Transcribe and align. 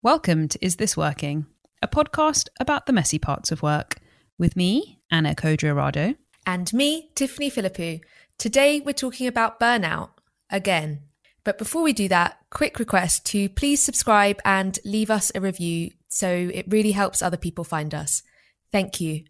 Welcome 0.00 0.46
to 0.50 0.64
Is 0.64 0.76
This 0.76 0.96
Working? 0.96 1.46
A 1.82 1.88
podcast 1.88 2.46
about 2.60 2.86
the 2.86 2.92
messy 2.92 3.18
parts 3.18 3.50
of 3.50 3.62
work 3.62 3.96
with 4.38 4.54
me, 4.54 5.00
Anna 5.10 5.34
Codrea 5.34 6.16
And 6.46 6.72
me, 6.72 7.10
Tiffany 7.16 7.50
Philippou. 7.50 8.00
Today 8.38 8.78
we're 8.78 8.92
talking 8.92 9.26
about 9.26 9.58
burnout 9.58 10.10
again. 10.50 11.00
But 11.42 11.58
before 11.58 11.82
we 11.82 11.92
do 11.92 12.06
that, 12.10 12.38
quick 12.48 12.78
request 12.78 13.26
to 13.26 13.48
please 13.48 13.82
subscribe 13.82 14.40
and 14.44 14.78
leave 14.84 15.10
us 15.10 15.32
a 15.34 15.40
review 15.40 15.90
so 16.08 16.48
it 16.54 16.66
really 16.68 16.92
helps 16.92 17.20
other 17.20 17.36
people 17.36 17.64
find 17.64 17.92
us. 17.92 18.22
Thank 18.70 19.00
you. 19.00 19.24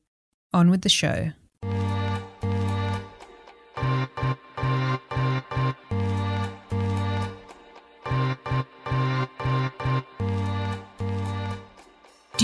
On 0.52 0.68
with 0.68 0.82
the 0.82 0.90
show. 0.90 1.30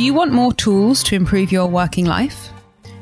You 0.05 0.13
want 0.13 0.33
more 0.33 0.53
tools 0.53 1.03
to 1.05 1.15
improve 1.15 1.51
your 1.51 1.67
working 1.67 2.05
life? 2.05 2.51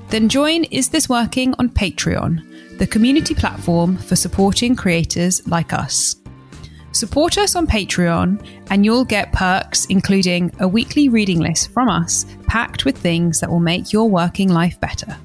Then 0.08 0.28
join 0.28 0.62
Is 0.64 0.88
This 0.88 1.08
Working 1.08 1.52
on 1.58 1.68
Patreon, 1.68 2.78
the 2.78 2.86
community 2.86 3.34
platform 3.34 3.96
for 3.96 4.14
supporting 4.14 4.76
creators 4.76 5.44
like 5.48 5.72
us. 5.72 6.14
Support 6.92 7.38
us 7.38 7.56
on 7.56 7.66
Patreon, 7.66 8.46
and 8.70 8.84
you'll 8.84 9.04
get 9.04 9.32
perks 9.32 9.86
including 9.86 10.52
a 10.60 10.68
weekly 10.68 11.08
reading 11.08 11.40
list 11.40 11.72
from 11.72 11.88
us 11.88 12.24
packed 12.46 12.84
with 12.84 12.96
things 12.96 13.40
that 13.40 13.50
will 13.50 13.58
make 13.58 13.92
your 13.92 14.08
working 14.08 14.50
life 14.50 14.78
better. 14.78 15.16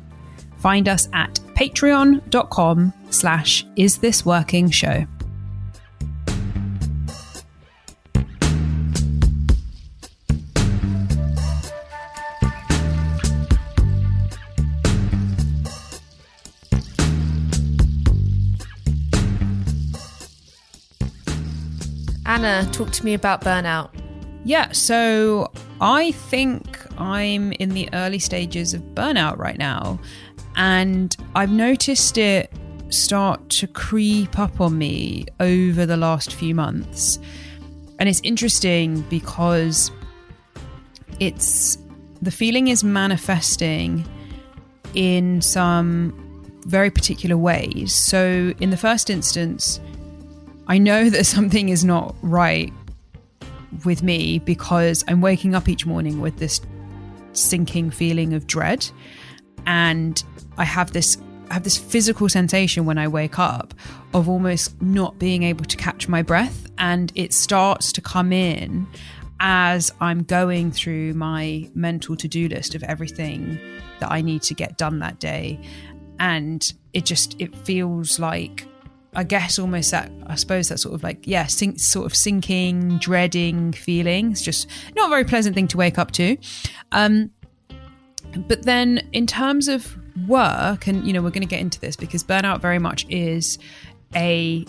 Find 0.58 0.90
us 0.90 1.08
at 1.14 1.36
patreon.com 1.54 2.94
slash 3.12 3.66
is 3.76 4.00
this 4.00 4.26
working 4.26 4.72
show. 4.72 5.06
Talk 22.38 22.92
to 22.92 23.04
me 23.04 23.16
about 23.16 23.42
burnout. 23.42 23.90
Yeah, 24.44 24.72
so 24.72 25.52
I 25.82 26.12
think 26.12 26.80
I'm 27.00 27.52
in 27.54 27.70
the 27.70 27.90
early 27.94 28.20
stages 28.20 28.76
of 28.76 28.82
burnout 28.94 29.40
right 29.40 29.58
now. 29.58 30.00
And 30.56 31.18
I've 31.34 31.52
noticed 31.52 32.20
it 32.20 32.52
start 32.90 33.50
to 33.50 33.68
creep 33.68 34.38
up 34.38 34.62
on 34.62 34.78
me 34.78 35.26
over 35.40 35.88
the 35.88 35.98
last 35.98 36.34
few 36.34 36.54
months. 36.54 37.18
And 37.98 38.08
it's 38.08 38.22
interesting 38.24 39.02
because 39.10 39.90
it's 41.20 41.80
the 42.22 42.32
feeling 42.32 42.68
is 42.68 42.84
manifesting 42.84 44.06
in 44.94 45.42
some 45.42 46.14
very 46.68 46.92
particular 46.92 47.36
ways. 47.36 47.96
So, 47.96 48.54
in 48.60 48.70
the 48.70 48.78
first 48.78 49.10
instance, 49.10 49.80
I 50.68 50.78
know 50.78 51.10
that 51.10 51.26
something 51.38 51.70
is 51.70 51.84
not 51.84 52.16
right 52.22 52.74
with 53.86 54.04
me 54.04 54.40
because 54.40 55.04
I'm 55.08 55.22
waking 55.22 55.56
up 55.56 55.68
each 55.68 55.86
morning 55.86 56.22
with 56.22 56.38
this 56.38 56.62
sinking 57.34 57.92
feeling 57.92 58.34
of 58.34 58.48
dread. 58.48 58.90
And 59.66 60.22
I 60.58 60.64
have 60.64 60.94
this 60.94 61.18
I 61.50 61.54
have 61.54 61.64
this 61.64 61.78
physical 61.78 62.28
sensation 62.28 62.86
when 62.86 62.98
I 62.98 63.08
wake 63.08 63.40
up 63.40 63.74
of 64.14 64.28
almost 64.28 64.82
not 64.82 65.18
being 65.18 65.44
able 65.44 65.64
to 65.64 65.78
catch 65.78 66.10
my 66.10 66.22
breath. 66.22 66.70
And 66.78 67.12
it 67.16 67.34
starts 67.34 67.94
to 67.94 68.02
come 68.02 68.34
in 68.34 68.86
as 69.40 69.94
I'm 70.02 70.24
going 70.24 70.72
through 70.72 71.14
my 71.14 71.70
mental 71.74 72.18
to-do 72.18 72.50
list 72.50 72.76
of 72.76 72.84
everything 72.84 73.58
that 74.00 74.12
I 74.12 74.22
need 74.22 74.42
to 74.44 74.54
get 74.54 74.78
done 74.78 75.00
that 75.00 75.20
day. 75.20 75.60
And 76.20 76.74
it 76.94 77.06
just 77.06 77.36
it 77.40 77.56
feels 77.56 78.20
like 78.20 78.68
I 79.18 79.24
guess 79.24 79.58
almost 79.58 79.90
that 79.92 80.12
I 80.28 80.36
suppose 80.36 80.70
that 80.70 80.80
sort 80.80 80.94
of 80.94 81.02
like 81.02 81.26
yeah, 81.26 81.48
sink, 81.48 81.80
sort 81.80 82.06
of 82.06 82.16
sinking, 82.16 83.00
dreading 83.00 83.74
feeling. 83.74 84.32
It's 84.32 84.44
just 84.44 84.68
not 84.96 85.08
a 85.08 85.10
very 85.10 85.26
pleasant 85.26 85.56
thing 85.56 85.68
to 85.70 85.78
wake 85.78 85.98
up 85.98 86.12
to. 86.12 86.38
Um, 86.92 87.32
but 88.48 88.64
then 88.64 89.08
in 89.14 89.26
terms 89.26 89.68
of 89.68 89.98
work, 90.28 90.86
and 90.86 91.06
you 91.06 91.14
know 91.14 91.24
we're 91.24 91.32
going 91.32 91.42
to 91.42 91.48
get 91.48 91.60
into 91.60 91.80
this 91.80 91.96
because 91.96 92.24
burnout 92.24 92.62
very 92.62 92.78
much 92.78 93.08
is 93.10 93.58
a 94.16 94.64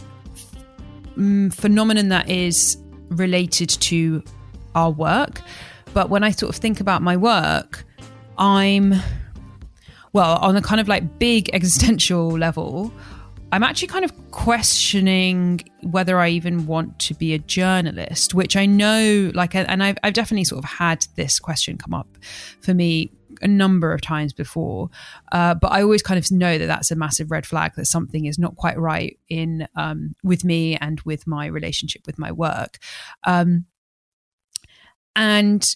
mm, 1.15 1.53
phenomenon 1.53 2.09
that 2.09 2.31
is 2.31 2.79
related 3.11 3.69
to 3.69 4.23
our 4.75 4.91
work. 4.91 5.43
But 5.93 6.09
when 6.09 6.25
I 6.25 6.31
sort 6.31 6.55
of 6.55 6.57
think 6.57 6.81
about 6.81 7.03
my 7.03 7.19
work, 7.19 7.85
I'm 8.39 8.95
well 10.15 10.39
on 10.39 10.57
a 10.57 10.63
kind 10.63 10.81
of 10.81 10.89
like 10.89 11.19
big 11.19 11.51
existential 11.53 12.31
level. 12.31 12.91
I'm 13.51 13.63
actually 13.63 13.89
kind 13.89 14.05
of 14.05 14.13
questioning 14.31 15.63
whether 15.83 16.19
I 16.19 16.29
even 16.29 16.67
want 16.67 16.99
to 17.01 17.15
be 17.15 17.33
a 17.33 17.39
journalist, 17.39 18.35
which 18.35 18.57
I 18.57 18.67
know, 18.67 19.31
like, 19.35 19.55
and 19.55 19.83
I've, 19.83 19.97
I've 20.03 20.13
definitely 20.13 20.45
sort 20.45 20.63
of 20.63 20.71
had 20.71 21.07
this 21.17 21.39
question 21.39 21.79
come 21.79 21.95
up 21.95 22.09
for 22.61 22.75
me 22.75 23.11
a 23.41 23.49
number 23.49 23.93
of 23.93 24.03
times 24.03 24.35
before. 24.35 24.91
Uh, 25.33 25.55
but 25.55 25.73
I 25.73 25.83
always 25.83 26.03
kind 26.03 26.19
of 26.19 26.31
know 26.31 26.59
that 26.59 26.67
that's 26.67 26.91
a 26.91 26.97
massive 26.97 27.31
red 27.31 27.47
flag 27.47 27.73
that 27.77 27.87
something 27.87 28.27
is 28.27 28.39
not 28.39 28.57
quite 28.57 28.79
right 28.79 29.19
in 29.31 29.67
um, 29.77 30.15
with 30.23 30.45
me 30.45 30.77
and 30.77 31.01
with 31.03 31.27
my 31.27 31.47
relationship 31.47 32.03
with 32.07 32.19
my 32.19 32.33
work. 32.33 32.79
Um, 33.25 33.65
and 35.17 35.67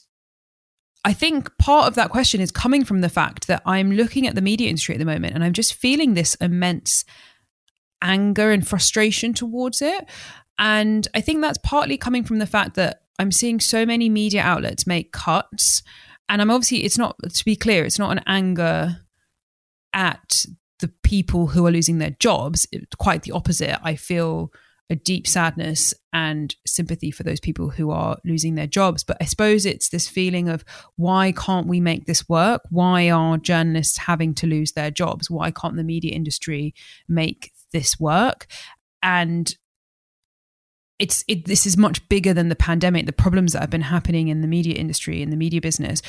I 1.05 1.13
think 1.13 1.57
part 1.59 1.87
of 1.89 1.95
that 1.95 2.11
question 2.11 2.41
is 2.41 2.51
coming 2.51 2.85
from 2.85 3.01
the 3.01 3.09
fact 3.09 3.47
that 3.49 3.63
I'm 3.65 3.93
looking 3.93 4.27
at 4.27 4.35
the 4.35 4.43
media 4.43 4.69
industry 4.69 4.95
at 4.95 4.99
the 4.99 5.05
moment 5.05 5.35
and 5.35 5.43
I'm 5.43 5.53
just 5.53 5.75
feeling 5.75 6.15
this 6.15 6.35
immense 6.37 7.05
anger 8.03 8.51
and 8.51 8.67
frustration 8.67 9.33
towards 9.33 9.81
it. 9.81 10.05
And 10.59 11.09
I 11.15 11.21
think 11.21 11.41
that's 11.41 11.59
partly 11.59 11.97
coming 11.97 12.25
from 12.25 12.39
the 12.39 12.47
fact 12.47 12.75
that 12.75 13.03
I'm 13.19 13.33
seeing 13.33 13.61
so 13.61 13.87
many 13.87 14.09
media 14.09 14.43
outlets 14.43 14.87
make 14.87 15.13
cuts. 15.13 15.83
And 16.29 16.43
I'm 16.43 16.51
obviously, 16.51 16.85
it's 16.85 16.99
not, 16.99 17.17
to 17.23 17.45
be 17.45 17.57
clear, 17.57 17.85
it's 17.85 17.99
not 17.99 18.13
an 18.13 18.25
anger 18.27 18.99
at 19.93 20.45
the 20.81 20.89
people 21.03 21.49
who 21.49 21.67
are 21.67 21.71
losing 21.71 21.99
their 21.99 22.17
jobs. 22.19 22.67
It's 22.73 22.95
quite 22.97 23.23
the 23.23 23.33
opposite. 23.33 23.79
I 23.83 23.97
feel 23.97 24.51
a 24.91 24.97
deep 24.97 25.27
sadness 25.27 25.95
and 26.13 26.55
sympathy 26.67 27.11
for 27.11 27.23
those 27.23 27.41
people 27.41 27.71
who 27.71 27.91
are 27.91 28.19
losing 28.25 28.57
their 28.57 28.67
jobs. 28.67 29.05
But 29.05 29.17
I 29.21 29.25
suppose 29.25 29.65
it's 29.65 29.89
this 29.89 30.09
feeling 30.09 30.49
of 30.49 30.65
why 30.97 31.33
can't 31.33 31.67
we 31.67 31.81
make 31.81 32.05
this 32.05 32.29
work? 32.29 32.63
Why 32.69 33.11
are 33.11 33.39
journalists 33.39 33.97
having 33.97 34.35
to 34.35 34.47
lose 34.47 34.73
their 34.73 34.91
jobs? 34.91 35.31
Why 35.31 35.51
can't 35.51 35.77
the 35.77 35.85
media 35.85 36.13
industry 36.13 36.75
make 37.09 37.52
this 37.73 37.99
work. 37.99 38.47
And 39.03 39.55
it's 40.99 41.25
it, 41.27 41.47
this 41.47 41.67
is 41.67 41.77
much 41.77 42.07
bigger 42.09 42.33
than 42.33 42.49
the 42.49 42.55
pandemic 42.55 43.07
the 43.07 43.13
problems 43.13 43.55
that 43.55 43.61
have 43.61 43.71
been 43.71 43.81
happening 43.81 44.29
in 44.29 44.41
the 44.41 44.47
media 44.47 44.75
industry 44.75 45.21
in 45.21 45.31
the 45.31 45.37
media 45.37 45.61
business 45.61 46.01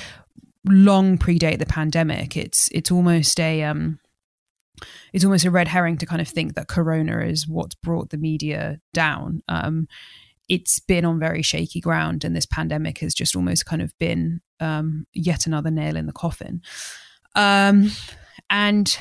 long 0.65 1.17
predate 1.17 1.59
the 1.59 1.65
pandemic. 1.65 2.37
It's 2.37 2.69
it's 2.71 2.91
almost 2.91 3.39
a 3.39 3.63
um 3.63 3.99
it's 5.11 5.23
almost 5.23 5.45
a 5.45 5.51
red 5.51 5.67
herring 5.67 5.97
to 5.97 6.05
kind 6.05 6.21
of 6.21 6.27
think 6.27 6.55
that 6.55 6.67
corona 6.67 7.19
is 7.19 7.47
what's 7.47 7.75
brought 7.75 8.09
the 8.09 8.17
media 8.17 8.79
down. 8.93 9.41
Um 9.47 9.87
it's 10.49 10.79
been 10.79 11.05
on 11.05 11.19
very 11.19 11.41
shaky 11.41 11.79
ground 11.79 12.23
and 12.23 12.35
this 12.35 12.45
pandemic 12.45 12.99
has 12.99 13.13
just 13.13 13.35
almost 13.35 13.65
kind 13.65 13.81
of 13.81 13.97
been 13.99 14.41
um 14.59 15.05
yet 15.13 15.47
another 15.47 15.71
nail 15.71 15.97
in 15.97 16.05
the 16.05 16.13
coffin. 16.13 16.61
Um 17.35 17.91
and 18.49 18.97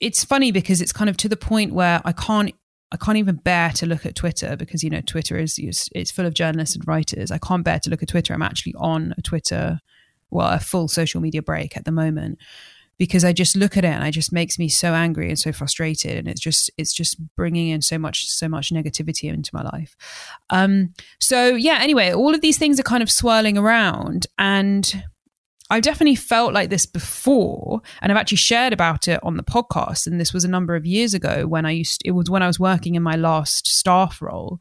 it's 0.00 0.24
funny 0.24 0.52
because 0.52 0.80
it's 0.80 0.92
kind 0.92 1.10
of 1.10 1.16
to 1.18 1.28
the 1.28 1.36
point 1.36 1.72
where 1.72 2.00
I 2.04 2.12
can't 2.12 2.54
I 2.92 2.96
can't 2.96 3.18
even 3.18 3.36
bear 3.36 3.70
to 3.70 3.86
look 3.86 4.06
at 4.06 4.14
Twitter 4.14 4.56
because 4.56 4.84
you 4.84 4.90
know 4.90 5.00
Twitter 5.00 5.36
is 5.36 5.58
it's 5.58 6.10
full 6.10 6.26
of 6.26 6.34
journalists 6.34 6.76
and 6.76 6.86
writers. 6.86 7.30
I 7.30 7.38
can't 7.38 7.64
bear 7.64 7.80
to 7.80 7.90
look 7.90 8.02
at 8.02 8.08
Twitter. 8.08 8.32
I'm 8.32 8.42
actually 8.42 8.74
on 8.78 9.14
a 9.18 9.22
Twitter, 9.22 9.80
well, 10.30 10.48
a 10.48 10.60
full 10.60 10.88
social 10.88 11.20
media 11.20 11.42
break 11.42 11.76
at 11.76 11.84
the 11.84 11.92
moment 11.92 12.38
because 12.98 13.24
I 13.24 13.32
just 13.32 13.56
look 13.56 13.76
at 13.76 13.84
it 13.84 13.88
and 13.88 14.06
it 14.06 14.12
just 14.12 14.32
makes 14.32 14.58
me 14.58 14.68
so 14.68 14.94
angry 14.94 15.28
and 15.28 15.38
so 15.38 15.52
frustrated, 15.52 16.16
and 16.16 16.28
it's 16.28 16.40
just 16.40 16.70
it's 16.78 16.94
just 16.94 17.16
bringing 17.34 17.68
in 17.68 17.82
so 17.82 17.98
much 17.98 18.28
so 18.28 18.48
much 18.48 18.70
negativity 18.70 19.32
into 19.32 19.50
my 19.52 19.62
life. 19.62 19.96
Um, 20.50 20.94
so 21.20 21.54
yeah. 21.54 21.78
Anyway, 21.80 22.12
all 22.12 22.34
of 22.34 22.40
these 22.40 22.58
things 22.58 22.78
are 22.78 22.84
kind 22.84 23.02
of 23.02 23.10
swirling 23.10 23.58
around, 23.58 24.26
and 24.38 25.04
I've 25.68 25.82
definitely 25.82 26.14
felt 26.14 26.52
like 26.52 26.70
this 26.70 26.86
before, 26.86 27.80
and 28.00 28.12
I've 28.12 28.18
actually 28.18 28.36
shared 28.36 28.72
about 28.72 29.08
it 29.08 29.18
on 29.22 29.36
the 29.36 29.42
podcast. 29.42 30.06
And 30.06 30.20
this 30.20 30.32
was 30.32 30.44
a 30.44 30.48
number 30.48 30.76
of 30.76 30.86
years 30.86 31.12
ago 31.12 31.46
when 31.46 31.66
I 31.66 31.72
used. 31.72 32.02
it 32.04 32.12
was 32.12 32.30
when 32.30 32.42
I 32.42 32.46
was 32.46 32.60
working 32.60 32.94
in 32.94 33.02
my 33.02 33.16
last 33.16 33.66
staff 33.66 34.22
role, 34.22 34.60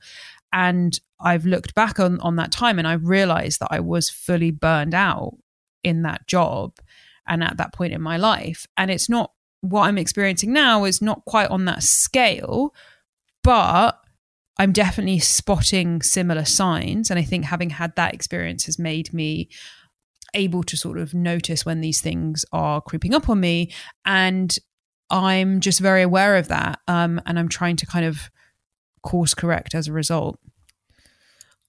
and 0.52 1.00
I've 1.20 1.46
looked 1.46 1.76
back 1.76 2.00
on 2.00 2.20
on 2.22 2.38
that 2.38 2.52
time, 2.52 2.80
and 2.80 2.88
I've 2.88 3.06
realised 3.06 3.60
that 3.60 3.70
I 3.72 3.80
was 3.80 4.10
fully 4.10 4.52
burned 4.52 4.96
out 4.96 5.38
in 5.84 6.02
that 6.02 6.26
job, 6.28 6.74
and 7.28 7.44
at 7.44 7.58
that 7.58 7.74
point 7.74 7.94
in 7.94 8.02
my 8.02 8.18
life. 8.18 8.66
And 8.76 8.90
it's 8.90 9.10
not 9.10 9.32
what 9.62 9.84
I'm 9.84 9.98
experiencing 9.98 10.54
now 10.54 10.86
is 10.86 11.02
not 11.02 11.26
quite 11.26 11.50
on 11.50 11.66
that 11.66 11.84
scale, 11.84 12.74
but 13.44 14.00
I'm 14.58 14.72
definitely 14.72 15.20
spotting 15.20 16.02
similar 16.02 16.46
signs. 16.46 17.10
And 17.10 17.20
I 17.20 17.24
think 17.24 17.46
having 17.46 17.72
had 17.72 17.96
that 17.96 18.14
experience 18.14 18.66
has 18.66 18.80
made 18.80 19.14
me 19.14 19.50
able 20.36 20.64
to 20.64 20.78
sort 20.78 20.98
of 20.98 21.14
notice 21.14 21.66
when 21.66 21.82
these 21.82 22.02
things 22.02 22.46
are 22.52 22.82
creeping 22.82 23.14
up 23.14 23.30
on 23.30 23.40
me. 23.40 23.72
And 24.06 24.56
I'm 25.10 25.60
just 25.60 25.80
very 25.80 26.02
aware 26.02 26.36
of 26.36 26.48
that. 26.50 26.80
Um, 26.88 27.22
and 27.26 27.40
I'm 27.40 27.50
trying 27.50 27.78
to 27.78 27.86
kind 27.86 28.06
of 28.06 28.30
course 29.02 29.34
correct 29.34 29.76
as 29.76 29.88
a 29.88 29.94
result. 29.94 30.40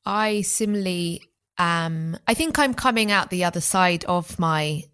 I 0.05 0.43
similarly 0.43 1.23
um 1.59 2.17
I 2.27 2.35
think 2.35 2.59
I'm 2.59 2.75
coming 2.75 3.11
out 3.11 3.31
the 3.31 3.45
other 3.45 3.61
side 3.61 4.05
of 4.05 4.39
my 4.39 4.85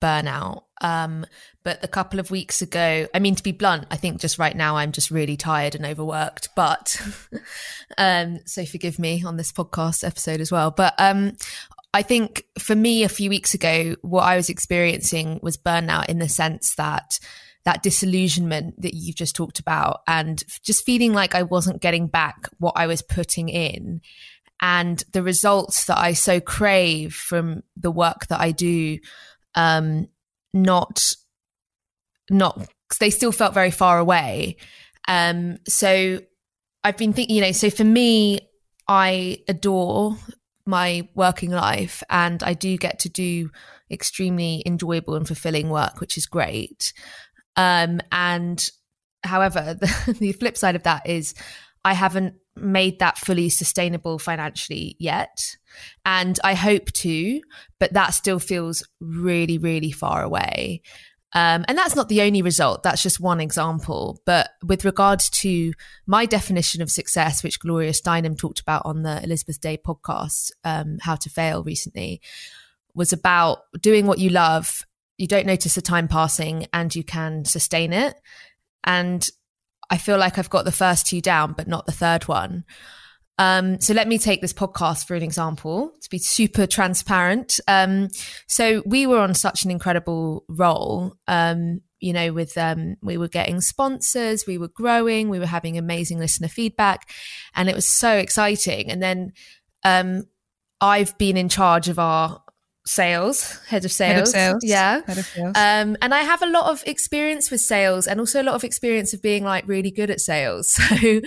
burnout. 0.00 0.62
Um, 0.80 1.26
but 1.64 1.82
a 1.82 1.88
couple 1.88 2.20
of 2.20 2.30
weeks 2.30 2.62
ago, 2.62 3.08
I 3.12 3.18
mean, 3.18 3.34
to 3.34 3.42
be 3.42 3.52
blunt, 3.52 3.86
I 3.90 3.96
think 3.96 4.20
just 4.20 4.38
right 4.38 4.56
now 4.56 4.76
I'm 4.76 4.92
just 4.92 5.10
really 5.10 5.36
tired 5.36 5.74
and 5.74 5.84
overworked. 5.84 6.50
But, 6.54 7.00
um, 7.98 8.38
so 8.46 8.64
forgive 8.64 8.98
me 8.98 9.24
on 9.24 9.36
this 9.36 9.52
podcast 9.52 10.06
episode 10.06 10.40
as 10.40 10.52
well. 10.52 10.70
But, 10.70 10.94
um, 10.98 11.36
I 11.94 12.02
think 12.02 12.44
for 12.58 12.76
me, 12.76 13.02
a 13.02 13.08
few 13.08 13.30
weeks 13.30 13.54
ago, 13.54 13.96
what 14.02 14.22
I 14.22 14.36
was 14.36 14.50
experiencing 14.50 15.40
was 15.42 15.56
burnout 15.56 16.08
in 16.08 16.18
the 16.18 16.28
sense 16.28 16.74
that 16.74 17.18
that 17.64 17.82
disillusionment 17.82 18.80
that 18.80 18.94
you've 18.94 19.16
just 19.16 19.36
talked 19.36 19.58
about 19.58 20.00
and 20.06 20.42
just 20.62 20.84
feeling 20.84 21.12
like 21.12 21.34
I 21.34 21.42
wasn't 21.42 21.82
getting 21.82 22.06
back 22.06 22.48
what 22.58 22.74
I 22.76 22.86
was 22.86 23.02
putting 23.02 23.48
in 23.48 24.00
and 24.60 25.02
the 25.12 25.22
results 25.22 25.86
that 25.86 25.98
I 25.98 26.12
so 26.12 26.40
crave 26.40 27.14
from 27.14 27.62
the 27.76 27.90
work 27.90 28.26
that 28.28 28.40
I 28.40 28.52
do 28.52 28.98
um, 29.54 30.08
not 30.52 31.14
not 32.30 32.68
they 33.00 33.10
still 33.10 33.32
felt 33.32 33.52
very 33.54 33.70
far 33.70 33.98
away. 33.98 34.56
Um, 35.06 35.58
so 35.66 36.20
I've 36.84 36.96
been 36.96 37.12
thinking, 37.12 37.36
you 37.36 37.42
know, 37.42 37.52
so 37.52 37.70
for 37.70 37.84
me, 37.84 38.40
I 38.88 39.38
adore 39.46 40.16
my 40.68 41.08
working 41.14 41.50
life 41.50 42.02
and 42.10 42.42
I 42.42 42.52
do 42.52 42.76
get 42.76 42.98
to 43.00 43.08
do 43.08 43.50
extremely 43.90 44.62
enjoyable 44.66 45.14
and 45.14 45.26
fulfilling 45.26 45.70
work, 45.70 45.98
which 45.98 46.18
is 46.18 46.26
great. 46.26 46.92
Um, 47.56 48.00
and 48.12 48.68
however, 49.24 49.74
the, 49.80 50.16
the 50.20 50.32
flip 50.32 50.58
side 50.58 50.76
of 50.76 50.82
that 50.82 51.08
is 51.08 51.34
I 51.84 51.94
haven't 51.94 52.34
made 52.54 52.98
that 52.98 53.16
fully 53.16 53.48
sustainable 53.48 54.18
financially 54.18 54.94
yet. 54.98 55.56
And 56.04 56.38
I 56.44 56.54
hope 56.54 56.92
to, 56.92 57.40
but 57.80 57.94
that 57.94 58.10
still 58.10 58.38
feels 58.38 58.86
really, 59.00 59.56
really 59.56 59.92
far 59.92 60.22
away. 60.22 60.82
Um, 61.34 61.64
and 61.68 61.76
that's 61.76 61.94
not 61.94 62.08
the 62.08 62.22
only 62.22 62.40
result. 62.40 62.82
That's 62.82 63.02
just 63.02 63.20
one 63.20 63.40
example. 63.40 64.22
But 64.24 64.50
with 64.64 64.84
regards 64.84 65.28
to 65.30 65.72
my 66.06 66.24
definition 66.24 66.80
of 66.80 66.90
success, 66.90 67.42
which 67.42 67.60
Gloria 67.60 67.92
Steinem 67.92 68.36
talked 68.36 68.60
about 68.60 68.82
on 68.84 69.02
the 69.02 69.22
Elizabeth 69.22 69.60
Day 69.60 69.76
podcast, 69.76 70.52
um, 70.64 70.98
How 71.02 71.16
to 71.16 71.28
Fail 71.28 71.62
recently, 71.62 72.20
was 72.94 73.12
about 73.12 73.58
doing 73.80 74.06
what 74.06 74.18
you 74.18 74.30
love. 74.30 74.82
You 75.18 75.26
don't 75.26 75.46
notice 75.46 75.74
the 75.74 75.82
time 75.82 76.08
passing 76.08 76.66
and 76.72 76.94
you 76.94 77.04
can 77.04 77.44
sustain 77.44 77.92
it. 77.92 78.14
And 78.84 79.28
I 79.90 79.98
feel 79.98 80.18
like 80.18 80.38
I've 80.38 80.50
got 80.50 80.64
the 80.64 80.72
first 80.72 81.06
two 81.06 81.20
down, 81.20 81.52
but 81.52 81.68
not 81.68 81.86
the 81.86 81.92
third 81.92 82.26
one. 82.26 82.64
Um, 83.38 83.80
so 83.80 83.94
let 83.94 84.08
me 84.08 84.18
take 84.18 84.40
this 84.40 84.52
podcast 84.52 85.06
for 85.06 85.14
an 85.14 85.22
example 85.22 85.92
to 86.02 86.10
be 86.10 86.18
super 86.18 86.66
transparent. 86.66 87.60
Um, 87.68 88.08
so 88.48 88.82
we 88.84 89.06
were 89.06 89.20
on 89.20 89.34
such 89.34 89.64
an 89.64 89.70
incredible 89.70 90.44
roll. 90.48 91.14
Um, 91.26 91.80
you 92.00 92.12
know, 92.12 92.32
with 92.32 92.56
um, 92.56 92.96
we 93.02 93.16
were 93.16 93.28
getting 93.28 93.60
sponsors, 93.60 94.46
we 94.46 94.58
were 94.58 94.68
growing, 94.68 95.28
we 95.28 95.38
were 95.38 95.46
having 95.46 95.78
amazing 95.78 96.18
listener 96.18 96.48
feedback, 96.48 97.10
and 97.54 97.68
it 97.68 97.74
was 97.74 97.88
so 97.88 98.12
exciting. 98.12 98.90
And 98.90 99.02
then 99.02 99.32
um, 99.84 100.24
I've 100.80 101.16
been 101.18 101.36
in 101.36 101.48
charge 101.48 101.88
of 101.88 101.98
our 101.98 102.40
sales, 102.86 103.58
head 103.66 103.84
of 103.84 103.92
sales. 103.92 104.12
Head 104.14 104.22
of 104.22 104.28
sales. 104.28 104.64
Yeah. 104.64 105.00
Head 105.06 105.18
of 105.18 105.26
sales. 105.26 105.56
Um, 105.56 105.96
and 106.00 106.14
I 106.14 106.20
have 106.20 106.42
a 106.42 106.46
lot 106.46 106.70
of 106.70 106.82
experience 106.86 107.50
with 107.50 107.60
sales 107.60 108.06
and 108.06 108.18
also 108.18 108.40
a 108.40 108.44
lot 108.44 108.54
of 108.54 108.64
experience 108.64 109.12
of 109.12 109.20
being 109.20 109.44
like 109.44 109.66
really 109.66 109.90
good 109.90 110.10
at 110.10 110.20
sales. 110.20 110.78
So, 110.88 111.20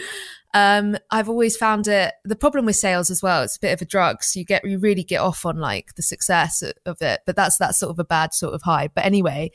um, 0.54 0.98
I've 1.10 1.30
always 1.30 1.56
found 1.56 1.88
it, 1.88 2.14
the 2.24 2.36
problem 2.36 2.66
with 2.66 2.76
sales 2.76 3.10
as 3.10 3.22
well, 3.22 3.44
it's 3.44 3.58
a 3.58 3.62
bit 3.62 3.74
of 3.74 3.82
a 3.82 3.86
drug. 3.86 4.24
So 4.24 4.40
you 4.40 4.46
get, 4.46 4.66
you 4.66 4.78
really 4.80 5.04
get 5.04 5.22
off 5.22 5.46
on 5.46 5.58
like 5.58 5.96
the 5.96 6.04
success 6.04 6.64
of 6.86 7.02
it, 7.02 7.22
but 7.26 7.36
that's, 7.36 7.58
that's 7.58 7.78
sort 7.78 7.92
of 7.92 8.00
a 8.00 8.04
bad 8.04 8.34
sort 8.34 8.54
of 8.54 8.62
high. 8.64 8.90
But 8.94 9.06
anyway, 9.06 9.52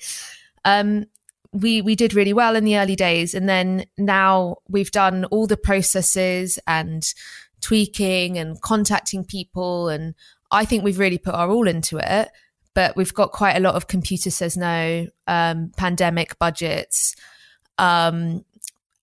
um, 0.64 1.06
we 1.52 1.80
we 1.80 1.94
did 1.94 2.12
really 2.12 2.32
well 2.32 2.56
in 2.56 2.64
the 2.64 2.76
early 2.76 2.96
days 2.96 3.34
and 3.34 3.48
then 3.48 3.86
now 3.96 4.56
we've 4.68 4.90
done 4.90 5.24
all 5.26 5.46
the 5.46 5.56
processes 5.56 6.58
and 6.66 7.14
tweaking 7.60 8.36
and 8.36 8.60
contacting 8.60 9.24
people 9.24 9.88
and 9.88 10.14
I 10.50 10.64
think 10.64 10.84
we've 10.84 10.98
really 10.98 11.18
put 11.18 11.34
our 11.34 11.50
all 11.50 11.66
into 11.66 11.98
it, 11.98 12.30
but 12.74 12.96
we've 12.96 13.14
got 13.14 13.32
quite 13.32 13.56
a 13.56 13.60
lot 13.60 13.74
of 13.74 13.88
computer 13.88 14.30
says 14.30 14.56
no, 14.56 15.08
um, 15.26 15.72
pandemic 15.76 16.38
budgets. 16.38 17.16
Um, 17.78 18.44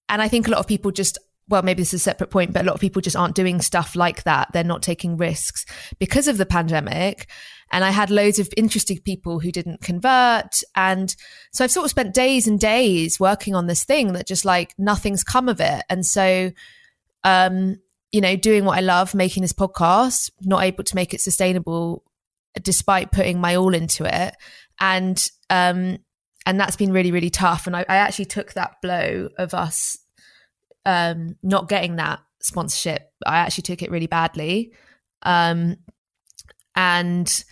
and 0.09 0.21
I 0.21 0.27
think 0.27 0.47
a 0.47 0.51
lot 0.51 0.59
of 0.59 0.67
people 0.67 0.91
just, 0.91 1.17
well, 1.49 1.61
maybe 1.61 1.81
this 1.81 1.93
is 1.93 2.01
a 2.01 2.03
separate 2.03 2.29
point, 2.29 2.53
but 2.53 2.63
a 2.63 2.65
lot 2.65 2.75
of 2.75 2.81
people 2.81 3.01
just 3.01 3.15
aren't 3.15 3.35
doing 3.35 3.61
stuff 3.61 3.95
like 3.95 4.23
that. 4.23 4.49
They're 4.53 4.63
not 4.63 4.81
taking 4.81 5.17
risks 5.17 5.65
because 5.99 6.27
of 6.27 6.37
the 6.37 6.45
pandemic. 6.45 7.29
And 7.71 7.83
I 7.83 7.89
had 7.89 8.09
loads 8.09 8.39
of 8.39 8.49
interesting 8.55 8.99
people 8.99 9.39
who 9.39 9.51
didn't 9.51 9.81
convert. 9.81 10.61
And 10.75 11.13
so 11.51 11.63
I've 11.63 11.71
sort 11.71 11.85
of 11.85 11.89
spent 11.89 12.13
days 12.13 12.47
and 12.47 12.59
days 12.59 13.19
working 13.19 13.55
on 13.55 13.67
this 13.67 13.83
thing 13.83 14.13
that 14.13 14.27
just 14.27 14.45
like 14.45 14.73
nothing's 14.77 15.23
come 15.23 15.49
of 15.49 15.59
it. 15.59 15.83
And 15.89 16.05
so, 16.05 16.51
um, 17.23 17.77
you 18.11 18.21
know, 18.21 18.35
doing 18.35 18.63
what 18.63 18.77
I 18.77 18.81
love, 18.81 19.15
making 19.15 19.41
this 19.41 19.53
podcast, 19.53 20.29
not 20.41 20.63
able 20.63 20.83
to 20.83 20.95
make 20.95 21.13
it 21.13 21.21
sustainable 21.21 22.03
despite 22.61 23.11
putting 23.11 23.41
my 23.41 23.55
all 23.55 23.73
into 23.73 24.05
it. 24.05 24.35
And, 24.79 25.21
um, 25.49 25.97
and 26.45 26.59
that's 26.59 26.75
been 26.75 26.93
really, 26.93 27.11
really 27.11 27.31
tough. 27.31 27.65
And 27.65 27.75
I, 27.75 27.85
I 27.89 27.95
actually 27.95 28.25
took 28.25 28.53
that 28.53 28.75
blow 28.81 29.29
of 29.37 29.53
us, 29.55 29.97
um, 30.85 31.35
not 31.43 31.69
getting 31.69 31.97
that 31.97 32.19
sponsorship. 32.41 33.11
I 33.25 33.37
actually 33.37 33.63
took 33.63 33.81
it 33.81 33.91
really 33.91 34.07
badly. 34.07 34.73
Um, 35.21 35.77
and 36.75 37.43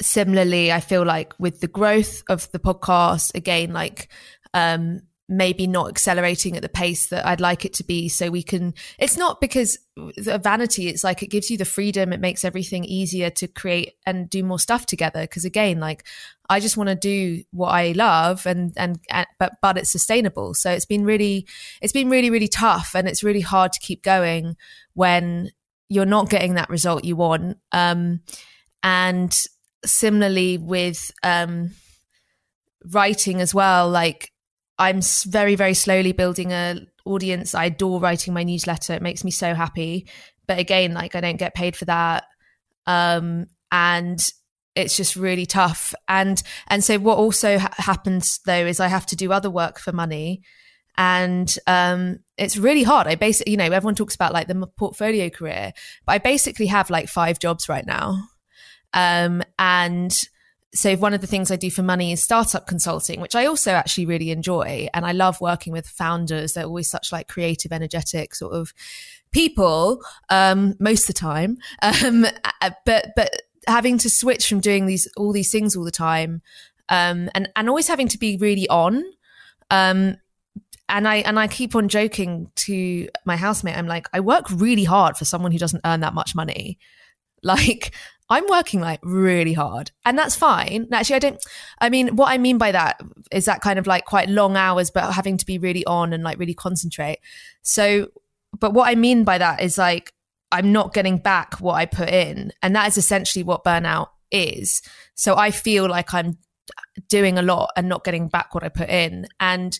similarly, 0.00 0.72
I 0.72 0.80
feel 0.80 1.04
like 1.04 1.32
with 1.38 1.60
the 1.60 1.68
growth 1.68 2.22
of 2.28 2.50
the 2.52 2.58
podcast, 2.58 3.34
again, 3.34 3.72
like, 3.72 4.08
um, 4.52 5.00
maybe 5.28 5.66
not 5.66 5.88
accelerating 5.88 6.56
at 6.56 6.62
the 6.62 6.68
pace 6.68 7.08
that 7.08 7.26
I'd 7.26 7.40
like 7.40 7.64
it 7.64 7.74
to 7.74 7.84
be. 7.84 8.08
So 8.08 8.30
we 8.30 8.42
can, 8.42 8.74
it's 8.98 9.16
not 9.16 9.40
because 9.40 9.76
of 9.96 10.44
vanity. 10.44 10.88
It's 10.88 11.02
like 11.02 11.22
it 11.22 11.30
gives 11.30 11.50
you 11.50 11.58
the 11.58 11.64
freedom. 11.64 12.12
It 12.12 12.20
makes 12.20 12.44
everything 12.44 12.84
easier 12.84 13.30
to 13.30 13.48
create 13.48 13.94
and 14.06 14.30
do 14.30 14.44
more 14.44 14.60
stuff 14.60 14.86
together. 14.86 15.26
Cause 15.26 15.44
again, 15.44 15.80
like 15.80 16.04
I 16.48 16.60
just 16.60 16.76
want 16.76 16.90
to 16.90 16.94
do 16.94 17.42
what 17.50 17.70
I 17.70 17.92
love 17.92 18.46
and, 18.46 18.72
and, 18.76 19.00
and, 19.10 19.26
but, 19.40 19.54
but 19.60 19.76
it's 19.76 19.90
sustainable. 19.90 20.54
So 20.54 20.70
it's 20.70 20.86
been 20.86 21.04
really, 21.04 21.46
it's 21.82 21.92
been 21.92 22.08
really, 22.08 22.30
really 22.30 22.48
tough 22.48 22.92
and 22.94 23.08
it's 23.08 23.24
really 23.24 23.40
hard 23.40 23.72
to 23.72 23.80
keep 23.80 24.04
going 24.04 24.56
when 24.94 25.50
you're 25.88 26.06
not 26.06 26.30
getting 26.30 26.54
that 26.54 26.70
result 26.70 27.04
you 27.04 27.16
want. 27.16 27.58
Um, 27.72 28.20
and 28.84 29.34
similarly 29.84 30.56
with, 30.56 31.10
um, 31.24 31.72
writing 32.92 33.40
as 33.40 33.52
well, 33.52 33.90
like 33.90 34.30
I'm 34.78 35.00
very, 35.26 35.54
very 35.54 35.74
slowly 35.74 36.12
building 36.12 36.52
a 36.52 36.80
audience. 37.04 37.54
I 37.54 37.66
adore 37.66 38.00
writing 38.00 38.34
my 38.34 38.42
newsletter. 38.42 38.92
It 38.92 39.02
makes 39.02 39.24
me 39.24 39.30
so 39.30 39.54
happy. 39.54 40.08
But 40.46 40.58
again, 40.58 40.92
like 40.92 41.14
I 41.14 41.20
don't 41.20 41.38
get 41.38 41.54
paid 41.54 41.76
for 41.76 41.86
that. 41.86 42.24
Um, 42.86 43.46
and 43.72 44.20
it's 44.74 44.96
just 44.96 45.16
really 45.16 45.46
tough. 45.46 45.94
And, 46.08 46.42
and 46.68 46.84
so 46.84 46.98
what 46.98 47.18
also 47.18 47.58
ha- 47.58 47.72
happens 47.78 48.40
though 48.44 48.66
is 48.66 48.78
I 48.78 48.88
have 48.88 49.06
to 49.06 49.16
do 49.16 49.32
other 49.32 49.50
work 49.50 49.78
for 49.78 49.92
money. 49.92 50.42
And, 50.98 51.54
um, 51.66 52.18
it's 52.36 52.56
really 52.56 52.82
hard. 52.82 53.06
I 53.06 53.14
basically, 53.14 53.52
you 53.52 53.56
know, 53.56 53.64
everyone 53.64 53.94
talks 53.94 54.14
about 54.14 54.32
like 54.32 54.48
the 54.48 54.66
portfolio 54.76 55.30
career, 55.30 55.72
but 56.06 56.12
I 56.12 56.18
basically 56.18 56.66
have 56.66 56.90
like 56.90 57.08
five 57.08 57.38
jobs 57.38 57.68
right 57.68 57.86
now. 57.86 58.28
Um, 58.92 59.42
and, 59.58 60.16
so 60.74 60.94
one 60.96 61.14
of 61.14 61.20
the 61.20 61.26
things 61.26 61.50
I 61.50 61.56
do 61.56 61.70
for 61.70 61.82
money 61.82 62.12
is 62.12 62.22
startup 62.22 62.66
consulting, 62.66 63.20
which 63.20 63.34
I 63.34 63.46
also 63.46 63.72
actually 63.72 64.06
really 64.06 64.30
enjoy. 64.30 64.88
And 64.92 65.06
I 65.06 65.12
love 65.12 65.40
working 65.40 65.72
with 65.72 65.86
founders. 65.86 66.52
They're 66.52 66.64
always 66.64 66.90
such 66.90 67.12
like 67.12 67.28
creative, 67.28 67.72
energetic 67.72 68.34
sort 68.34 68.52
of 68.52 68.74
people, 69.30 70.02
um, 70.28 70.74
most 70.78 71.02
of 71.02 71.14
the 71.14 71.20
time. 71.20 71.56
Um, 71.82 72.26
but, 72.84 73.08
but 73.16 73.30
having 73.66 73.98
to 73.98 74.10
switch 74.10 74.48
from 74.48 74.60
doing 74.60 74.86
these, 74.86 75.08
all 75.16 75.32
these 75.32 75.50
things 75.50 75.76
all 75.76 75.84
the 75.84 75.90
time, 75.90 76.42
um, 76.88 77.30
and, 77.34 77.48
and 77.56 77.68
always 77.68 77.88
having 77.88 78.08
to 78.08 78.18
be 78.18 78.36
really 78.36 78.68
on, 78.68 79.02
um, 79.70 80.16
and 80.88 81.08
I 81.08 81.16
and 81.16 81.38
I 81.38 81.48
keep 81.48 81.74
on 81.74 81.88
joking 81.88 82.50
to 82.54 83.08
my 83.24 83.36
housemate. 83.36 83.76
I'm 83.76 83.88
like, 83.88 84.06
I 84.12 84.20
work 84.20 84.46
really 84.50 84.84
hard 84.84 85.16
for 85.16 85.24
someone 85.24 85.50
who 85.50 85.58
doesn't 85.58 85.80
earn 85.84 86.00
that 86.00 86.14
much 86.14 86.34
money. 86.34 86.78
Like 87.42 87.94
I'm 88.28 88.44
working 88.48 88.80
like 88.80 89.00
really 89.02 89.52
hard 89.52 89.92
and 90.04 90.18
that's 90.18 90.34
fine. 90.34 90.88
Actually, 90.92 91.16
I 91.16 91.20
don't, 91.20 91.44
I 91.80 91.88
mean, 91.88 92.16
what 92.16 92.28
I 92.28 92.38
mean 92.38 92.58
by 92.58 92.72
that 92.72 93.00
is 93.30 93.44
that 93.44 93.60
kind 93.60 93.78
of 93.78 93.86
like 93.86 94.04
quite 94.04 94.28
long 94.28 94.56
hours, 94.56 94.90
but 94.90 95.12
having 95.12 95.36
to 95.36 95.46
be 95.46 95.58
really 95.58 95.84
on 95.84 96.12
and 96.12 96.24
like 96.24 96.38
really 96.38 96.54
concentrate. 96.54 97.18
So, 97.62 98.08
but 98.58 98.72
what 98.72 98.88
I 98.88 98.94
mean 98.94 99.24
by 99.24 99.38
that 99.38 99.62
is 99.62 99.78
like 99.78 100.12
I'm 100.50 100.72
not 100.72 100.94
getting 100.94 101.18
back 101.18 101.60
what 101.60 101.74
I 101.74 101.86
put 101.86 102.08
in. 102.08 102.52
And 102.62 102.74
that 102.74 102.88
is 102.88 102.96
essentially 102.96 103.42
what 103.42 103.64
burnout 103.64 104.08
is. 104.30 104.82
So 105.14 105.36
I 105.36 105.50
feel 105.50 105.88
like 105.88 106.14
I'm 106.14 106.38
doing 107.08 107.38
a 107.38 107.42
lot 107.42 107.70
and 107.76 107.88
not 107.88 108.04
getting 108.04 108.28
back 108.28 108.54
what 108.54 108.64
I 108.64 108.68
put 108.68 108.88
in. 108.88 109.26
And 109.40 109.78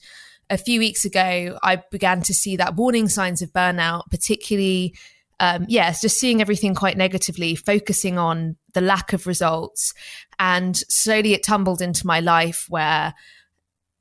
a 0.51 0.59
few 0.59 0.79
weeks 0.79 1.05
ago, 1.05 1.59
I 1.63 1.83
began 1.91 2.23
to 2.23 2.35
see 2.35 2.57
that 2.57 2.77
warning 2.77 3.09
signs 3.09 3.43
of 3.43 3.53
burnout, 3.53 4.03
particularly, 4.11 4.95
um, 5.39 5.67
yes, 5.69 6.01
just 6.01 6.19
seeing 6.19 6.41
everything 6.41 6.75
quite 6.75 6.97
negatively, 6.97 7.55
focusing 7.55 8.19
on 8.19 8.57
the 8.75 8.81
lack 8.81 9.13
of 9.13 9.27
results. 9.27 9.93
And 10.39 10.77
slowly 10.89 11.35
it 11.35 11.43
tumbled 11.43 11.83
into 11.83 12.07
my 12.07 12.21
life 12.21 12.67
where 12.69 13.15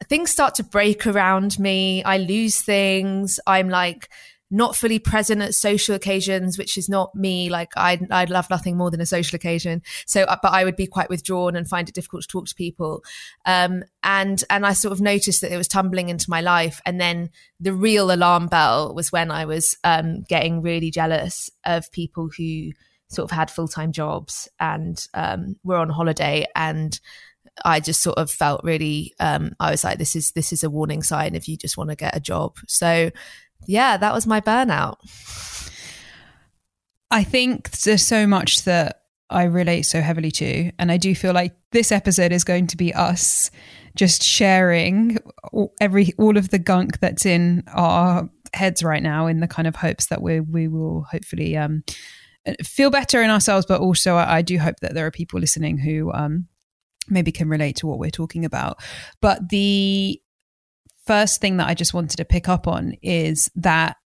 things 0.07 0.31
start 0.31 0.55
to 0.55 0.63
break 0.63 1.05
around 1.05 1.59
me. 1.59 2.03
I 2.03 2.17
lose 2.17 2.61
things. 2.61 3.39
I'm 3.47 3.69
like, 3.69 4.09
not 4.51 4.75
fully 4.75 4.99
present 4.99 5.41
at 5.41 5.55
social 5.55 5.95
occasions, 5.95 6.57
which 6.57 6.77
is 6.77 6.87
not 6.87 7.13
me. 7.15 7.49
Like 7.49 7.71
I, 7.75 7.99
I'd 8.11 8.29
love 8.29 8.49
nothing 8.49 8.77
more 8.77 8.91
than 8.91 9.01
a 9.01 9.05
social 9.05 9.35
occasion. 9.35 9.81
So, 10.05 10.23
uh, 10.23 10.37
but 10.41 10.53
I 10.53 10.63
would 10.63 10.75
be 10.75 10.87
quite 10.87 11.09
withdrawn 11.09 11.55
and 11.55 11.67
find 11.67 11.89
it 11.89 11.95
difficult 11.95 12.21
to 12.23 12.27
talk 12.27 12.47
to 12.47 12.55
people. 12.55 13.03
Um, 13.45 13.83
and, 14.03 14.43
and 14.49 14.65
I 14.65 14.73
sort 14.73 14.91
of 14.91 15.01
noticed 15.01 15.41
that 15.41 15.51
it 15.51 15.57
was 15.57 15.67
tumbling 15.67 16.09
into 16.09 16.29
my 16.29 16.41
life. 16.41 16.79
And 16.85 17.01
then 17.01 17.31
the 17.59 17.73
real 17.73 18.11
alarm 18.11 18.47
bell 18.47 18.93
was 18.93 19.11
when 19.11 19.31
I 19.31 19.45
was, 19.45 19.75
um, 19.83 20.23
getting 20.29 20.61
really 20.61 20.91
jealous 20.91 21.49
of 21.65 21.91
people 21.91 22.29
who 22.37 22.71
sort 23.09 23.31
of 23.31 23.35
had 23.35 23.49
full-time 23.49 23.91
jobs 23.91 24.47
and, 24.59 25.05
um, 25.13 25.55
were 25.63 25.77
on 25.77 25.89
holiday 25.89 26.45
and, 26.55 26.99
I 27.63 27.79
just 27.79 28.01
sort 28.01 28.17
of 28.17 28.29
felt 28.29 28.61
really 28.63 29.13
um, 29.19 29.55
I 29.59 29.71
was 29.71 29.83
like 29.83 29.97
this 29.97 30.15
is 30.15 30.31
this 30.31 30.51
is 30.51 30.63
a 30.63 30.69
warning 30.69 31.01
sign 31.03 31.35
if 31.35 31.47
you 31.47 31.55
just 31.55 31.77
want 31.77 31.89
to 31.89 31.95
get 31.95 32.15
a 32.15 32.19
job. 32.19 32.57
So 32.67 33.11
yeah, 33.67 33.97
that 33.97 34.13
was 34.13 34.27
my 34.27 34.41
burnout. 34.41 34.95
I 37.12 37.24
think 37.24 37.71
there's 37.71 38.05
so 38.05 38.27
much 38.27 38.63
that 38.63 39.01
I 39.29 39.43
relate 39.43 39.83
so 39.83 40.01
heavily 40.01 40.31
to. 40.31 40.71
And 40.77 40.91
I 40.91 40.97
do 40.97 41.15
feel 41.15 41.33
like 41.33 41.55
this 41.71 41.91
episode 41.91 42.31
is 42.31 42.43
going 42.43 42.67
to 42.67 42.77
be 42.77 42.93
us 42.93 43.51
just 43.95 44.24
sharing 44.24 45.17
every 45.79 46.13
all 46.17 46.38
of 46.38 46.50
the 46.50 46.59
gunk 46.59 47.00
that's 47.00 47.25
in 47.25 47.63
our 47.74 48.29
heads 48.53 48.83
right 48.83 49.01
now 49.01 49.27
in 49.27 49.39
the 49.39 49.47
kind 49.47 49.67
of 49.67 49.75
hopes 49.75 50.07
that 50.07 50.21
we 50.21 50.39
we 50.39 50.67
will 50.67 51.05
hopefully 51.12 51.57
um, 51.57 51.83
feel 52.63 52.89
better 52.89 53.21
in 53.21 53.29
ourselves 53.29 53.65
but 53.65 53.81
also 53.81 54.15
I, 54.15 54.38
I, 54.38 54.41
do 54.41 54.59
hope 54.59 54.75
that 54.81 54.93
there 54.93 55.05
are 55.05 55.12
people 55.12 55.39
listening 55.39 55.77
who 55.77 56.12
um, 56.13 56.47
maybe 57.09 57.31
can 57.31 57.50
relate 57.50 57.77
to 57.77 57.88
what 57.88 58.00
we're 58.00 58.12
talking 58.12 58.45
about 58.45 58.79
but 59.21 59.50
the 59.50 60.21
first 61.05 61.41
thing 61.41 61.57
that 61.57 61.67
I 61.67 61.74
just 61.74 61.93
wanted 61.93 62.17
to 62.17 62.25
pick 62.25 62.47
up 62.50 62.67
on 62.67 62.93
is 63.01 63.50
that 63.55 63.97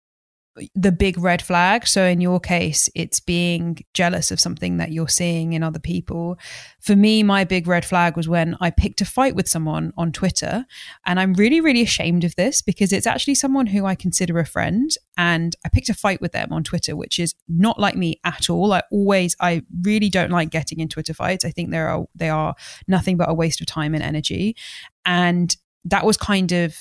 the 0.75 0.93
big 0.93 1.19
red 1.19 1.43
flag. 1.43 1.87
So 1.87 2.05
in 2.05 2.21
your 2.21 2.41
case, 2.41 2.89
it's 2.95 3.21
being 3.21 3.79
jealous 3.95 4.31
of 4.31 4.41
something 4.41 4.79
that 4.79 4.91
you're 4.91 5.09
seeing 5.09 5.53
in 5.53 5.63
other 5.63 5.79
people. 5.79 6.39
For 6.81 6.97
me, 6.97 7.23
my 7.23 7.45
big 7.45 7.67
red 7.67 7.85
flag 7.85 8.17
was 8.17 8.29
when 8.29 8.57
I 8.61 8.71
picked 8.71 9.01
a 9.01 9.05
fight 9.05 9.35
with 9.35 9.49
someone 9.49 9.93
on 9.97 10.13
Twitter. 10.13 10.67
And 11.07 11.21
I'm 11.21 11.35
really, 11.35 11.61
really 11.61 11.83
ashamed 11.83 12.25
of 12.25 12.35
this 12.37 12.63
because 12.63 12.93
it's 12.93 13.07
actually 13.07 13.37
someone 13.37 13.67
who 13.67 13.87
I 13.87 13.95
consider 13.95 14.39
a 14.39 14.47
friend. 14.47 14.91
And 15.17 15.55
I 15.65 15.69
picked 15.69 15.89
a 15.89 15.95
fight 15.95 16.21
with 16.21 16.33
them 16.33 16.53
on 16.53 16.65
Twitter, 16.65 16.97
which 16.97 17.19
is 17.19 17.35
not 17.49 17.79
like 17.79 17.97
me 17.97 18.21
at 18.25 18.51
all. 18.51 18.73
I 18.73 18.83
always, 18.91 19.37
I 19.41 19.63
really 19.83 20.09
don't 20.09 20.31
like 20.31 20.51
getting 20.51 20.81
in 20.81 20.89
Twitter 20.89 21.15
fights. 21.15 21.45
I 21.45 21.51
think 21.51 21.71
they 21.71 21.79
are, 21.79 22.07
they 22.15 22.31
are 22.31 22.55
nothing 22.87 23.17
but 23.17 23.31
a 23.31 23.35
waste 23.35 23.61
of 23.61 23.67
time 23.67 23.95
and 23.95 24.03
energy. 24.03 24.57
And 25.05 25.57
that 25.85 26.05
was 26.05 26.17
kind 26.17 26.53
of 26.53 26.77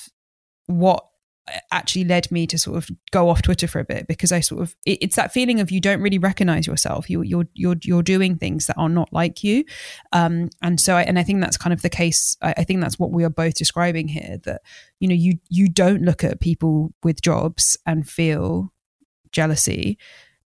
what 0.67 1.07
actually 1.71 2.03
led 2.03 2.29
me 2.31 2.45
to 2.47 2.57
sort 2.57 2.77
of 2.77 2.89
go 3.11 3.29
off 3.29 3.41
Twitter 3.41 3.67
for 3.67 3.79
a 3.79 3.85
bit 3.85 4.07
because 4.07 4.31
I 4.31 4.39
sort 4.39 4.61
of 4.61 4.75
it, 4.85 4.99
it's 5.01 5.15
that 5.15 5.31
feeling 5.31 5.59
of 5.59 5.71
you 5.71 5.79
don't 5.79 6.01
really 6.01 6.17
recognize 6.17 6.67
yourself. 6.67 7.09
You, 7.09 7.21
you're 7.21 7.47
you're 7.53 7.77
you're 7.83 8.03
doing 8.03 8.37
things 8.37 8.67
that 8.67 8.77
are 8.77 8.89
not 8.89 9.11
like 9.13 9.43
you, 9.43 9.63
um, 10.11 10.49
and 10.61 10.79
so 10.79 10.95
I, 10.95 11.03
and 11.03 11.17
I 11.17 11.23
think 11.23 11.41
that's 11.41 11.57
kind 11.57 11.73
of 11.73 11.81
the 11.81 11.89
case. 11.89 12.35
I, 12.41 12.53
I 12.57 12.63
think 12.63 12.81
that's 12.81 12.99
what 12.99 13.11
we 13.11 13.23
are 13.23 13.29
both 13.29 13.55
describing 13.55 14.07
here. 14.07 14.39
That 14.43 14.61
you 14.99 15.07
know 15.07 15.15
you 15.15 15.39
you 15.49 15.69
don't 15.69 16.01
look 16.01 16.23
at 16.23 16.39
people 16.39 16.93
with 17.03 17.21
jobs 17.21 17.77
and 17.85 18.07
feel 18.07 18.73
jealousy, 19.31 19.97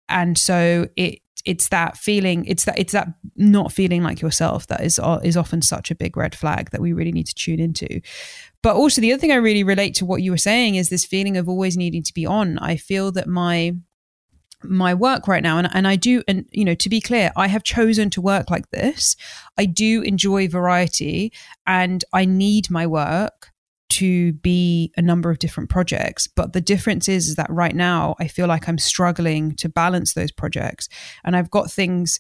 and 0.09 0.37
so 0.37 0.89
it 0.97 1.21
it's 1.45 1.69
that 1.69 1.97
feeling 1.97 2.45
it's 2.47 2.65
that 2.65 2.79
it's 2.79 2.93
that 2.93 3.09
not 3.37 3.73
feeling 3.73 4.03
like 4.03 4.21
yourself 4.21 4.67
that 4.69 4.83
is 4.83 4.99
uh, 4.99 5.21
is 5.23 5.37
often 5.37 5.63
such 5.63 5.91
a 5.91 5.95
big 5.95 6.17
red 6.17 6.35
flag 6.35 6.71
that 6.71 6.81
we 6.81 6.93
really 6.93 7.13
need 7.13 7.27
to 7.27 7.35
tune 7.35 7.61
into. 7.61 8.01
But 8.63 8.77
also 8.77 9.01
the 9.01 9.13
other 9.13 9.21
thing 9.21 9.33
i 9.33 9.37
really 9.37 9.65
relate 9.65 9.95
to 9.97 10.07
what 10.07 10.23
you 10.23 10.31
were 10.31 10.39
saying 10.39 10.75
is 10.75 10.89
this 10.89 11.05
feeling 11.05 11.37
of 11.37 11.49
always 11.49 11.77
needing 11.77 12.03
to 12.03 12.15
be 12.15 12.27
on. 12.27 12.59
I 12.59 12.77
feel 12.77 13.13
that 13.13 13.27
my 13.27 13.75
my 14.63 14.93
work 14.93 15.27
right 15.27 15.43
now 15.43 15.57
and, 15.57 15.69
and 15.73 15.89
i 15.89 15.97
do 15.97 16.23
and 16.29 16.45
you 16.51 16.67
know 16.67 16.75
to 16.75 16.91
be 16.91 17.01
clear 17.01 17.33
i 17.35 17.47
have 17.47 17.63
chosen 17.63 18.11
to 18.11 18.21
work 18.21 18.51
like 18.51 18.71
this. 18.71 19.17
I 19.57 19.65
do 19.65 20.03
enjoy 20.03 20.49
variety 20.49 21.33
and 21.67 22.05
i 22.13 22.25
need 22.25 22.71
my 22.71 22.87
work 22.87 23.51
to 23.91 24.33
be 24.35 24.93
a 24.97 25.03
number 25.03 25.31
of 25.31 25.39
different 25.39 25.71
projects. 25.71 26.27
But 26.27 26.53
the 26.53 26.61
difference 26.61 27.09
is, 27.09 27.29
is 27.29 27.37
that 27.37 27.51
right 27.51 27.75
now 27.75 28.15
I 28.19 28.29
feel 28.29 28.47
like 28.47 28.69
I'm 28.69 28.79
struggling 28.79 29.55
to 29.57 29.69
balance 29.69 30.15
those 30.15 30.33
projects. 30.33 30.89
And 31.25 31.37
I've 31.37 31.51
got 31.51 31.71
things, 31.71 32.19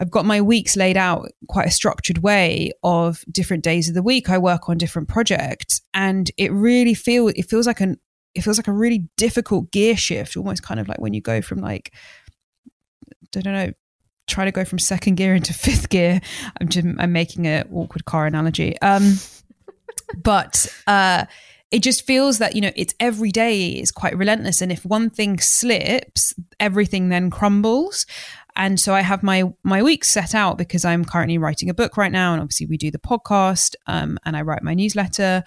I've 0.00 0.10
got 0.10 0.24
my 0.24 0.40
weeks 0.40 0.76
laid 0.76 0.96
out 0.96 1.28
quite 1.48 1.66
a 1.66 1.72
structured 1.72 2.18
way 2.18 2.72
of 2.82 3.24
different 3.30 3.64
days 3.64 3.88
of 3.88 3.94
the 3.94 4.02
week. 4.02 4.30
I 4.30 4.38
work 4.38 4.68
on 4.68 4.78
different 4.78 5.08
projects 5.08 5.80
and 5.94 6.30
it 6.36 6.52
really 6.52 6.94
feels, 6.94 7.32
it 7.32 7.48
feels 7.48 7.66
like 7.66 7.80
an, 7.80 7.98
it 8.34 8.42
feels 8.42 8.58
like 8.58 8.68
a 8.68 8.72
really 8.72 9.08
difficult 9.16 9.72
gear 9.72 9.96
shift, 9.96 10.36
almost 10.36 10.62
kind 10.62 10.78
of 10.78 10.88
like 10.88 11.00
when 11.00 11.14
you 11.14 11.20
go 11.20 11.42
from 11.42 11.58
like, 11.60 11.92
I 13.34 13.40
don't 13.40 13.52
know, 13.52 13.72
try 14.26 14.44
to 14.44 14.52
go 14.52 14.64
from 14.64 14.78
second 14.78 15.14
gear 15.16 15.34
into 15.34 15.54
fifth 15.54 15.88
gear. 15.88 16.20
I'm 16.60 16.68
just, 16.68 16.86
I'm 16.98 17.12
making 17.12 17.46
an 17.46 17.68
awkward 17.72 18.04
car 18.04 18.26
analogy. 18.26 18.78
Um, 18.80 19.14
but 20.16 20.66
uh, 20.86 21.26
it 21.70 21.82
just 21.82 22.06
feels 22.06 22.38
that 22.38 22.54
you 22.54 22.60
know 22.60 22.72
it's 22.76 22.94
every 22.98 23.30
day 23.30 23.70
is 23.70 23.90
quite 23.90 24.16
relentless, 24.16 24.62
and 24.62 24.72
if 24.72 24.84
one 24.84 25.10
thing 25.10 25.38
slips, 25.38 26.34
everything 26.60 27.08
then 27.08 27.30
crumbles. 27.30 28.06
And 28.56 28.80
so 28.80 28.92
I 28.92 29.02
have 29.02 29.22
my 29.22 29.44
my 29.62 29.82
weeks 29.82 30.08
set 30.08 30.34
out 30.34 30.58
because 30.58 30.84
I'm 30.84 31.04
currently 31.04 31.38
writing 31.38 31.70
a 31.70 31.74
book 31.74 31.96
right 31.96 32.12
now, 32.12 32.32
and 32.32 32.40
obviously 32.40 32.66
we 32.66 32.76
do 32.76 32.90
the 32.90 32.98
podcast, 32.98 33.74
um, 33.86 34.18
and 34.24 34.36
I 34.36 34.42
write 34.42 34.62
my 34.62 34.74
newsletter. 34.74 35.44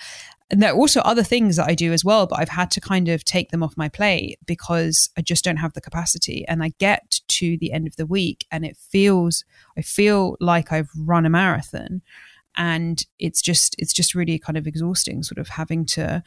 And 0.51 0.61
there 0.61 0.73
are 0.73 0.77
also 0.77 0.99
other 1.01 1.23
things 1.23 1.55
that 1.55 1.69
I 1.69 1.75
do 1.75 1.93
as 1.93 2.03
well, 2.03 2.27
but 2.27 2.39
I've 2.39 2.49
had 2.49 2.69
to 2.71 2.81
kind 2.81 3.07
of 3.07 3.23
take 3.23 3.51
them 3.51 3.63
off 3.63 3.77
my 3.77 3.87
plate 3.87 4.37
because 4.45 5.09
I 5.17 5.21
just 5.21 5.45
don't 5.45 5.57
have 5.57 5.71
the 5.73 5.79
capacity. 5.79 6.45
And 6.45 6.61
I 6.61 6.73
get 6.77 7.21
to 7.29 7.57
the 7.57 7.71
end 7.71 7.87
of 7.87 7.95
the 7.95 8.05
week 8.05 8.45
and 8.51 8.65
it 8.65 8.75
feels, 8.75 9.45
I 9.77 9.81
feel 9.81 10.35
like 10.41 10.73
I've 10.73 10.89
run 10.97 11.25
a 11.25 11.29
marathon 11.29 12.01
and 12.57 13.05
it's 13.19 13.41
just 13.41 13.75
it's 13.77 13.93
just 13.93 14.15
really 14.15 14.37
kind 14.37 14.57
of 14.57 14.67
exhausting 14.67 15.23
sort 15.23 15.37
of 15.37 15.49
having 15.49 15.85
to 15.85 16.23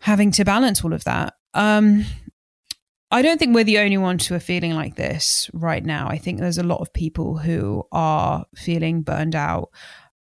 having 0.00 0.30
to 0.30 0.44
balance 0.44 0.84
all 0.84 0.92
of 0.92 1.04
that 1.04 1.34
um 1.54 2.04
I 3.10 3.22
don't 3.22 3.38
think 3.38 3.54
we're 3.54 3.64
the 3.64 3.78
only 3.78 3.98
ones 3.98 4.26
who 4.26 4.34
are 4.34 4.40
feeling 4.40 4.74
like 4.74 4.96
this 4.96 5.48
right 5.52 5.84
now. 5.84 6.08
I 6.08 6.18
think 6.18 6.40
there's 6.40 6.58
a 6.58 6.64
lot 6.64 6.80
of 6.80 6.92
people 6.92 7.38
who 7.38 7.84
are 7.92 8.44
feeling 8.56 9.02
burned 9.02 9.36
out. 9.36 9.70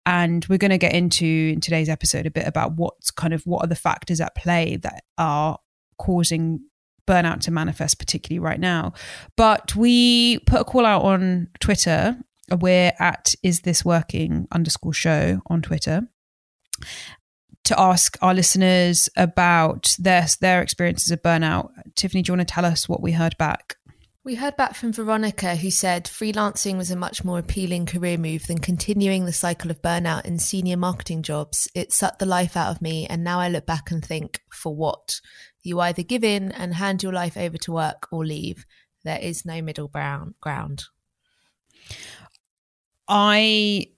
And 0.04 0.44
we're 0.46 0.58
going 0.58 0.70
to 0.70 0.78
get 0.78 0.94
into 0.94 1.24
in 1.24 1.60
today's 1.60 1.88
episode 1.88 2.26
a 2.26 2.30
bit 2.30 2.46
about 2.46 2.76
what's 2.76 3.10
kind 3.10 3.32
of 3.32 3.42
what 3.44 3.64
are 3.64 3.68
the 3.68 3.74
factors 3.74 4.20
at 4.20 4.36
play 4.36 4.76
that 4.76 5.04
are 5.18 5.58
causing 5.98 6.60
burnout 7.08 7.40
to 7.40 7.50
manifest, 7.50 7.98
particularly 7.98 8.38
right 8.38 8.60
now. 8.60 8.92
But 9.36 9.74
we 9.74 10.38
put 10.40 10.60
a 10.60 10.64
call 10.64 10.84
out 10.84 11.02
on 11.02 11.48
Twitter 11.60 12.18
we're 12.50 12.92
at 12.98 13.34
is 13.42 13.60
this 13.60 13.84
working 13.84 14.46
underscore 14.52 14.92
show 14.92 15.40
on 15.46 15.62
Twitter 15.62 16.08
to 17.64 17.80
ask 17.80 18.16
our 18.22 18.32
listeners 18.32 19.08
about 19.16 19.96
their 19.98 20.26
their 20.40 20.62
experiences 20.62 21.10
of 21.10 21.22
burnout. 21.22 21.70
Tiffany, 21.96 22.22
do 22.22 22.30
you 22.30 22.36
want 22.36 22.48
to 22.48 22.54
tell 22.54 22.64
us 22.64 22.88
what 22.88 23.02
we 23.02 23.12
heard 23.12 23.36
back? 23.38 23.76
We 24.22 24.34
heard 24.34 24.56
back 24.56 24.74
from 24.74 24.92
Veronica, 24.92 25.54
who 25.54 25.70
said 25.70 26.06
freelancing 26.06 26.76
was 26.76 26.90
a 26.90 26.96
much 26.96 27.22
more 27.22 27.38
appealing 27.38 27.86
career 27.86 28.18
move 28.18 28.48
than 28.48 28.58
continuing 28.58 29.24
the 29.24 29.32
cycle 29.32 29.70
of 29.70 29.82
burnout 29.82 30.24
in 30.24 30.40
senior 30.40 30.76
marketing 30.76 31.22
jobs. 31.22 31.68
It 31.76 31.92
sucked 31.92 32.18
the 32.18 32.26
life 32.26 32.56
out 32.56 32.74
of 32.74 32.82
me, 32.82 33.06
and 33.06 33.22
now 33.22 33.38
I 33.38 33.48
look 33.48 33.66
back 33.66 33.92
and 33.92 34.04
think, 34.04 34.40
for 34.50 34.74
what? 34.74 35.20
You 35.62 35.78
either 35.78 36.02
give 36.02 36.24
in 36.24 36.50
and 36.50 36.74
hand 36.74 37.04
your 37.04 37.12
life 37.12 37.36
over 37.36 37.56
to 37.58 37.72
work 37.72 38.08
or 38.10 38.26
leave. 38.26 38.66
There 39.04 39.20
is 39.20 39.44
no 39.44 39.62
middle 39.62 39.86
ground. 39.86 40.34
I 43.08 43.88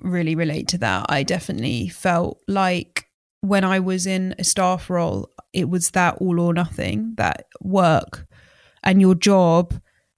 really 0.00 0.34
relate 0.34 0.68
to 0.68 0.78
that. 0.78 1.06
I 1.08 1.22
definitely 1.22 1.88
felt 1.88 2.40
like 2.46 3.06
when 3.40 3.64
I 3.64 3.80
was 3.80 4.06
in 4.06 4.34
a 4.38 4.44
staff 4.44 4.90
role, 4.90 5.30
it 5.52 5.68
was 5.68 5.90
that 5.90 6.16
all 6.18 6.40
or 6.40 6.52
nothing, 6.52 7.14
that 7.16 7.46
work 7.60 8.26
and 8.82 9.00
your 9.00 9.14
job 9.14 9.74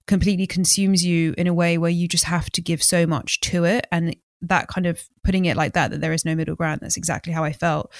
completely 0.06 0.46
consumes 0.46 1.04
you 1.04 1.34
in 1.38 1.46
a 1.46 1.54
way 1.54 1.78
where 1.78 1.90
you 1.90 2.08
just 2.08 2.24
have 2.24 2.50
to 2.50 2.60
give 2.60 2.82
so 2.82 3.06
much 3.06 3.40
to 3.40 3.64
it. 3.64 3.86
And 3.92 4.16
that 4.42 4.68
kind 4.68 4.86
of 4.86 5.02
putting 5.22 5.44
it 5.44 5.56
like 5.56 5.74
that, 5.74 5.90
that 5.90 6.00
there 6.00 6.12
is 6.12 6.24
no 6.24 6.34
middle 6.34 6.56
ground, 6.56 6.80
that's 6.82 6.96
exactly 6.96 7.32
how 7.32 7.44
I 7.44 7.52
felt. 7.52 7.92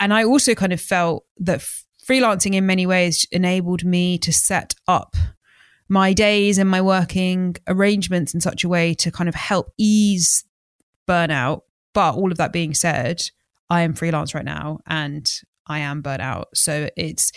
And 0.00 0.12
I 0.12 0.24
also 0.24 0.54
kind 0.54 0.72
of 0.72 0.80
felt 0.80 1.24
that 1.38 1.60
freelancing 2.08 2.54
in 2.54 2.66
many 2.66 2.86
ways 2.86 3.26
enabled 3.30 3.84
me 3.84 4.18
to 4.18 4.32
set 4.32 4.74
up 4.88 5.14
my 5.92 6.14
days 6.14 6.56
and 6.56 6.70
my 6.70 6.80
working 6.80 7.54
arrangements 7.68 8.32
in 8.32 8.40
such 8.40 8.64
a 8.64 8.68
way 8.68 8.94
to 8.94 9.12
kind 9.12 9.28
of 9.28 9.34
help 9.34 9.74
ease 9.76 10.42
burnout. 11.06 11.60
But 11.92 12.14
all 12.14 12.32
of 12.32 12.38
that 12.38 12.50
being 12.50 12.72
said, 12.72 13.20
I 13.68 13.82
am 13.82 13.92
freelance 13.92 14.34
right 14.34 14.44
now 14.44 14.78
and 14.86 15.30
I 15.66 15.80
am 15.80 16.00
burnt 16.00 16.22
out. 16.22 16.48
So 16.54 16.88
it's 16.96 17.30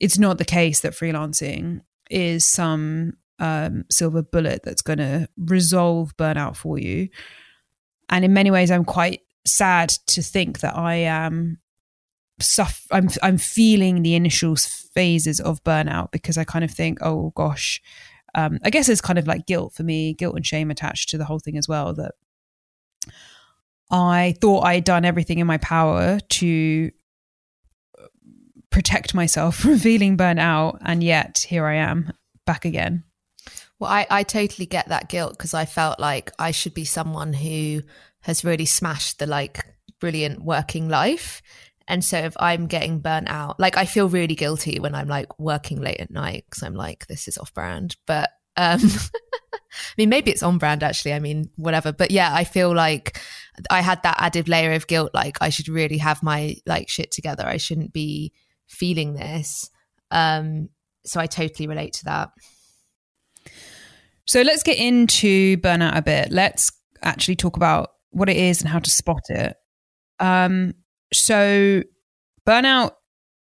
it's 0.00 0.18
not 0.18 0.38
the 0.38 0.44
case 0.44 0.80
that 0.80 0.92
freelancing 0.92 1.82
is 2.10 2.44
some 2.44 3.12
um, 3.38 3.84
silver 3.92 4.22
bullet 4.22 4.62
that's 4.64 4.82
going 4.82 4.98
to 4.98 5.28
resolve 5.36 6.16
burnout 6.16 6.56
for 6.56 6.80
you. 6.80 7.08
And 8.08 8.24
in 8.24 8.32
many 8.32 8.50
ways, 8.50 8.72
I'm 8.72 8.84
quite 8.84 9.20
sad 9.46 9.90
to 10.08 10.20
think 10.20 10.60
that 10.60 10.76
I 10.76 10.96
am 10.96 11.58
suff- 12.40 12.86
I'm 12.90 13.08
I'm 13.22 13.38
feeling 13.38 14.02
the 14.02 14.14
initial 14.14 14.56
phases 14.56 15.40
of 15.40 15.62
burnout 15.64 16.10
because 16.10 16.38
I 16.38 16.44
kind 16.44 16.64
of 16.64 16.70
think, 16.70 16.98
oh 17.02 17.32
gosh, 17.34 17.80
um, 18.34 18.58
I 18.64 18.70
guess 18.70 18.88
it's 18.88 19.00
kind 19.00 19.18
of 19.18 19.26
like 19.26 19.46
guilt 19.46 19.74
for 19.74 19.82
me, 19.82 20.14
guilt 20.14 20.36
and 20.36 20.46
shame 20.46 20.70
attached 20.70 21.08
to 21.10 21.18
the 21.18 21.24
whole 21.24 21.38
thing 21.38 21.56
as 21.56 21.68
well. 21.68 21.94
That 21.94 22.12
I 23.90 24.34
thought 24.40 24.64
I'd 24.64 24.84
done 24.84 25.04
everything 25.04 25.38
in 25.38 25.46
my 25.46 25.58
power 25.58 26.18
to 26.20 26.90
protect 28.70 29.14
myself 29.14 29.56
from 29.60 29.78
feeling 29.78 30.16
burnt 30.16 30.40
out, 30.40 30.78
and 30.82 31.02
yet 31.02 31.46
here 31.48 31.66
I 31.66 31.76
am 31.76 32.12
back 32.46 32.64
again. 32.64 33.04
Well, 33.78 33.90
I, 33.90 34.06
I 34.10 34.22
totally 34.24 34.66
get 34.66 34.88
that 34.88 35.08
guilt 35.08 35.32
because 35.38 35.54
I 35.54 35.64
felt 35.64 36.00
like 36.00 36.32
I 36.38 36.50
should 36.50 36.74
be 36.74 36.84
someone 36.84 37.32
who 37.32 37.82
has 38.22 38.44
really 38.44 38.66
smashed 38.66 39.18
the 39.18 39.26
like 39.26 39.64
brilliant 40.00 40.42
working 40.42 40.88
life. 40.88 41.42
And 41.88 42.04
so 42.04 42.18
if 42.18 42.36
I'm 42.38 42.66
getting 42.66 43.00
burnt 43.00 43.28
out, 43.28 43.58
like 43.58 43.76
I 43.76 43.86
feel 43.86 44.08
really 44.08 44.34
guilty 44.34 44.78
when 44.78 44.94
I'm 44.94 45.08
like 45.08 45.38
working 45.38 45.80
late 45.80 46.00
at 46.00 46.10
night 46.10 46.44
because 46.48 46.62
I'm 46.62 46.74
like, 46.74 47.06
this 47.06 47.26
is 47.26 47.38
off 47.38 47.52
brand. 47.54 47.96
But 48.06 48.30
um, 48.56 48.80
I 48.82 49.94
mean, 49.96 50.10
maybe 50.10 50.30
it's 50.30 50.42
on 50.42 50.58
brand 50.58 50.82
actually. 50.82 51.14
I 51.14 51.18
mean, 51.18 51.50
whatever. 51.56 51.92
But 51.92 52.10
yeah, 52.10 52.32
I 52.32 52.44
feel 52.44 52.74
like 52.74 53.18
I 53.70 53.80
had 53.80 54.02
that 54.02 54.16
added 54.20 54.48
layer 54.48 54.72
of 54.72 54.86
guilt. 54.86 55.12
Like 55.14 55.38
I 55.40 55.48
should 55.48 55.68
really 55.68 55.98
have 55.98 56.22
my 56.22 56.56
like 56.66 56.90
shit 56.90 57.10
together. 57.10 57.46
I 57.46 57.56
shouldn't 57.56 57.94
be 57.94 58.34
feeling 58.66 59.14
this. 59.14 59.70
Um, 60.10 60.68
so 61.06 61.20
I 61.20 61.26
totally 61.26 61.66
relate 61.66 61.94
to 61.94 62.04
that. 62.04 62.30
So 64.26 64.42
let's 64.42 64.62
get 64.62 64.76
into 64.76 65.56
burnout 65.56 65.96
a 65.96 66.02
bit. 66.02 66.30
Let's 66.30 66.70
actually 67.02 67.36
talk 67.36 67.56
about 67.56 67.92
what 68.10 68.28
it 68.28 68.36
is 68.36 68.60
and 68.60 68.68
how 68.68 68.78
to 68.78 68.90
spot 68.90 69.22
it. 69.30 69.56
Um, 70.20 70.74
so, 71.12 71.82
burnout 72.46 72.92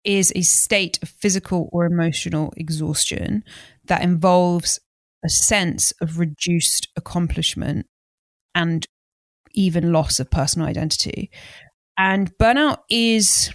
is 0.04 0.32
a 0.34 0.42
state 0.42 0.98
of 1.02 1.08
physical 1.08 1.68
or 1.72 1.86
emotional 1.86 2.52
exhaustion 2.56 3.44
that 3.84 4.02
involves 4.02 4.80
a 5.24 5.28
sense 5.28 5.92
of 6.00 6.18
reduced 6.18 6.88
accomplishment 6.96 7.86
and 8.54 8.86
even 9.52 9.92
loss 9.92 10.18
of 10.18 10.30
personal 10.30 10.66
identity. 10.66 11.30
And 11.96 12.36
burnout 12.38 12.78
is, 12.90 13.50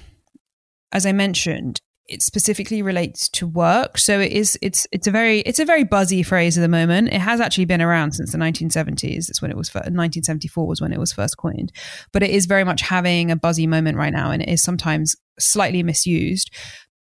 as 0.92 1.06
I 1.06 1.12
mentioned, 1.12 1.82
it 2.08 2.22
specifically 2.22 2.82
relates 2.82 3.28
to 3.30 3.46
work. 3.46 3.98
So 3.98 4.20
it 4.20 4.32
is 4.32 4.58
it's 4.62 4.88
it's 4.92 5.08
a 5.08 5.12
very 5.12 5.42
it's 5.42 5.60
a 5.60 5.66
very 5.66 5.84
buzzy 5.84 6.24
phrase 6.24 6.58
at 6.58 6.62
the 6.62 6.68
moment. 6.68 7.10
It 7.10 7.20
has 7.20 7.42
actually 7.42 7.66
been 7.66 7.82
around 7.82 8.14
since 8.14 8.32
the 8.32 8.38
1970s 8.38 9.30
it's 9.30 9.42
when 9.42 9.52
it 9.52 9.58
was 9.58 9.74
1974 9.74 10.68
was 10.68 10.82
when 10.82 10.94
it 10.94 11.00
was 11.00 11.12
first 11.12 11.38
coined. 11.38 11.72
But 12.14 12.24
it 12.24 12.32
is 12.32 12.46
very 12.46 12.64
much 12.64 12.82
having 12.82 13.30
a 13.30 13.36
buzzy 13.36 13.68
moment 13.68 13.98
right 13.98 14.14
now 14.14 14.32
and 14.32 14.42
it 14.42 14.50
is 14.50 14.64
sometimes 14.64 15.16
slightly 15.38 15.84
misused. 15.84 16.50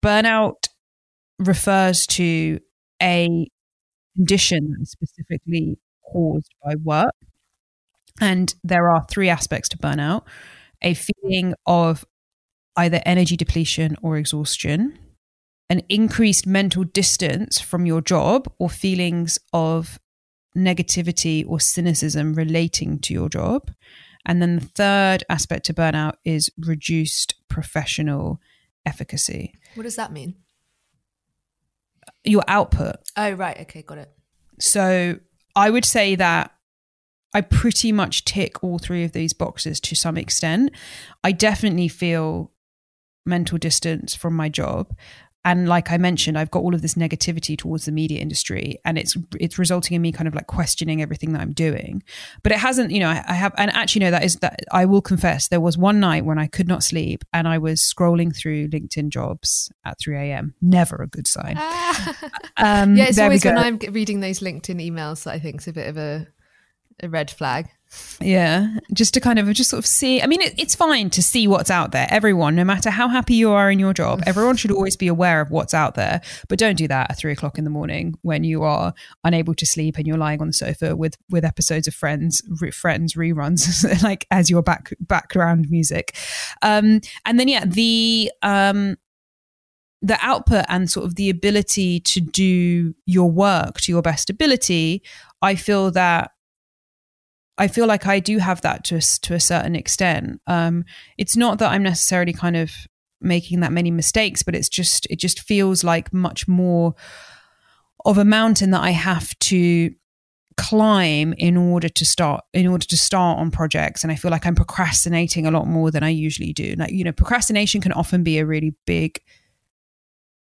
Burnout 0.03 0.69
refers 1.39 2.07
to 2.07 2.61
a 3.03 3.49
condition 4.17 4.71
that 4.71 4.83
is 4.83 4.91
specifically 4.91 5.79
caused 6.11 6.51
by 6.65 6.75
work. 6.83 7.15
And 8.21 8.55
there 8.63 8.91
are 8.91 9.05
three 9.11 9.29
aspects 9.29 9.69
to 9.71 9.79
burnout. 9.79 10.23
A 10.83 10.95
feeling 10.95 11.55
of 11.67 12.05
either 12.77 13.01
energy 13.05 13.37
depletion 13.37 13.97
or 14.03 14.17
exhaustion, 14.17 14.99
an 15.71 15.83
increased 15.89 16.47
mental 16.47 16.85
distance 16.85 17.61
from 17.61 17.87
your 17.87 18.01
job 18.01 18.53
or 18.59 18.69
feelings 18.69 19.39
of 19.53 19.99
negativity 20.57 21.45
or 21.47 21.59
cynicism 21.59 22.35
relating 22.35 22.99
to 23.01 23.13
your 23.15 23.29
job. 23.29 23.71
And 24.27 24.41
then 24.41 24.57
the 24.57 24.65
third 24.67 25.25
aspect 25.29 25.67
to 25.67 25.75
burnout 25.75 26.15
is 26.25 26.51
reduced 26.59 27.35
professional 27.49 28.41
efficacy. 28.87 29.55
What 29.75 29.83
does 29.85 29.97
that 29.97 30.13
mean? 30.13 30.37
Your 32.25 32.45
output. 32.49 32.97
Oh, 33.17 33.33
right. 33.33 33.59
Okay, 33.63 33.83
got 33.83 33.99
it. 33.99 34.11
So 34.59 35.19
I 35.57 35.71
would 35.71 35.85
say 35.85 36.15
that 36.15 36.53
I 37.35 37.41
pretty 37.41 37.91
much 37.91 38.25
tick 38.25 38.63
all 38.63 38.79
three 38.79 39.05
of 39.05 39.13
these 39.13 39.33
boxes 39.33 39.81
to 39.81 39.97
some 39.97 40.17
extent. 40.17 40.71
I 41.23 41.33
definitely 41.33 41.89
feel 41.89 42.53
mental 43.27 43.59
distance 43.59 44.15
from 44.15 44.35
my 44.35 44.49
job 44.49 44.95
and 45.45 45.69
like 45.69 45.91
i 45.91 45.97
mentioned 45.97 46.39
i've 46.39 46.51
got 46.51 46.61
all 46.61 46.75
of 46.75 46.83
this 46.83 46.95
negativity 46.95 47.57
towards 47.57 47.85
the 47.85 47.93
media 47.93 48.21
industry 48.21 48.79
and 48.85 48.99
it's 48.99 49.17
it's 49.39 49.59
resulting 49.59 49.95
in 49.95 50.03
me 50.03 50.13
kind 50.13 50.29
of 50.29 50.35
like 50.35 50.47
questioning 50.47 51.03
everything 51.03 51.33
that 51.33 51.41
i'm 51.41 51.53
doing. 51.53 52.03
But 52.43 52.53
it 52.53 52.59
hasn't 52.59 52.91
you 52.91 53.01
know 53.01 53.09
i, 53.09 53.23
I 53.27 53.35
have 53.35 53.55
and 53.57 53.71
actually 53.71 54.01
no 54.01 54.11
that 54.11 54.25
is 54.25 54.37
that 54.37 54.61
i 54.73 54.85
will 54.85 55.03
confess 55.03 55.49
there 55.49 55.61
was 55.61 55.77
one 55.79 56.01
night 56.01 56.25
when 56.25 56.39
i 56.39 56.47
could 56.47 56.69
not 56.69 56.83
sleep 56.83 57.25
and 57.33 57.47
i 57.47 57.59
was 57.59 57.81
scrolling 57.81 58.35
through 58.37 58.69
linkedin 58.69 59.09
jobs 59.09 59.71
at 59.85 59.99
3 59.99 60.17
a.m 60.17 60.55
never 60.61 60.97
a 60.97 61.07
good 61.07 61.27
sign. 61.27 61.59
Um, 62.57 62.97
yeah 62.97 63.07
it's 63.07 63.19
always 63.19 63.45
when 63.45 63.59
i'm 63.59 63.79
reading 63.91 64.21
those 64.21 64.41
linkedin 64.41 64.81
emails 64.85 65.25
that 65.25 65.33
i 65.33 65.39
think 65.39 65.61
is 65.61 65.69
a 65.69 65.73
bit 65.73 65.89
of 65.89 65.97
a, 65.97 66.29
a 67.03 67.09
red 67.09 67.31
flag 67.31 67.69
yeah, 68.21 68.79
just 68.93 69.15
to 69.15 69.21
kind 69.21 69.39
of 69.39 69.53
just 69.53 69.71
sort 69.71 69.79
of 69.79 69.87
see. 69.87 70.23
I 70.23 70.27
mean, 70.27 70.41
it, 70.41 70.55
it's 70.59 70.75
fine 70.75 71.11
to 71.11 71.23
see 71.23 71.47
what's 71.47 71.71
out 71.71 71.93
there. 71.93 72.07
Everyone, 72.11 72.55
no 72.55 72.65
matter 72.65 72.91
how 72.91 73.09
happy 73.09 73.35
you 73.35 73.51
are 73.51 73.71
in 73.71 73.79
your 73.79 73.93
job, 73.93 74.23
everyone 74.27 74.57
should 74.57 74.71
always 74.71 74.97
be 74.97 75.09
aware 75.09 75.41
of 75.41 75.51
what's 75.51 75.75
out 75.75 75.95
there. 75.95 76.21
But 76.49 76.59
don't 76.59 76.77
do 76.77 76.89
that 76.89 77.11
at 77.11 77.19
three 77.19 77.33
o'clock 77.33 77.59
in 77.59 77.65
the 77.65 77.71
morning 77.71 78.15
when 78.23 78.45
you 78.45 78.63
are 78.63 78.95
unable 79.25 79.55
to 79.55 79.67
sleep 79.67 79.99
and 79.99 80.07
you're 80.07 80.19
lying 80.19 80.41
on 80.41 80.47
the 80.47 80.53
sofa 80.53 80.97
with 80.97 81.17
with 81.31 81.45
episodes 81.45 81.87
of 81.87 81.95
Friends, 81.95 82.43
re- 82.61 82.71
Friends 82.71 83.15
reruns, 83.15 84.03
like 84.03 84.27
as 84.31 84.49
your 84.49 84.63
back 84.63 84.93
background 85.01 85.71
music. 85.71 86.17
Um, 86.63 87.01
and 87.25 87.39
then 87.39 87.49
yeah, 87.49 87.65
the 87.67 88.31
um, 88.43 88.97
the 90.05 90.19
output 90.21 90.67
and 90.69 90.91
sort 90.91 91.07
of 91.07 91.15
the 91.15 91.31
ability 91.31 91.99
to 91.99 92.21
do 92.21 92.95
your 93.07 93.31
work 93.31 93.81
to 93.81 93.91
your 93.91 94.03
best 94.03 94.29
ability, 94.29 95.03
I 95.41 95.55
feel 95.55 95.91
that 95.93 96.33
I 97.57 97.69
feel 97.69 97.87
like 97.87 98.07
I 98.07 98.19
do 98.19 98.39
have 98.39 98.61
that 98.63 98.85
to 98.85 99.01
to 99.01 99.35
a 99.35 99.41
certain 99.41 99.77
extent. 99.77 100.41
Um, 100.47 100.85
it's 101.19 101.37
not 101.37 101.59
that 101.59 101.71
I'm 101.71 101.83
necessarily 101.83 102.33
kind 102.33 102.57
of 102.57 102.73
making 103.21 103.61
that 103.61 103.73
many 103.73 103.91
mistakes, 103.91 104.43
but 104.43 104.55
it's 104.55 104.69
just 104.69 105.07
it 105.11 105.19
just 105.19 105.41
feels 105.41 105.85
like 105.85 106.13
much 106.13 106.49
more 106.49 106.95
of 108.05 108.19
a 108.19 108.25
mountain 108.25 108.71
that 108.71 108.83
I 108.83 108.91
have 108.91 109.39
to 109.41 109.95
climb 110.57 111.35
in 111.39 111.57
order 111.57 111.89
to 111.89 112.05
start 112.05 112.45
in 112.53 112.67
order 112.67 112.87
to 112.87 112.97
start 112.97 113.39
on 113.41 113.51
projects 113.51 114.05
and 114.05 114.13
i 114.13 114.15
feel 114.15 114.31
like 114.31 114.47
i'm 114.47 114.55
procrastinating 114.55 115.47
a 115.47 115.51
lot 115.51 115.67
more 115.67 115.91
than 115.91 116.05
i 116.05 116.09
usually 116.09 116.53
do 116.53 116.77
like 116.79 116.93
you 116.93 117.03
know 117.03 117.11
procrastination 117.11 117.81
can 117.81 117.91
often 117.91 118.23
be 118.23 118.39
a 118.39 118.47
really 118.47 118.73
big 118.87 119.21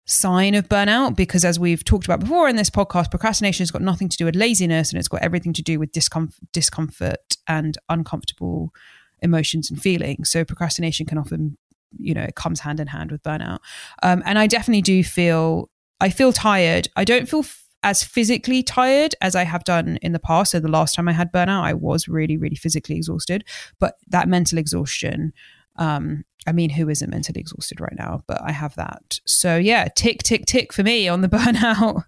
sign 0.09 0.55
of 0.55 0.67
burnout 0.67 1.15
because 1.15 1.45
as 1.45 1.59
we've 1.59 1.85
talked 1.85 2.05
about 2.05 2.19
before 2.19 2.49
in 2.49 2.55
this 2.55 2.69
podcast 2.69 3.11
procrastination 3.11 3.61
has 3.61 3.69
got 3.69 3.81
nothing 3.81 4.09
to 4.09 4.17
do 4.17 4.25
with 4.25 4.35
laziness 4.35 4.91
and 4.91 4.97
it's 4.97 5.07
got 5.07 5.21
everything 5.21 5.53
to 5.53 5.61
do 5.61 5.77
with 5.77 5.91
discomfort, 5.91 6.41
discomfort 6.51 7.37
and 7.47 7.77
uncomfortable 7.89 8.73
emotions 9.21 9.69
and 9.69 9.79
feelings 9.79 10.29
so 10.29 10.43
procrastination 10.43 11.05
can 11.05 11.17
often 11.19 11.57
you 11.99 12.13
know 12.13 12.23
it 12.23 12.35
comes 12.35 12.61
hand 12.61 12.79
in 12.79 12.87
hand 12.87 13.11
with 13.11 13.21
burnout 13.21 13.59
um, 14.01 14.23
and 14.25 14.39
i 14.39 14.47
definitely 14.47 14.81
do 14.81 15.03
feel 15.03 15.69
i 16.01 16.09
feel 16.09 16.33
tired 16.33 16.87
i 16.95 17.03
don't 17.03 17.29
feel 17.29 17.41
f- 17.41 17.63
as 17.83 18.03
physically 18.03 18.61
tired 18.61 19.15
as 19.21 19.35
I 19.35 19.43
have 19.43 19.63
done 19.63 19.97
in 20.01 20.11
the 20.11 20.19
past. 20.19 20.51
So 20.51 20.59
the 20.59 20.67
last 20.67 20.95
time 20.95 21.07
I 21.07 21.13
had 21.13 21.31
burnout, 21.31 21.63
I 21.63 21.73
was 21.73 22.09
really, 22.09 22.35
really 22.35 22.57
physically 22.57 22.97
exhausted. 22.97 23.45
But 23.79 23.95
that 24.09 24.27
mental 24.27 24.57
exhaustion 24.57 25.31
um, 25.77 26.25
I 26.47 26.52
mean, 26.52 26.69
who 26.69 26.89
isn't 26.89 27.10
mentally 27.10 27.41
exhausted 27.41 27.82
right 27.82 27.95
now? 27.97 28.23
But 28.28 28.41
I 28.41 28.52
have 28.52 28.75
that. 28.75 29.19
So 29.25 29.58
yeah, 29.58 29.88
tick, 29.95 30.23
tick, 30.23 30.45
tick 30.45 30.73
for 30.73 30.84
me 30.84 31.08
on 31.08 31.21
the 31.21 31.30
burnout 31.30 32.04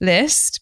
list. 0.00 0.60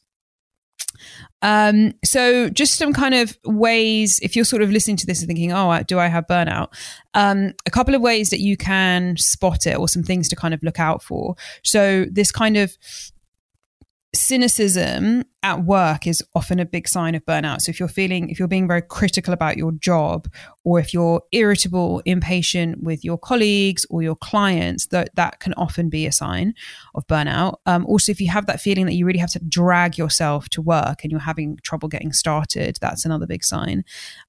Um, 1.42 1.94
so 2.04 2.50
just 2.50 2.76
some 2.76 2.92
kind 2.92 3.14
of 3.14 3.38
ways, 3.44 4.18
if 4.22 4.36
you're 4.36 4.44
sort 4.44 4.62
of 4.62 4.70
listening 4.70 4.96
to 4.98 5.06
this 5.06 5.20
and 5.20 5.28
thinking, 5.28 5.52
oh, 5.52 5.82
do 5.86 5.98
I 5.98 6.08
have 6.08 6.26
burnout? 6.26 6.68
Um, 7.14 7.54
a 7.66 7.70
couple 7.70 7.94
of 7.94 8.02
ways 8.02 8.30
that 8.30 8.40
you 8.40 8.56
can 8.56 9.16
spot 9.16 9.66
it 9.66 9.78
or 9.78 9.88
some 9.88 10.02
things 10.02 10.28
to 10.28 10.36
kind 10.36 10.52
of 10.52 10.62
look 10.62 10.78
out 10.78 11.02
for. 11.02 11.36
So 11.62 12.06
this 12.10 12.30
kind 12.30 12.56
of 12.56 12.76
cynicism 14.12 15.24
at 15.42 15.64
work 15.64 16.06
is 16.06 16.22
often 16.34 16.58
a 16.58 16.64
big 16.64 16.88
sign 16.88 17.14
of 17.14 17.24
burnout. 17.24 17.60
So 17.60 17.70
if 17.70 17.78
you're 17.78 17.88
feeling, 17.88 18.28
if 18.28 18.38
you're 18.38 18.48
being 18.48 18.66
very 18.66 18.82
critical 18.82 19.32
about 19.32 19.56
your 19.56 19.72
job, 19.72 20.28
or 20.64 20.80
if 20.80 20.92
you're 20.92 21.22
irritable, 21.32 22.02
impatient 22.04 22.82
with 22.82 23.04
your 23.04 23.16
colleagues 23.16 23.86
or 23.88 24.02
your 24.02 24.16
clients, 24.16 24.86
that 24.86 25.10
that 25.14 25.38
can 25.38 25.54
often 25.54 25.88
be 25.88 26.06
a 26.06 26.12
sign 26.12 26.54
of 26.94 27.06
burnout. 27.06 27.54
Um, 27.66 27.86
also, 27.86 28.10
if 28.10 28.20
you 28.20 28.28
have 28.30 28.46
that 28.46 28.60
feeling 28.60 28.86
that 28.86 28.94
you 28.94 29.06
really 29.06 29.20
have 29.20 29.32
to 29.32 29.40
drag 29.48 29.96
yourself 29.96 30.48
to 30.50 30.60
work 30.60 31.04
and 31.04 31.12
you're 31.12 31.20
having 31.20 31.58
trouble 31.62 31.88
getting 31.88 32.12
started, 32.12 32.78
that's 32.80 33.04
another 33.04 33.26
big 33.26 33.44
sign. 33.44 33.84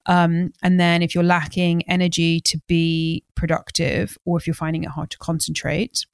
Um, 0.06 0.52
and 0.62 0.78
then 0.78 1.02
if 1.02 1.14
you're 1.14 1.24
lacking 1.24 1.82
energy 1.88 2.40
to 2.40 2.60
be 2.68 3.24
productive, 3.34 4.16
or 4.24 4.38
if 4.38 4.46
you're 4.46 4.54
finding 4.54 4.84
it 4.84 4.90
hard 4.90 5.10
to 5.10 5.18
concentrate 5.18 6.06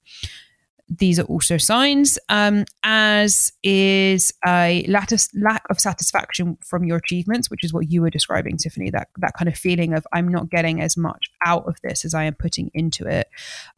these 0.88 1.18
are 1.18 1.24
also 1.24 1.58
signs, 1.58 2.18
um, 2.28 2.64
as 2.82 3.52
is 3.62 4.32
a 4.46 4.84
lack 4.88 5.12
of, 5.12 5.78
satisfaction 5.78 6.56
from 6.64 6.84
your 6.84 6.96
achievements, 6.96 7.50
which 7.50 7.62
is 7.62 7.72
what 7.72 7.90
you 7.90 8.02
were 8.02 8.10
describing, 8.10 8.56
Tiffany. 8.56 8.90
That 8.90 9.08
that 9.18 9.34
kind 9.38 9.48
of 9.48 9.56
feeling 9.56 9.92
of 9.92 10.06
I'm 10.12 10.28
not 10.28 10.50
getting 10.50 10.80
as 10.80 10.96
much 10.96 11.30
out 11.44 11.68
of 11.68 11.76
this 11.82 12.04
as 12.04 12.14
I 12.14 12.24
am 12.24 12.34
putting 12.34 12.70
into 12.74 13.06
it. 13.06 13.28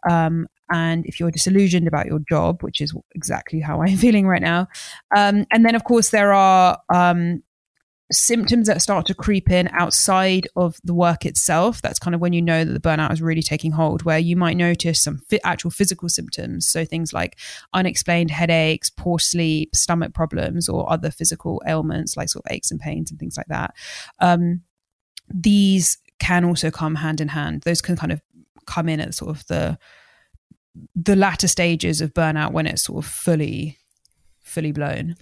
Um, 0.09 0.47
and 0.73 1.05
if 1.05 1.19
you're 1.19 1.33
disillusioned 1.33 1.89
about 1.89 2.07
your 2.07 2.21
job, 2.29 2.63
which 2.63 2.81
is 2.81 2.95
exactly 3.15 3.61
how 3.61 3.83
I'm 3.83 3.97
feeling 3.97 4.27
right 4.27 4.43
now, 4.43 4.69
um, 5.17 5.47
and 5.51 5.65
then 5.65 5.75
of 5.75 5.85
course 5.85 6.11
there 6.11 6.33
are 6.33 6.79
um, 6.95 7.43
symptoms 8.13 8.67
that 8.67 8.83
start 8.83 9.07
to 9.07 9.15
creep 9.15 9.51
in 9.51 9.69
outside 9.73 10.49
of 10.57 10.77
the 10.83 10.95
work 10.95 11.25
itself, 11.25 11.81
that's 11.81 11.99
kind 11.99 12.15
of 12.15 12.21
when 12.21 12.33
you 12.33 12.43
know 12.43 12.65
that 12.65 12.73
the 12.73 12.81
burnout 12.81 13.13
is 13.13 13.23
really 13.23 13.43
taking 13.43 13.73
hold, 13.73 14.03
where 14.03 14.19
you 14.19 14.37
might 14.37 14.57
notice 14.57 15.03
some 15.03 15.19
fi- 15.29 15.41
actual 15.45 15.71
physical 15.71 16.09
symptoms. 16.09 16.69
So 16.69 16.85
things 16.85 17.13
like 17.13 17.39
unexplained 17.73 18.31
headaches, 18.31 18.91
poor 18.91 19.19
sleep, 19.19 19.75
stomach 19.75 20.13
problems, 20.13 20.69
or 20.69 20.91
other 20.91 21.11
physical 21.11 21.63
ailments 21.67 22.17
like 22.17 22.29
sort 22.29 22.45
of 22.47 22.53
aches 22.53 22.71
and 22.71 22.81
pains 22.81 23.11
and 23.11 23.21
things 23.21 23.37
like 23.37 23.47
that. 23.47 23.75
Um, 24.19 24.63
these 25.33 25.99
can 26.19 26.45
also 26.45 26.71
come 26.71 26.97
hand 26.97 27.21
in 27.21 27.29
hand. 27.29 27.63
Those 27.63 27.81
can 27.81 27.97
kind 27.97 28.13
of 28.13 28.21
come 28.67 28.89
in 28.89 29.01
at 29.01 29.15
sort 29.15 29.31
of 29.31 29.47
the 29.47 29.79
the 30.95 31.17
latter 31.17 31.49
stages 31.49 32.01
of 32.01 32.15
burnout 32.15 32.53
when 32.53 32.67
it's 32.67 32.85
sort 32.85 33.05
of 33.05 33.11
fully 33.11 33.79
fully 34.43 34.73
blown. 34.73 35.17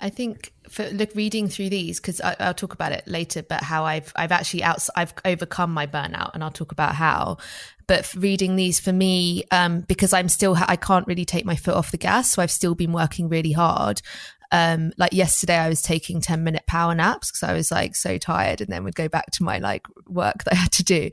I 0.00 0.10
think 0.10 0.52
for 0.68 0.88
look 0.90 1.10
reading 1.14 1.48
through 1.48 1.70
these 1.70 2.00
because 2.00 2.20
I'll 2.20 2.54
talk 2.54 2.72
about 2.72 2.92
it 2.92 3.06
later, 3.06 3.42
but 3.42 3.62
how 3.62 3.84
I've 3.84 4.12
I've 4.16 4.32
actually 4.32 4.62
I've 4.62 5.14
overcome 5.24 5.72
my 5.72 5.86
burnout, 5.86 6.32
and 6.34 6.42
I'll 6.42 6.50
talk 6.50 6.72
about 6.72 6.94
how. 6.94 7.38
But 7.86 8.12
reading 8.14 8.56
these 8.56 8.78
for 8.78 8.92
me, 8.92 9.44
um, 9.50 9.80
because 9.80 10.12
I'm 10.12 10.28
still 10.28 10.56
I 10.56 10.76
can't 10.76 11.06
really 11.06 11.24
take 11.24 11.44
my 11.44 11.56
foot 11.56 11.74
off 11.74 11.90
the 11.90 11.96
gas, 11.96 12.32
so 12.32 12.42
I've 12.42 12.50
still 12.50 12.74
been 12.74 12.92
working 12.92 13.28
really 13.28 13.52
hard. 13.52 14.02
Um, 14.50 14.92
like 14.96 15.12
yesterday, 15.12 15.56
I 15.56 15.68
was 15.68 15.82
taking 15.82 16.20
ten 16.20 16.44
minute 16.44 16.66
power 16.66 16.94
naps 16.94 17.30
because 17.30 17.48
I 17.48 17.54
was 17.54 17.70
like 17.70 17.96
so 17.96 18.18
tired, 18.18 18.60
and 18.60 18.70
then 18.70 18.84
would 18.84 18.94
go 18.94 19.08
back 19.08 19.30
to 19.32 19.42
my 19.42 19.58
like 19.58 19.86
work 20.06 20.42
that 20.44 20.54
I 20.54 20.56
had 20.56 20.72
to 20.72 20.84
do. 20.84 21.10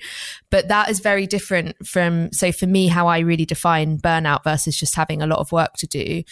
But 0.50 0.68
that 0.68 0.90
is 0.90 1.00
very 1.00 1.28
different 1.28 1.86
from 1.88 2.32
so 2.32 2.52
for 2.52 2.68
me, 2.68 2.88
how 2.88 3.08
I 3.08 3.20
really 3.20 3.46
define 3.46 3.98
burnout 3.98 4.44
versus 4.44 4.78
just 4.78 4.96
having 4.96 5.22
a 5.22 5.28
lot 5.28 5.40
of 5.40 5.52
work 5.52 5.74
to 5.78 5.88
do 5.88 6.24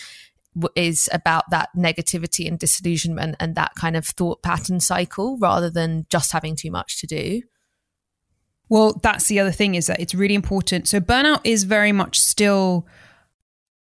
is 0.76 1.10
about 1.12 1.50
that 1.50 1.70
negativity 1.76 2.48
and 2.48 2.60
disillusionment 2.60 3.36
and 3.40 3.56
that 3.56 3.74
kind 3.76 3.96
of 3.96 4.06
thought 4.06 4.44
pattern 4.44 4.80
cycle 4.80 5.38
rather 5.38 5.70
than 5.70 6.06
just 6.10 6.32
having 6.32 6.56
too 6.56 6.72
much 6.72 7.00
to 7.02 7.08
do. 7.08 7.42
Well, 8.70 9.00
that's 9.04 9.28
the 9.28 9.40
other 9.40 9.52
thing 9.52 9.76
is 9.76 9.88
that 9.88 10.00
it's 10.00 10.16
really 10.16 10.36
important. 10.36 10.88
So 10.88 11.00
burnout 11.00 11.42
is 11.44 11.64
very 11.64 11.92
much 11.92 12.20
still 12.20 12.88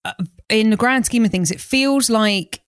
uh, 0.04 0.14
in 0.50 0.70
the 0.70 0.78
grand 0.78 1.06
scheme 1.06 1.26
of 1.26 1.32
things 1.32 1.52
it 1.52 1.62
feels 1.62 2.10
like 2.10 2.62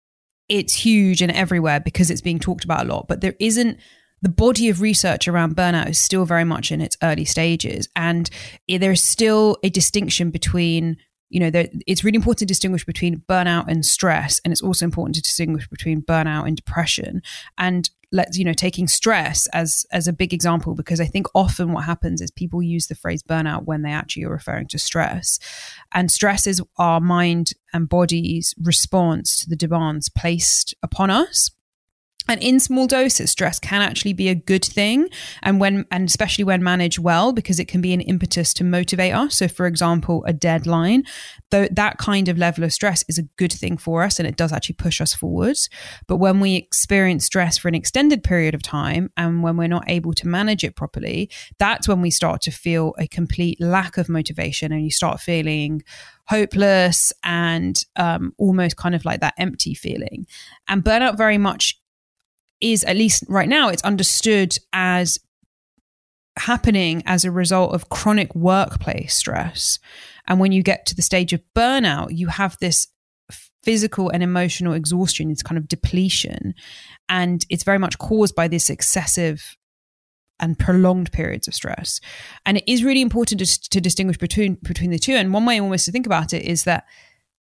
it's 0.50 0.74
huge 0.74 1.22
and 1.22 1.32
everywhere 1.32 1.80
because 1.80 2.10
it's 2.10 2.22
being 2.22 2.40
talked 2.40 2.64
about 2.64 2.86
a 2.86 2.90
lot, 2.90 3.08
but 3.08 3.22
there 3.22 3.36
isn't 3.40 3.78
the 4.22 4.30
body 4.30 4.70
of 4.70 4.82
research 4.82 5.28
around 5.28 5.56
burnout 5.56 5.90
is 5.90 6.00
still 6.00 6.26
very 6.26 6.44
much 6.44 6.72
in 6.72 6.82
its 6.82 6.98
early 7.04 7.26
stages 7.26 7.88
and 7.96 8.30
there's 8.68 9.04
still 9.04 9.58
a 9.64 9.70
distinction 9.70 10.32
between 10.32 10.98
you 11.30 11.40
know, 11.40 11.66
it's 11.86 12.04
really 12.04 12.16
important 12.16 12.40
to 12.40 12.46
distinguish 12.46 12.86
between 12.86 13.24
burnout 13.30 13.66
and 13.68 13.86
stress, 13.86 14.40
and 14.44 14.52
it's 14.52 14.62
also 14.62 14.86
important 14.86 15.16
to 15.16 15.22
distinguish 15.22 15.68
between 15.68 16.02
burnout 16.02 16.48
and 16.48 16.56
depression. 16.56 17.22
And 17.58 17.90
let's, 18.14 18.38
you 18.38 18.46
know, 18.46 18.54
taking 18.54 18.88
stress 18.88 19.48
as 19.48 19.86
as 19.92 20.08
a 20.08 20.14
big 20.14 20.34
example, 20.34 20.74
because 20.74 21.02
I 21.02 21.06
think 21.06 21.28
often 21.36 21.74
what 21.74 21.84
happens 21.84 22.22
is 22.22 22.32
people 22.32 22.62
use 22.64 22.88
the 22.88 22.96
phrase 22.96 23.24
burnout 23.24 23.66
when 23.66 23.82
they 23.82 23.92
actually 23.92 24.24
are 24.24 24.32
referring 24.32 24.68
to 24.68 24.80
stress, 24.80 25.40
and 25.94 26.10
stress 26.10 26.48
is 26.48 26.62
our 26.78 27.02
mind 27.02 27.52
and 27.74 27.90
body's 27.90 28.56
response 28.62 29.38
to 29.42 29.50
the 29.50 29.58
demands 29.58 30.10
placed 30.10 30.74
upon 30.82 31.10
us 31.10 31.52
and 32.28 32.42
in 32.42 32.60
small 32.60 32.88
doses, 32.88 33.32
stress 33.32 33.60
can 33.60 33.82
actually 33.82 34.14
be 34.14 34.30
a 34.30 34.36
good 34.36 34.66
thing, 34.66 35.10
and 35.44 35.60
when 35.60 35.86
and 35.92 36.08
especially 36.08 36.44
when 36.44 36.64
managed 36.64 37.00
well, 37.00 37.32
because 37.34 37.60
it 37.60 37.68
can 37.68 37.82
be 37.82 37.94
an 37.94 38.02
impetus 38.02 38.54
to 38.56 38.64
motivate 38.64 39.14
us. 39.14 39.38
So, 39.38 39.48
for 39.48 39.66
example, 39.66 40.24
a 40.26 40.34
deadline, 40.34 41.04
though 41.52 41.68
that 41.72 41.98
kind 41.98 42.28
of 42.28 42.38
level 42.38 42.64
of 42.64 42.74
stress 42.74 43.04
is 43.08 43.18
a 43.18 43.24
good 43.38 43.54
thing 43.54 43.78
for 43.78 44.04
us, 44.04 44.20
and 44.20 44.28
it 44.28 44.38
does 44.38 44.52
actually 44.52 44.76
push 44.76 45.02
us 45.02 45.14
forwards. 45.14 45.70
But 46.08 46.18
when 46.18 46.40
we 46.40 46.56
experience 46.56 47.26
stress 47.26 47.58
for 47.58 47.68
an 47.68 47.76
extended 47.76 48.24
period 48.24 48.56
of 48.56 48.62
time, 48.62 49.12
and 49.18 49.44
when 49.44 49.58
we're 49.58 49.68
not 49.68 49.86
able 49.88 50.14
to 50.14 50.28
manage 50.28 50.64
it 50.64 50.76
properly, 50.76 51.30
that's 51.60 51.88
when 51.88 52.02
we 52.02 52.12
start 52.12 52.42
to 52.42 52.52
feel 52.52 52.94
a 52.98 53.08
complete 53.08 53.60
lack 53.62 53.98
of 53.98 54.10
motivation, 54.10 54.72
and 54.72 54.84
you 54.84 54.92
start 54.92 55.20
feeling 55.20 55.84
hopeless 56.28 57.14
and 57.24 57.86
um, 57.96 58.34
almost 58.38 58.76
kind 58.76 58.94
of 58.94 59.06
like 59.06 59.22
that 59.22 59.34
empty 59.38 59.74
feeling. 59.74 60.28
And 60.68 60.84
burnout 60.84 61.18
very 61.18 61.38
much 61.38 61.80
is 62.62 62.84
at 62.84 62.96
least 62.96 63.24
right 63.28 63.50
now 63.50 63.70
it's 63.70 63.84
understood 63.84 64.58
as 64.74 65.20
happening 66.38 67.04
as 67.06 67.26
a 67.26 67.32
result 67.32 67.74
of 67.74 67.90
chronic 67.90 68.34
workplace 68.36 69.16
stress. 69.16 69.80
And 70.28 70.40
when 70.40 70.52
you 70.52 70.62
get 70.62 70.86
to 70.88 70.96
the 70.96 71.02
stage 71.02 71.34
of 71.34 71.42
burnout 71.56 72.16
you 72.16 72.28
have 72.28 72.58
this 72.60 72.88
physical 73.64 74.10
and 74.10 74.24
emotional 74.24 74.74
exhaustion 74.74 75.32
it's 75.32 75.44
kind 75.44 75.58
of 75.58 75.68
depletion. 75.68 76.54
And 77.10 77.46
it's 77.50 77.64
very 77.64 77.80
much 77.80 77.98
caused 77.98 78.36
by 78.36 78.48
this 78.48 78.70
excessive 78.70 79.58
and 80.40 80.58
prolonged 80.58 81.12
periods 81.12 81.48
of 81.48 81.56
stress. 81.56 82.00
And 82.46 82.58
it 82.58 82.72
is 82.72 82.84
really 82.84 83.02
important 83.02 83.40
to, 83.40 83.70
to 83.70 83.82
distinguish 83.82 84.18
between 84.18 84.56
between 84.64 84.92
the 84.92 85.00
two. 85.00 85.14
And 85.14 85.34
one 85.34 85.46
way 85.46 85.60
almost 85.60 85.86
to 85.86 85.92
think 85.92 86.06
about 86.06 86.34
it 86.34 86.44
is 86.44 86.64
that 86.64 86.86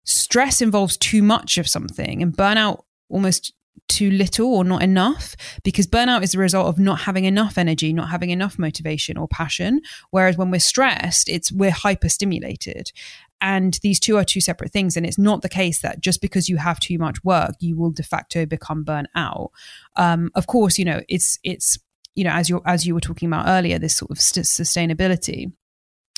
stress 0.05 0.61
involves 0.61 0.97
too 0.97 1.23
much 1.23 1.59
of 1.59 1.69
something 1.69 2.23
and 2.23 2.37
burnout 2.37 2.83
almost 3.09 3.53
too 3.89 4.11
little 4.11 4.55
or 4.55 4.65
not 4.65 4.83
enough 4.83 5.37
because 5.65 5.87
burnout 5.87 6.23
is 6.23 6.35
a 6.35 6.39
result 6.39 6.67
of 6.67 6.79
not 6.79 7.01
having 7.01 7.25
enough 7.25 7.59
energy 7.59 7.93
not 7.93 8.09
having 8.09 8.31
enough 8.31 8.59
motivation 8.59 9.17
or 9.17 9.29
passion. 9.29 9.81
Whereas 10.11 10.37
when 10.37 10.51
we're 10.51 10.61
stressed 10.61 11.29
it's 11.29 11.53
we're 11.53 11.71
hyperstimulated. 11.71 12.93
And 13.41 13.79
these 13.83 13.99
two 13.99 14.17
are 14.17 14.25
two 14.25 14.41
separate 14.41 14.71
things. 14.71 14.97
And 14.97 15.05
it's 15.05 15.19
not 15.19 15.43
the 15.43 15.49
case 15.49 15.81
that 15.81 16.01
just 16.01 16.21
because 16.21 16.49
you 16.49 16.57
have 16.59 16.81
too 16.81 16.99
much 16.99 17.23
work 17.25 17.55
you 17.61 17.77
will 17.77 17.91
de 17.91 18.03
facto 18.03 18.47
become 18.47 18.85
burnt 18.85 19.09
out. 19.15 19.51
Um, 19.97 20.31
of 20.35 20.47
course 20.47 20.79
you 20.79 20.85
know 20.85 21.03
it's 21.09 21.39
it's 21.43 21.79
you 22.15 22.25
know 22.25 22.31
as 22.31 22.49
you 22.49 22.63
as 22.65 22.87
you 22.87 22.95
were 22.95 23.01
talking 23.01 23.29
about 23.29 23.49
earlier 23.49 23.79
this 23.79 23.97
sort 23.97 24.11
of 24.11 24.21
st- 24.21 24.47
sustainability. 24.47 25.53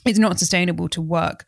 It's 0.06 0.18
not 0.18 0.38
sustainable 0.38 0.88
to 0.90 1.00
work 1.00 1.46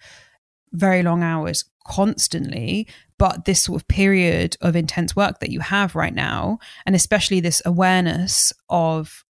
very 0.72 1.02
long 1.02 1.22
hours 1.22 1.64
constantly 1.86 2.86
but 3.18 3.44
this 3.44 3.62
sort 3.62 3.80
of 3.80 3.88
period 3.88 4.56
of 4.60 4.76
intense 4.76 5.16
work 5.16 5.40
that 5.40 5.50
you 5.50 5.60
have 5.60 5.94
right 5.94 6.14
now, 6.14 6.58
and 6.84 6.94
especially 6.94 7.40
this 7.40 7.62
awareness 7.64 8.52
of 8.68 9.24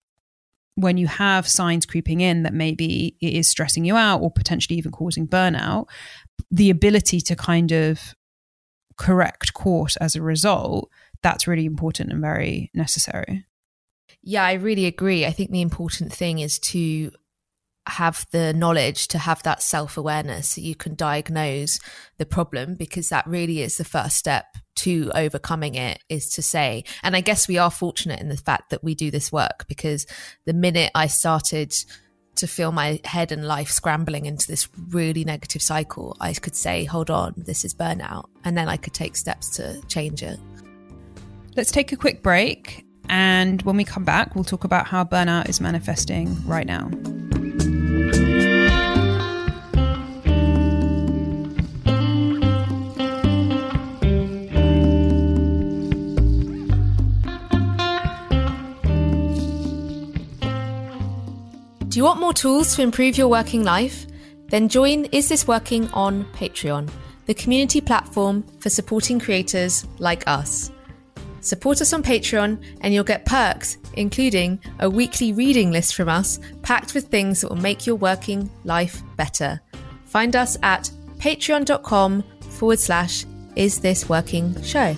when 0.76 0.96
you 0.96 1.06
have 1.06 1.46
signs 1.46 1.86
creeping 1.86 2.20
in 2.20 2.42
that 2.42 2.54
maybe 2.54 3.16
it 3.20 3.34
is 3.34 3.48
stressing 3.48 3.84
you 3.84 3.96
out 3.96 4.20
or 4.22 4.30
potentially 4.30 4.76
even 4.76 4.90
causing 4.90 5.28
burnout, 5.28 5.86
the 6.50 6.70
ability 6.70 7.20
to 7.20 7.36
kind 7.36 7.72
of 7.72 8.14
correct 8.96 9.54
course 9.54 9.96
as 9.96 10.16
a 10.16 10.22
result, 10.22 10.90
that's 11.22 11.46
really 11.46 11.66
important 11.66 12.10
and 12.10 12.20
very 12.20 12.70
necessary. 12.74 13.44
Yeah, 14.22 14.44
I 14.44 14.54
really 14.54 14.86
agree. 14.86 15.26
I 15.26 15.30
think 15.30 15.50
the 15.50 15.60
important 15.60 16.12
thing 16.12 16.38
is 16.38 16.58
to 16.60 17.12
have 17.86 18.26
the 18.30 18.52
knowledge 18.54 19.08
to 19.08 19.18
have 19.18 19.42
that 19.42 19.62
self 19.62 19.96
awareness 19.96 20.50
so 20.50 20.60
you 20.60 20.74
can 20.74 20.94
diagnose 20.94 21.78
the 22.16 22.24
problem 22.24 22.74
because 22.74 23.10
that 23.10 23.26
really 23.26 23.60
is 23.60 23.76
the 23.76 23.84
first 23.84 24.16
step 24.16 24.46
to 24.74 25.10
overcoming 25.14 25.74
it 25.74 26.02
is 26.08 26.30
to 26.30 26.42
say 26.42 26.82
and 27.02 27.14
i 27.14 27.20
guess 27.20 27.46
we 27.46 27.58
are 27.58 27.70
fortunate 27.70 28.20
in 28.20 28.28
the 28.28 28.36
fact 28.36 28.70
that 28.70 28.82
we 28.82 28.94
do 28.94 29.10
this 29.10 29.30
work 29.30 29.66
because 29.68 30.06
the 30.46 30.54
minute 30.54 30.90
i 30.94 31.06
started 31.06 31.74
to 32.36 32.46
feel 32.46 32.72
my 32.72 32.98
head 33.04 33.30
and 33.30 33.46
life 33.46 33.70
scrambling 33.70 34.26
into 34.26 34.48
this 34.48 34.68
really 34.88 35.24
negative 35.24 35.60
cycle 35.60 36.16
i 36.20 36.32
could 36.32 36.56
say 36.56 36.84
hold 36.84 37.10
on 37.10 37.34
this 37.36 37.64
is 37.66 37.74
burnout 37.74 38.24
and 38.44 38.56
then 38.56 38.68
i 38.68 38.78
could 38.78 38.94
take 38.94 39.14
steps 39.16 39.50
to 39.50 39.80
change 39.88 40.22
it. 40.22 40.38
Let's 41.56 41.70
take 41.70 41.92
a 41.92 41.96
quick 41.96 42.22
break 42.22 42.84
and 43.08 43.62
when 43.62 43.76
we 43.76 43.84
come 43.84 44.04
back 44.04 44.34
we'll 44.34 44.42
talk 44.42 44.64
about 44.64 44.86
how 44.86 45.04
burnout 45.04 45.48
is 45.48 45.60
manifesting 45.60 46.36
right 46.48 46.66
now 46.66 46.90
do 61.94 62.00
you 62.00 62.04
want 62.04 62.18
more 62.18 62.32
tools 62.32 62.74
to 62.74 62.82
improve 62.82 63.16
your 63.16 63.28
working 63.28 63.62
life? 63.62 64.04
Then 64.48 64.68
join 64.68 65.04
Is 65.12 65.28
This 65.28 65.46
Working 65.46 65.88
on 65.92 66.24
Patreon, 66.32 66.90
the 67.26 67.34
community 67.34 67.80
platform 67.80 68.42
for 68.58 68.68
supporting 68.68 69.20
creators 69.20 69.86
like 70.00 70.26
us. 70.26 70.72
Support 71.44 71.82
us 71.82 71.92
on 71.92 72.02
Patreon 72.02 72.58
and 72.80 72.94
you'll 72.94 73.04
get 73.04 73.26
perks, 73.26 73.76
including 73.92 74.58
a 74.80 74.88
weekly 74.88 75.34
reading 75.34 75.70
list 75.70 75.94
from 75.94 76.08
us 76.08 76.40
packed 76.62 76.94
with 76.94 77.08
things 77.08 77.42
that 77.42 77.50
will 77.50 77.56
make 77.56 77.86
your 77.86 77.96
working 77.96 78.50
life 78.64 79.02
better. 79.16 79.60
Find 80.06 80.34
us 80.34 80.56
at 80.62 80.90
patreon.com 81.18 82.24
forward 82.48 82.80
slash 82.80 83.26
is 83.56 83.80
this 83.80 84.08
working 84.08 84.60
show. 84.62 84.96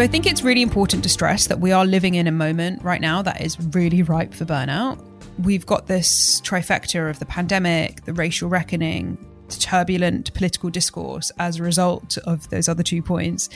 So 0.00 0.04
I 0.04 0.06
think 0.06 0.24
it's 0.24 0.42
really 0.42 0.62
important 0.62 1.02
to 1.02 1.10
stress 1.10 1.46
that 1.48 1.60
we 1.60 1.72
are 1.72 1.84
living 1.84 2.14
in 2.14 2.26
a 2.26 2.32
moment 2.32 2.82
right 2.82 3.02
now 3.02 3.20
that 3.20 3.42
is 3.42 3.60
really 3.74 4.02
ripe 4.02 4.32
for 4.32 4.46
burnout. 4.46 4.98
We've 5.42 5.66
got 5.66 5.88
this 5.88 6.40
trifecta 6.40 7.10
of 7.10 7.18
the 7.18 7.26
pandemic, 7.26 8.06
the 8.06 8.14
racial 8.14 8.48
reckoning, 8.48 9.18
turbulent 9.50 10.32
political 10.32 10.70
discourse 10.70 11.30
as 11.38 11.58
a 11.58 11.62
result 11.62 12.16
of 12.24 12.48
those 12.48 12.66
other 12.66 12.82
two 12.82 13.02
points. 13.02 13.50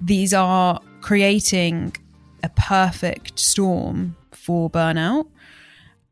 These 0.00 0.34
are 0.34 0.80
creating 1.00 1.94
a 2.42 2.48
perfect 2.56 3.38
storm 3.38 4.16
for 4.32 4.68
burnout. 4.68 5.28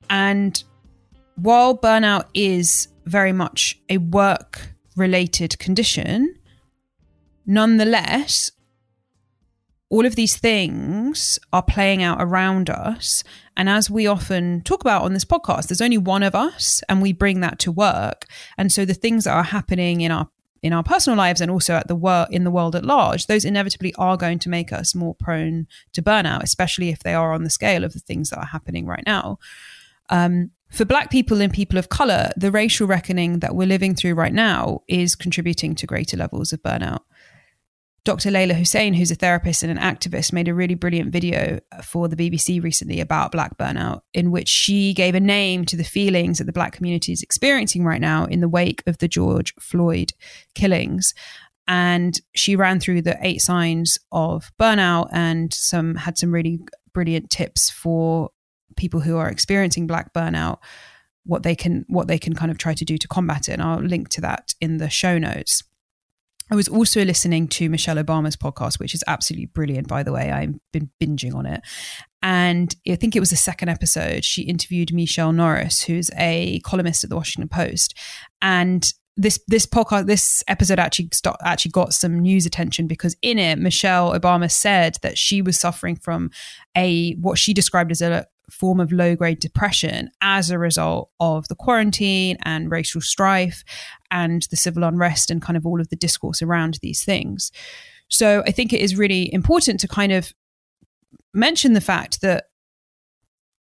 And 0.08 0.62
while 1.34 1.76
burnout 1.76 2.26
is 2.34 2.86
very 3.06 3.32
much 3.32 3.80
a 3.88 3.98
work 3.98 4.60
related 4.94 5.58
condition, 5.58 6.36
nonetheless, 7.46 8.52
all 9.92 10.06
of 10.06 10.16
these 10.16 10.38
things 10.38 11.38
are 11.52 11.62
playing 11.62 12.02
out 12.02 12.16
around 12.18 12.70
us. 12.70 13.22
And 13.58 13.68
as 13.68 13.90
we 13.90 14.06
often 14.06 14.62
talk 14.62 14.80
about 14.80 15.02
on 15.02 15.12
this 15.12 15.26
podcast, 15.26 15.68
there's 15.68 15.82
only 15.82 15.98
one 15.98 16.22
of 16.22 16.34
us 16.34 16.82
and 16.88 17.02
we 17.02 17.12
bring 17.12 17.40
that 17.40 17.58
to 17.58 17.70
work. 17.70 18.24
And 18.56 18.72
so 18.72 18.86
the 18.86 18.94
things 18.94 19.24
that 19.24 19.34
are 19.34 19.42
happening 19.42 20.00
in 20.00 20.10
our 20.10 20.28
in 20.62 20.72
our 20.72 20.84
personal 20.84 21.16
lives 21.16 21.40
and 21.40 21.50
also 21.50 21.74
at 21.74 21.88
the 21.88 21.96
world 21.96 22.28
in 22.30 22.44
the 22.44 22.50
world 22.50 22.74
at 22.74 22.86
large, 22.86 23.26
those 23.26 23.44
inevitably 23.44 23.92
are 23.98 24.16
going 24.16 24.38
to 24.38 24.48
make 24.48 24.72
us 24.72 24.94
more 24.94 25.14
prone 25.14 25.66
to 25.92 26.00
burnout, 26.00 26.42
especially 26.42 26.88
if 26.88 27.00
they 27.00 27.12
are 27.12 27.34
on 27.34 27.44
the 27.44 27.50
scale 27.50 27.84
of 27.84 27.92
the 27.92 28.00
things 28.00 28.30
that 28.30 28.38
are 28.38 28.46
happening 28.46 28.86
right 28.86 29.04
now. 29.06 29.38
Um, 30.08 30.52
for 30.70 30.86
Black 30.86 31.10
people 31.10 31.42
and 31.42 31.52
people 31.52 31.78
of 31.78 31.90
color, 31.90 32.30
the 32.34 32.50
racial 32.50 32.86
reckoning 32.86 33.40
that 33.40 33.54
we're 33.54 33.66
living 33.66 33.94
through 33.94 34.14
right 34.14 34.32
now 34.32 34.80
is 34.88 35.14
contributing 35.14 35.74
to 35.74 35.86
greater 35.86 36.16
levels 36.16 36.50
of 36.54 36.62
burnout. 36.62 37.00
Dr. 38.04 38.30
Leyla 38.30 38.54
Hussein, 38.54 38.94
who's 38.94 39.12
a 39.12 39.14
therapist 39.14 39.62
and 39.62 39.70
an 39.70 39.78
activist, 39.78 40.32
made 40.32 40.48
a 40.48 40.54
really 40.54 40.74
brilliant 40.74 41.12
video 41.12 41.60
for 41.84 42.08
the 42.08 42.16
BBC 42.16 42.60
recently 42.60 42.98
about 42.98 43.30
Black 43.30 43.56
burnout, 43.56 44.00
in 44.12 44.32
which 44.32 44.48
she 44.48 44.92
gave 44.92 45.14
a 45.14 45.20
name 45.20 45.64
to 45.66 45.76
the 45.76 45.84
feelings 45.84 46.38
that 46.38 46.44
the 46.44 46.52
Black 46.52 46.72
community 46.72 47.12
is 47.12 47.22
experiencing 47.22 47.84
right 47.84 48.00
now 48.00 48.24
in 48.24 48.40
the 48.40 48.48
wake 48.48 48.82
of 48.88 48.98
the 48.98 49.06
George 49.06 49.54
Floyd 49.60 50.12
killings. 50.56 51.14
And 51.68 52.20
she 52.34 52.56
ran 52.56 52.80
through 52.80 53.02
the 53.02 53.16
eight 53.22 53.40
signs 53.40 54.00
of 54.10 54.50
burnout 54.60 55.08
and 55.12 55.54
some 55.54 55.94
had 55.94 56.18
some 56.18 56.32
really 56.32 56.58
brilliant 56.92 57.30
tips 57.30 57.70
for 57.70 58.30
people 58.76 58.98
who 58.98 59.16
are 59.16 59.28
experiencing 59.28 59.86
Black 59.86 60.12
burnout 60.12 60.58
what 61.24 61.44
they 61.44 61.54
can 61.54 61.84
what 61.88 62.08
they 62.08 62.18
can 62.18 62.34
kind 62.34 62.50
of 62.50 62.58
try 62.58 62.74
to 62.74 62.84
do 62.84 62.98
to 62.98 63.06
combat 63.06 63.48
it 63.48 63.52
and 63.52 63.62
I'll 63.62 63.78
link 63.78 64.08
to 64.08 64.20
that 64.22 64.54
in 64.60 64.78
the 64.78 64.90
show 64.90 65.18
notes. 65.18 65.62
I 66.52 66.54
was 66.54 66.68
also 66.68 67.02
listening 67.02 67.48
to 67.48 67.70
Michelle 67.70 67.96
Obama's 67.96 68.36
podcast, 68.36 68.78
which 68.78 68.92
is 68.92 69.02
absolutely 69.06 69.46
brilliant, 69.46 69.88
by 69.88 70.02
the 70.02 70.12
way. 70.12 70.30
I've 70.30 70.54
been 70.70 70.90
binging 71.02 71.34
on 71.34 71.46
it. 71.46 71.62
And 72.20 72.76
I 72.86 72.94
think 72.96 73.16
it 73.16 73.20
was 73.20 73.30
the 73.30 73.36
second 73.36 73.70
episode. 73.70 74.22
She 74.22 74.42
interviewed 74.42 74.92
Michele 74.92 75.32
Norris, 75.32 75.84
who's 75.84 76.10
a 76.18 76.60
columnist 76.60 77.04
at 77.04 77.08
the 77.10 77.16
Washington 77.16 77.48
Post. 77.48 77.98
And 78.42 78.92
this 79.16 79.40
this 79.48 79.64
podcast 79.64 80.06
this 80.06 80.44
episode 80.46 80.78
actually 80.78 81.08
actually 81.42 81.70
got 81.70 81.94
some 81.94 82.20
news 82.20 82.46
attention 82.46 82.86
because 82.86 83.14
in 83.20 83.38
it 83.38 83.58
Michelle 83.58 84.18
Obama 84.18 84.50
said 84.50 84.96
that 85.02 85.18
she 85.18 85.42
was 85.42 85.60
suffering 85.60 85.96
from 85.96 86.30
a 86.74 87.12
what 87.16 87.36
she 87.36 87.52
described 87.52 87.90
as 87.90 88.00
a 88.00 88.26
form 88.52 88.80
of 88.80 88.92
low 88.92 89.16
grade 89.16 89.40
depression 89.40 90.10
as 90.20 90.50
a 90.50 90.58
result 90.58 91.10
of 91.18 91.48
the 91.48 91.54
quarantine 91.54 92.36
and 92.42 92.70
racial 92.70 93.00
strife 93.00 93.64
and 94.10 94.42
the 94.50 94.56
civil 94.56 94.84
unrest 94.84 95.30
and 95.30 95.40
kind 95.40 95.56
of 95.56 95.66
all 95.66 95.80
of 95.80 95.88
the 95.88 95.96
discourse 95.96 96.42
around 96.42 96.78
these 96.82 97.04
things. 97.04 97.50
So 98.08 98.42
I 98.46 98.50
think 98.50 98.72
it 98.72 98.80
is 98.80 98.96
really 98.96 99.32
important 99.32 99.80
to 99.80 99.88
kind 99.88 100.12
of 100.12 100.34
mention 101.32 101.72
the 101.72 101.80
fact 101.80 102.20
that 102.20 102.44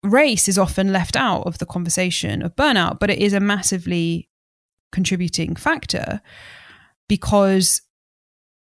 race 0.04 0.46
is 0.48 0.58
often 0.58 0.92
left 0.92 1.16
out 1.16 1.42
of 1.42 1.58
the 1.58 1.66
conversation 1.66 2.40
of 2.40 2.54
burnout, 2.54 3.00
but 3.00 3.10
it 3.10 3.18
is 3.18 3.32
a 3.32 3.40
massively 3.40 4.28
contributing 4.92 5.56
factor 5.56 6.20
because 7.08 7.82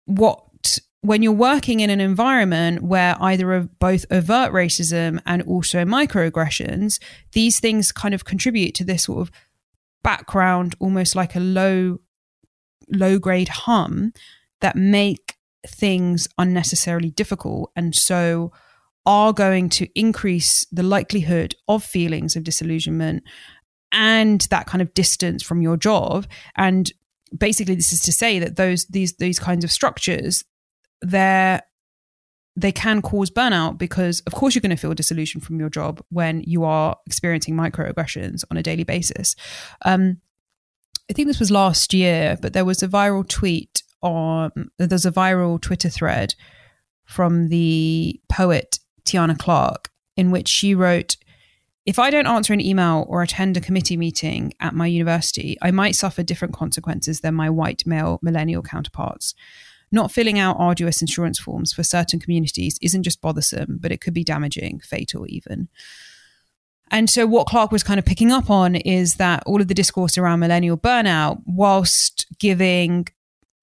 what 0.06 0.42
when 1.02 1.20
you're 1.20 1.32
working 1.32 1.80
in 1.80 1.90
an 1.90 2.00
environment 2.00 2.82
where 2.82 3.16
either 3.20 3.52
of 3.52 3.78
both 3.80 4.06
overt 4.10 4.52
racism 4.52 5.20
and 5.26 5.42
also 5.42 5.84
microaggressions, 5.84 7.00
these 7.32 7.58
things 7.58 7.90
kind 7.90 8.14
of 8.14 8.24
contribute 8.24 8.74
to 8.76 8.84
this 8.84 9.04
sort 9.04 9.20
of 9.20 9.30
background, 10.04 10.76
almost 10.78 11.16
like 11.16 11.34
a 11.34 11.40
low, 11.40 11.98
low 12.88 13.18
grade 13.18 13.48
hum 13.48 14.12
that 14.60 14.76
make 14.76 15.34
things 15.66 16.28
unnecessarily 16.38 17.10
difficult. 17.10 17.72
And 17.74 17.94
so 17.96 18.52
are 19.04 19.32
going 19.32 19.68
to 19.70 19.88
increase 19.98 20.64
the 20.70 20.84
likelihood 20.84 21.56
of 21.66 21.82
feelings 21.82 22.36
of 22.36 22.44
disillusionment 22.44 23.24
and 23.90 24.42
that 24.50 24.66
kind 24.66 24.80
of 24.80 24.94
distance 24.94 25.42
from 25.42 25.62
your 25.62 25.76
job. 25.76 26.28
And 26.56 26.92
basically 27.36 27.74
this 27.74 27.92
is 27.92 28.00
to 28.02 28.12
say 28.12 28.38
that 28.38 28.54
those 28.56 28.84
these 28.86 29.14
these 29.14 29.38
kinds 29.38 29.64
of 29.64 29.72
structures 29.72 30.44
they're 31.02 31.62
they 32.54 32.72
can 32.72 33.00
cause 33.00 33.30
burnout 33.30 33.78
because 33.78 34.20
of 34.26 34.34
course 34.34 34.54
you're 34.54 34.60
going 34.60 34.70
to 34.70 34.76
feel 34.76 34.94
disillusioned 34.94 35.42
from 35.42 35.58
your 35.58 35.70
job 35.70 36.02
when 36.10 36.42
you 36.42 36.64
are 36.64 36.96
experiencing 37.06 37.54
microaggressions 37.54 38.44
on 38.50 38.56
a 38.56 38.62
daily 38.62 38.84
basis 38.84 39.34
um, 39.84 40.18
i 41.10 41.12
think 41.12 41.28
this 41.28 41.40
was 41.40 41.50
last 41.50 41.92
year 41.94 42.36
but 42.40 42.52
there 42.52 42.64
was 42.64 42.82
a 42.82 42.88
viral 42.88 43.26
tweet 43.26 43.82
on 44.02 44.50
there's 44.78 45.06
a 45.06 45.12
viral 45.12 45.60
twitter 45.60 45.88
thread 45.88 46.34
from 47.04 47.48
the 47.48 48.20
poet 48.28 48.78
tiana 49.04 49.38
clark 49.38 49.90
in 50.16 50.30
which 50.30 50.48
she 50.48 50.74
wrote 50.74 51.16
if 51.84 51.98
I 51.98 52.10
don't 52.10 52.28
answer 52.28 52.52
an 52.52 52.60
email 52.60 53.04
or 53.08 53.22
attend 53.22 53.56
a 53.56 53.60
committee 53.60 53.96
meeting 53.96 54.54
at 54.60 54.74
my 54.74 54.86
university, 54.86 55.56
I 55.60 55.72
might 55.72 55.96
suffer 55.96 56.22
different 56.22 56.54
consequences 56.54 57.20
than 57.20 57.34
my 57.34 57.50
white 57.50 57.84
male 57.86 58.20
millennial 58.22 58.62
counterparts. 58.62 59.34
Not 59.92 60.10
filling 60.10 60.38
out 60.38 60.56
arduous 60.58 61.02
insurance 61.02 61.38
forms 61.38 61.72
for 61.72 61.82
certain 61.82 62.18
communities 62.18 62.78
isn't 62.80 63.02
just 63.02 63.20
bothersome, 63.20 63.78
but 63.80 63.92
it 63.92 64.00
could 64.00 64.14
be 64.14 64.24
damaging, 64.24 64.80
fatal 64.80 65.26
even. 65.28 65.68
And 66.90 67.08
so, 67.08 67.26
what 67.26 67.46
Clark 67.46 67.72
was 67.72 67.82
kind 67.82 67.98
of 67.98 68.04
picking 68.04 68.32
up 68.32 68.50
on 68.50 68.74
is 68.74 69.14
that 69.14 69.42
all 69.46 69.60
of 69.60 69.68
the 69.68 69.74
discourse 69.74 70.18
around 70.18 70.40
millennial 70.40 70.76
burnout, 70.76 71.42
whilst 71.46 72.26
giving 72.38 73.06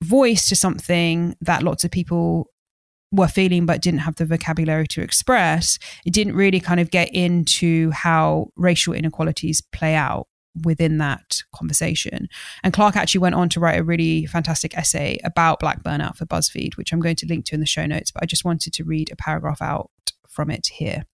voice 0.02 0.48
to 0.48 0.56
something 0.56 1.36
that 1.42 1.64
lots 1.64 1.84
of 1.84 1.92
people 1.92 2.50
were 3.12 3.28
feeling 3.28 3.66
but 3.66 3.82
didn't 3.82 4.02
have 4.02 4.16
the 4.16 4.26
vocabulary 4.26 4.88
to 4.88 5.02
express, 5.02 5.78
it 6.06 6.14
didn't 6.14 6.36
really 6.36 6.60
kind 6.60 6.80
of 6.80 6.92
get 6.92 7.14
into 7.14 7.92
how 7.92 8.52
racial 8.56 8.94
inequalities 8.94 9.62
play 9.62 9.96
out 9.96 10.28
within 10.64 10.98
that 10.98 11.44
conversation. 11.54 12.28
And 12.64 12.74
Clark 12.74 12.96
actually 12.96 13.20
went 13.20 13.36
on 13.36 13.50
to 13.50 13.60
write 13.60 13.80
a 13.80 13.84
really 13.84 14.26
fantastic 14.26 14.78
essay 14.78 15.20
about 15.24 15.60
black 15.60 15.84
burnout 15.84 16.16
for 16.16 16.26
BuzzFeed, 16.26 16.78
which 16.78 16.92
I'm 16.92 17.00
going 17.00 17.16
to 17.18 17.28
link 17.28 17.46
to 17.46 17.56
in 17.56 17.62
the 17.62 17.66
show 17.66 17.86
notes, 17.86 18.12
but 18.12 18.24
I 18.24 18.26
just 18.26 18.46
wanted 18.46 18.74
to 18.74 18.84
read 18.84 19.12
a 19.12 19.16
paragraph 19.16 19.62
out 19.62 19.90
from 20.28 20.50
it 20.50 20.68
here. 20.68 21.06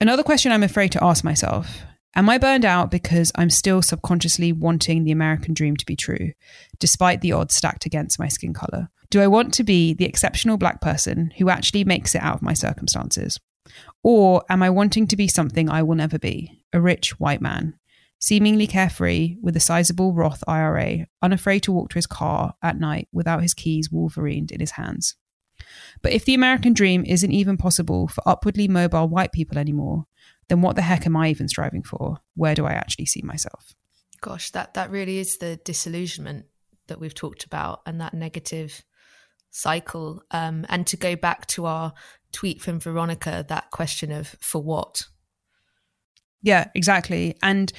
Another 0.00 0.22
question 0.22 0.52
I'm 0.52 0.62
afraid 0.62 0.92
to 0.92 1.04
ask 1.04 1.24
myself 1.24 1.82
Am 2.16 2.28
I 2.28 2.38
burned 2.38 2.64
out 2.64 2.92
because 2.92 3.32
I'm 3.34 3.50
still 3.50 3.82
subconsciously 3.82 4.52
wanting 4.52 5.02
the 5.02 5.10
American 5.10 5.52
dream 5.52 5.76
to 5.76 5.86
be 5.86 5.96
true, 5.96 6.32
despite 6.78 7.20
the 7.20 7.32
odds 7.32 7.54
stacked 7.54 7.86
against 7.86 8.20
my 8.20 8.28
skin 8.28 8.54
color? 8.54 8.88
Do 9.10 9.20
I 9.20 9.26
want 9.26 9.52
to 9.54 9.64
be 9.64 9.94
the 9.94 10.04
exceptional 10.04 10.56
black 10.56 10.80
person 10.80 11.32
who 11.38 11.48
actually 11.48 11.84
makes 11.84 12.14
it 12.14 12.22
out 12.22 12.36
of 12.36 12.42
my 12.42 12.54
circumstances? 12.54 13.40
Or 14.04 14.44
am 14.48 14.62
I 14.62 14.70
wanting 14.70 15.08
to 15.08 15.16
be 15.16 15.26
something 15.26 15.68
I 15.68 15.82
will 15.82 15.96
never 15.96 16.18
be, 16.18 16.62
a 16.72 16.80
rich 16.80 17.18
white 17.18 17.40
man, 17.40 17.74
seemingly 18.24 18.66
carefree 18.66 19.36
with 19.42 19.54
a 19.54 19.60
sizable 19.60 20.14
Roth 20.14 20.42
IRA, 20.48 21.06
unafraid 21.20 21.62
to 21.64 21.72
walk 21.72 21.90
to 21.90 21.96
his 21.96 22.06
car 22.06 22.54
at 22.62 22.78
night 22.78 23.06
without 23.12 23.42
his 23.42 23.52
keys 23.52 23.90
wolverined 23.90 24.50
in 24.50 24.60
his 24.60 24.72
hands? 24.72 25.16
But 26.02 26.12
if 26.12 26.24
the 26.24 26.32
American 26.32 26.72
dream 26.72 27.04
isn't 27.04 27.30
even 27.30 27.58
possible 27.58 28.08
for 28.08 28.26
upwardly 28.26 28.66
mobile 28.66 29.08
white 29.08 29.32
people 29.32 29.58
anymore, 29.58 30.06
then 30.48 30.62
what 30.62 30.74
the 30.74 30.82
heck 30.82 31.04
am 31.04 31.16
I 31.16 31.28
even 31.28 31.48
striving 31.48 31.82
for? 31.82 32.18
Where 32.34 32.54
do 32.54 32.64
I 32.64 32.72
actually 32.72 33.06
see 33.06 33.20
myself? 33.22 33.74
Gosh, 34.22 34.50
that, 34.52 34.72
that 34.72 34.90
really 34.90 35.18
is 35.18 35.36
the 35.36 35.56
disillusionment 35.56 36.46
that 36.86 37.00
we've 37.00 37.14
talked 37.14 37.44
about 37.44 37.82
and 37.84 38.00
that 38.00 38.14
negative 38.14 38.84
cycle. 39.50 40.22
Um, 40.30 40.64
and 40.70 40.86
to 40.86 40.96
go 40.96 41.14
back 41.14 41.46
to 41.48 41.66
our 41.66 41.92
tweet 42.32 42.62
from 42.62 42.80
Veronica, 42.80 43.44
that 43.48 43.70
question 43.70 44.10
of 44.10 44.34
for 44.40 44.62
what? 44.62 45.08
Yeah, 46.44 46.68
exactly. 46.74 47.36
And 47.42 47.72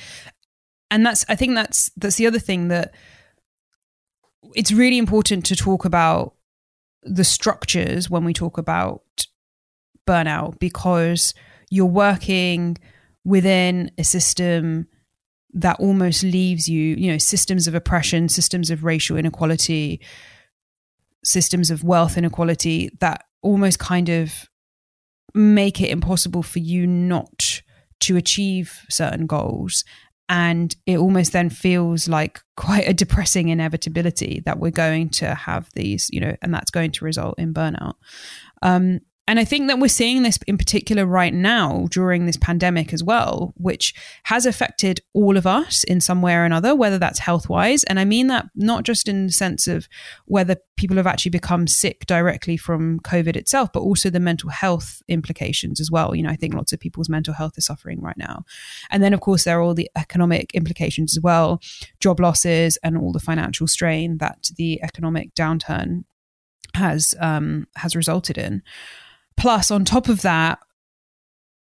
and 0.91 1.05
that's 1.05 1.25
I 1.27 1.35
think 1.35 1.55
that's 1.55 1.91
that's 1.97 2.15
the 2.15 2.27
other 2.27 2.39
thing 2.39 2.67
that 2.69 2.93
it's 4.53 4.71
really 4.71 4.97
important 4.97 5.45
to 5.47 5.55
talk 5.55 5.85
about 5.85 6.35
the 7.03 7.23
structures 7.23 8.09
when 8.09 8.23
we 8.23 8.33
talk 8.33 8.57
about 8.57 9.01
burnout 10.07 10.59
because 10.59 11.33
you're 11.69 11.85
working 11.85 12.77
within 13.23 13.91
a 13.97 14.03
system 14.03 14.87
that 15.53 15.79
almost 15.79 16.21
leaves 16.23 16.67
you, 16.67 16.95
you 16.95 17.11
know, 17.11 17.17
systems 17.17 17.67
of 17.67 17.73
oppression, 17.73 18.27
systems 18.27 18.69
of 18.69 18.83
racial 18.83 19.17
inequality, 19.17 20.01
systems 21.23 21.71
of 21.71 21.83
wealth 21.83 22.17
inequality 22.17 22.89
that 22.99 23.23
almost 23.41 23.79
kind 23.79 24.09
of 24.09 24.49
make 25.33 25.81
it 25.81 25.89
impossible 25.89 26.43
for 26.43 26.59
you 26.59 26.85
not 26.85 27.61
to 28.01 28.17
achieve 28.17 28.81
certain 28.89 29.25
goals 29.25 29.83
and 30.27 30.75
it 30.85 30.97
almost 30.97 31.33
then 31.33 31.49
feels 31.49 32.07
like 32.07 32.41
quite 32.57 32.87
a 32.87 32.93
depressing 32.93 33.49
inevitability 33.49 34.41
that 34.45 34.59
we're 34.59 34.71
going 34.71 35.09
to 35.09 35.35
have 35.35 35.69
these 35.73 36.09
you 36.11 36.19
know 36.19 36.35
and 36.41 36.53
that's 36.53 36.71
going 36.71 36.91
to 36.91 37.05
result 37.05 37.37
in 37.37 37.53
burnout. 37.53 37.95
Um, 38.61 39.01
and 39.27 39.39
I 39.39 39.45
think 39.45 39.67
that 39.67 39.79
we're 39.79 39.87
seeing 39.87 40.21
this 40.21 40.37
in 40.45 40.57
particular 40.57 41.05
right 41.05 41.33
now 41.33 41.87
during 41.89 42.25
this 42.25 42.37
pandemic 42.37 42.93
as 42.93 43.03
well, 43.03 43.53
which 43.57 43.93
has 44.23 44.45
affected 44.45 45.01
all 45.13 45.35
of 45.35 45.47
us 45.47 45.83
in 45.83 45.99
some 45.99 46.21
way 46.21 46.35
or 46.35 46.43
another, 46.43 46.75
whether 46.75 46.99
that's 46.99 47.17
health 47.19 47.49
wise. 47.49 47.83
And 47.85 47.99
I 47.99 48.05
mean 48.05 48.27
that 48.27 48.45
not 48.55 48.83
just 48.83 49.07
in 49.07 49.25
the 49.25 49.31
sense 49.31 49.67
of 49.67 49.87
whether 50.25 50.57
people 50.77 50.97
have 50.97 51.07
actually 51.07 51.31
become 51.31 51.65
sick 51.65 52.05
directly 52.05 52.55
from 52.55 52.99
COVID 52.99 53.35
itself, 53.35 53.73
but 53.73 53.79
also 53.79 54.11
the 54.11 54.19
mental 54.19 54.51
health 54.51 55.01
implications 55.07 55.79
as 55.79 55.89
well. 55.89 56.13
You 56.13 56.21
know, 56.21 56.29
I 56.29 56.35
think 56.35 56.53
lots 56.53 56.71
of 56.71 56.79
people's 56.79 57.09
mental 57.09 57.33
health 57.33 57.57
is 57.57 57.65
suffering 57.65 58.01
right 58.01 58.17
now. 58.17 58.43
And 58.91 59.01
then, 59.01 59.13
of 59.13 59.21
course, 59.21 59.43
there 59.43 59.57
are 59.57 59.61
all 59.61 59.73
the 59.73 59.89
economic 59.95 60.53
implications 60.53 61.17
as 61.17 61.21
well 61.21 61.61
job 61.99 62.19
losses 62.19 62.77
and 62.83 62.95
all 62.95 63.11
the 63.11 63.19
financial 63.19 63.67
strain 63.67 64.19
that 64.19 64.51
the 64.57 64.79
economic 64.83 65.33
downturn 65.33 66.03
has 66.75 67.15
um, 67.19 67.65
has 67.75 67.95
resulted 67.95 68.37
in. 68.37 68.61
Plus, 69.37 69.71
on 69.71 69.85
top 69.85 70.07
of 70.07 70.21
that, 70.21 70.59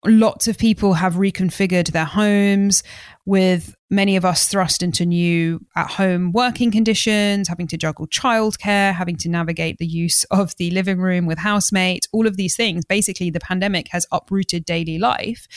lots 0.06 0.48
of 0.48 0.58
people 0.58 0.94
have 0.94 1.16
reconfigured 1.16 1.92
their 1.92 2.06
homes 2.06 2.84
with 3.26 3.76
many 3.90 4.16
of 4.16 4.24
us 4.24 4.48
thrust 4.48 4.84
into 4.84 5.06
new 5.06 5.60
at 5.76 5.90
home 5.92 6.32
working 6.32 6.72
conditions, 6.72 7.48
having 7.48 7.68
to 7.68 7.78
juggle 7.78 8.08
childcare, 8.08 8.94
having 8.94 9.18
to 9.18 9.30
navigate 9.30 9.78
the 9.78 9.86
use 9.86 10.24
of 10.26 10.56
the 10.58 10.70
living 10.72 11.00
room 11.00 11.26
with 11.26 11.38
housemates, 11.38 12.08
all 12.12 12.28
of 12.28 12.38
these 12.38 12.56
things. 12.56 12.86
Basically, 12.86 13.30
the 13.30 13.40
pandemic 13.40 13.88
has 13.92 14.06
uprooted 14.12 14.66
daily 14.66 14.98
life. 14.98 15.48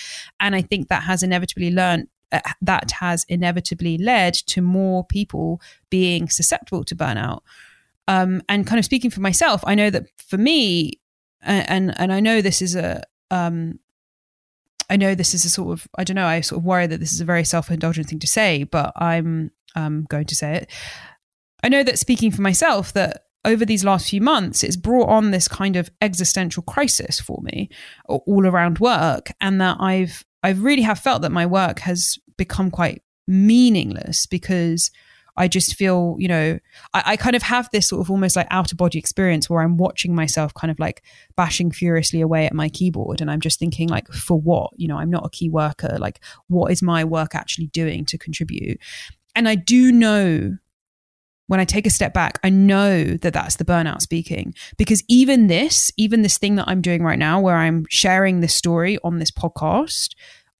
And 0.40 0.54
I 0.54 0.62
think 0.62 0.88
that 0.88 1.04
has 1.04 1.22
inevitably 1.22 1.70
learned 1.70 2.08
uh, 2.32 2.40
that 2.62 2.92
has 2.92 3.24
inevitably 3.28 3.98
led 3.98 4.34
to 4.34 4.60
more 4.60 5.04
people 5.04 5.60
being 5.90 6.28
susceptible 6.28 6.84
to 6.84 6.94
burnout. 6.94 7.40
Um, 8.06 8.42
and 8.48 8.66
kind 8.66 8.78
of 8.78 8.84
speaking 8.84 9.10
for 9.10 9.20
myself, 9.20 9.62
I 9.66 9.74
know 9.74 9.90
that 9.90 10.06
for 10.28 10.38
me, 10.38 10.99
and 11.42 11.98
and 11.98 12.12
I 12.12 12.20
know 12.20 12.40
this 12.40 12.62
is 12.62 12.74
a 12.74 13.02
um 13.30 13.78
I 14.88 14.96
know 14.96 15.14
this 15.14 15.34
is 15.34 15.44
a 15.44 15.50
sort 15.50 15.72
of 15.72 15.88
I 15.96 16.04
don't 16.04 16.16
know 16.16 16.26
I 16.26 16.40
sort 16.40 16.58
of 16.58 16.64
worry 16.64 16.86
that 16.86 16.98
this 17.00 17.12
is 17.12 17.20
a 17.20 17.24
very 17.24 17.44
self-indulgent 17.44 18.08
thing 18.08 18.18
to 18.18 18.26
say 18.26 18.64
but 18.64 18.92
I'm 18.96 19.50
um 19.74 20.06
going 20.08 20.26
to 20.26 20.36
say 20.36 20.56
it. 20.56 20.70
I 21.62 21.68
know 21.68 21.82
that 21.82 21.98
speaking 21.98 22.30
for 22.30 22.42
myself 22.42 22.92
that 22.94 23.24
over 23.44 23.64
these 23.64 23.84
last 23.84 24.10
few 24.10 24.20
months 24.20 24.62
it's 24.62 24.76
brought 24.76 25.08
on 25.08 25.30
this 25.30 25.48
kind 25.48 25.76
of 25.76 25.90
existential 26.00 26.62
crisis 26.62 27.20
for 27.20 27.40
me 27.42 27.68
all 28.06 28.46
around 28.46 28.78
work 28.78 29.30
and 29.40 29.60
that 29.60 29.76
I've 29.80 30.24
I've 30.42 30.62
really 30.62 30.82
have 30.82 30.98
felt 30.98 31.22
that 31.22 31.32
my 31.32 31.46
work 31.46 31.80
has 31.80 32.18
become 32.36 32.70
quite 32.70 33.02
meaningless 33.26 34.26
because 34.26 34.90
I 35.40 35.48
just 35.48 35.74
feel, 35.74 36.16
you 36.18 36.28
know, 36.28 36.58
I, 36.92 37.02
I, 37.06 37.16
kind 37.16 37.34
of 37.34 37.40
have 37.40 37.70
this 37.72 37.88
sort 37.88 38.02
of 38.02 38.10
almost 38.10 38.36
like 38.36 38.46
out 38.50 38.72
of 38.72 38.76
body 38.76 38.98
experience 38.98 39.48
where 39.48 39.62
I'm 39.62 39.78
watching 39.78 40.14
myself 40.14 40.52
kind 40.52 40.70
of 40.70 40.78
like 40.78 41.02
bashing 41.34 41.70
furiously 41.70 42.20
away 42.20 42.44
at 42.44 42.52
my 42.52 42.68
keyboard. 42.68 43.22
And 43.22 43.30
I'm 43.30 43.40
just 43.40 43.58
thinking, 43.58 43.88
like, 43.88 44.06
for 44.08 44.38
what? 44.38 44.70
You 44.76 44.86
know, 44.86 44.98
I'm 44.98 45.08
not 45.08 45.24
a 45.24 45.30
key 45.30 45.48
worker. 45.48 45.96
Like, 45.98 46.20
what 46.48 46.70
is 46.70 46.82
my 46.82 47.04
work 47.04 47.34
actually 47.34 47.68
doing 47.68 48.04
to 48.04 48.18
contribute? 48.18 48.78
And 49.34 49.48
I 49.48 49.54
do 49.54 49.90
know 49.90 50.58
when 51.46 51.58
I 51.58 51.64
take 51.64 51.86
a 51.86 51.90
step 51.90 52.12
back, 52.12 52.38
I 52.44 52.50
know 52.50 53.04
that 53.04 53.32
that's 53.32 53.56
the 53.56 53.64
burnout 53.64 54.02
speaking 54.02 54.54
because 54.76 55.02
even 55.08 55.46
this, 55.46 55.90
even 55.96 56.20
this 56.20 56.36
thing 56.36 56.56
that 56.56 56.68
I'm 56.68 56.82
doing 56.82 57.02
right 57.02 57.18
now, 57.18 57.40
where 57.40 57.56
I'm 57.56 57.86
sharing 57.88 58.40
this 58.40 58.54
story 58.54 58.98
on 59.02 59.20
this 59.20 59.30
podcast, 59.30 60.10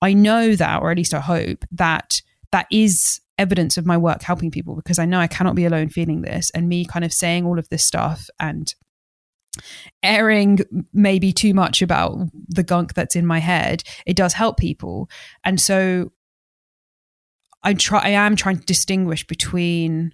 I 0.01 0.13
know 0.13 0.55
that, 0.55 0.81
or 0.81 0.89
at 0.89 0.97
least 0.97 1.13
I 1.13 1.19
hope 1.19 1.65
that 1.71 2.23
that 2.51 2.65
is 2.71 3.21
evidence 3.41 3.77
of 3.77 3.85
my 3.85 3.97
work 3.97 4.21
helping 4.21 4.51
people 4.51 4.75
because 4.75 4.99
I 4.99 5.05
know 5.05 5.19
I 5.19 5.27
cannot 5.27 5.55
be 5.55 5.65
alone 5.65 5.89
feeling 5.89 6.21
this. 6.21 6.51
And 6.51 6.69
me 6.69 6.85
kind 6.85 7.03
of 7.03 7.11
saying 7.11 7.45
all 7.45 7.59
of 7.59 7.67
this 7.69 7.83
stuff 7.83 8.29
and 8.39 8.73
airing 10.03 10.59
maybe 10.93 11.33
too 11.33 11.53
much 11.53 11.81
about 11.81 12.17
the 12.47 12.63
gunk 12.63 12.93
that's 12.93 13.15
in 13.15 13.25
my 13.25 13.39
head, 13.39 13.83
it 14.05 14.15
does 14.15 14.33
help 14.33 14.57
people. 14.57 15.09
And 15.43 15.59
so 15.59 16.11
I 17.63 17.73
try 17.73 18.01
I 18.03 18.09
am 18.09 18.35
trying 18.35 18.59
to 18.59 18.65
distinguish 18.65 19.25
between 19.25 20.13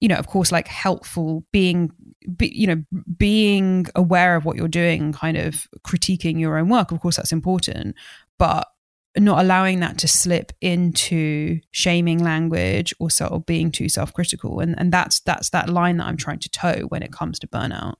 you 0.00 0.08
know, 0.08 0.16
of 0.16 0.26
course, 0.26 0.52
like 0.52 0.68
helpful 0.68 1.44
being, 1.50 1.90
be, 2.36 2.52
you 2.54 2.66
know, 2.66 2.82
being 3.16 3.86
aware 3.94 4.36
of 4.36 4.44
what 4.44 4.54
you're 4.54 4.68
doing, 4.68 5.12
kind 5.14 5.38
of 5.38 5.66
critiquing 5.86 6.38
your 6.38 6.58
own 6.58 6.68
work. 6.68 6.92
Of 6.92 7.00
course, 7.00 7.16
that's 7.16 7.32
important, 7.32 7.96
but 8.38 8.68
not 9.16 9.40
allowing 9.40 9.80
that 9.80 9.98
to 9.98 10.08
slip 10.08 10.52
into 10.60 11.60
shaming 11.70 12.18
language 12.18 12.92
or 12.98 13.10
sort 13.10 13.32
of 13.32 13.46
being 13.46 13.70
too 13.70 13.88
self-critical 13.88 14.58
and 14.60 14.74
and 14.78 14.92
that's 14.92 15.20
that's 15.20 15.50
that 15.50 15.68
line 15.68 15.98
that 15.98 16.06
I'm 16.06 16.16
trying 16.16 16.40
to 16.40 16.48
toe 16.48 16.82
when 16.88 17.02
it 17.02 17.12
comes 17.12 17.38
to 17.40 17.46
burnout. 17.46 17.94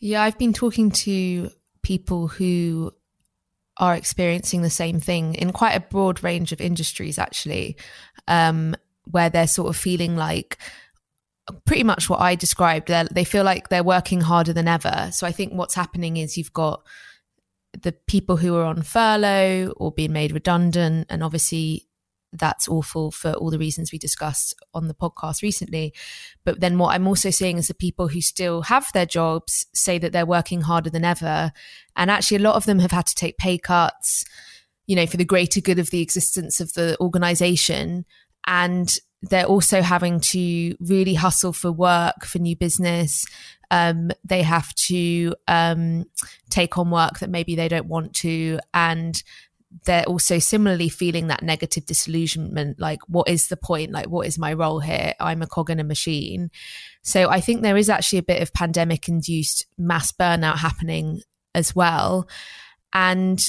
Yeah, 0.00 0.22
I've 0.22 0.38
been 0.38 0.52
talking 0.52 0.90
to 0.92 1.50
people 1.82 2.28
who 2.28 2.92
are 3.76 3.94
experiencing 3.94 4.62
the 4.62 4.70
same 4.70 5.00
thing 5.00 5.34
in 5.34 5.52
quite 5.52 5.72
a 5.72 5.80
broad 5.80 6.22
range 6.22 6.52
of 6.52 6.60
industries 6.60 7.18
actually 7.18 7.76
um, 8.28 8.76
where 9.04 9.30
they're 9.30 9.46
sort 9.46 9.68
of 9.68 9.76
feeling 9.76 10.16
like 10.16 10.58
pretty 11.64 11.82
much 11.82 12.08
what 12.08 12.20
I 12.20 12.34
described 12.36 12.88
they 12.88 13.06
they 13.10 13.24
feel 13.24 13.42
like 13.42 13.68
they're 13.68 13.82
working 13.82 14.20
harder 14.20 14.52
than 14.52 14.68
ever 14.68 15.08
so 15.12 15.26
I 15.26 15.32
think 15.32 15.52
what's 15.52 15.74
happening 15.74 16.16
is 16.16 16.36
you've 16.38 16.52
got 16.52 16.82
the 17.78 17.92
people 17.92 18.36
who 18.36 18.56
are 18.56 18.64
on 18.64 18.82
furlough 18.82 19.72
or 19.76 19.92
being 19.92 20.12
made 20.12 20.32
redundant. 20.32 21.06
And 21.08 21.22
obviously, 21.22 21.86
that's 22.32 22.68
awful 22.68 23.10
for 23.10 23.32
all 23.32 23.50
the 23.50 23.58
reasons 23.58 23.90
we 23.90 23.98
discussed 23.98 24.54
on 24.72 24.88
the 24.88 24.94
podcast 24.94 25.42
recently. 25.42 25.92
But 26.44 26.60
then 26.60 26.78
what 26.78 26.94
I'm 26.94 27.06
also 27.06 27.30
seeing 27.30 27.58
is 27.58 27.68
the 27.68 27.74
people 27.74 28.08
who 28.08 28.20
still 28.20 28.62
have 28.62 28.86
their 28.94 29.06
jobs 29.06 29.66
say 29.74 29.98
that 29.98 30.12
they're 30.12 30.26
working 30.26 30.62
harder 30.62 30.90
than 30.90 31.04
ever. 31.04 31.52
And 31.96 32.10
actually, 32.10 32.38
a 32.38 32.40
lot 32.40 32.56
of 32.56 32.66
them 32.66 32.78
have 32.78 32.92
had 32.92 33.06
to 33.06 33.14
take 33.14 33.36
pay 33.36 33.58
cuts, 33.58 34.24
you 34.86 34.96
know, 34.96 35.06
for 35.06 35.16
the 35.16 35.24
greater 35.24 35.60
good 35.60 35.78
of 35.78 35.90
the 35.90 36.02
existence 36.02 36.60
of 36.60 36.74
the 36.74 36.96
organization. 37.00 38.04
And 38.46 38.94
they're 39.22 39.44
also 39.44 39.82
having 39.82 40.20
to 40.20 40.76
really 40.80 41.14
hustle 41.14 41.52
for 41.52 41.70
work, 41.70 42.24
for 42.24 42.38
new 42.38 42.56
business, 42.56 43.26
um, 43.70 44.10
they 44.24 44.42
have 44.42 44.74
to 44.74 45.34
um, 45.48 46.04
take 46.48 46.78
on 46.78 46.90
work 46.90 47.20
that 47.20 47.30
maybe 47.30 47.54
they 47.54 47.68
don't 47.68 47.86
want 47.86 48.14
to. 48.16 48.58
And 48.74 49.22
they're 49.84 50.04
also 50.04 50.38
similarly 50.38 50.88
feeling 50.88 51.28
that 51.28 51.42
negative 51.42 51.86
disillusionment 51.86 52.80
like, 52.80 53.00
what 53.06 53.28
is 53.28 53.48
the 53.48 53.56
point? 53.56 53.92
Like, 53.92 54.06
what 54.08 54.26
is 54.26 54.38
my 54.38 54.52
role 54.52 54.80
here? 54.80 55.14
I'm 55.20 55.42
a 55.42 55.46
cog 55.46 55.70
in 55.70 55.78
a 55.78 55.84
machine. 55.84 56.50
So 57.02 57.30
I 57.30 57.40
think 57.40 57.62
there 57.62 57.76
is 57.76 57.88
actually 57.88 58.18
a 58.18 58.24
bit 58.24 58.42
of 58.42 58.52
pandemic 58.52 59.08
induced 59.08 59.66
mass 59.78 60.10
burnout 60.10 60.58
happening 60.58 61.22
as 61.54 61.74
well. 61.74 62.28
And 62.92 63.40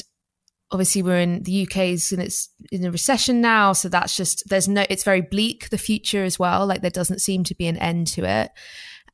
obviously 0.72 1.02
we're 1.02 1.20
in 1.20 1.42
the 1.44 1.64
UK's 1.64 2.12
and 2.12 2.22
it's 2.22 2.50
in 2.72 2.86
a 2.86 2.92
recession 2.92 3.42
now. 3.42 3.74
So 3.74 3.90
that's 3.90 4.16
just, 4.16 4.48
there's 4.48 4.68
no, 4.68 4.86
it's 4.90 5.04
very 5.04 5.22
bleak, 5.22 5.70
the 5.70 5.78
future 5.78 6.24
as 6.24 6.38
well. 6.38 6.68
Like 6.68 6.82
there 6.82 6.92
doesn't 6.92 7.22
seem 7.22 7.44
to 7.46 7.56
be 7.56 7.68
an 7.68 7.78
end 7.78 8.08
to 8.08 8.24
it. 8.24 8.52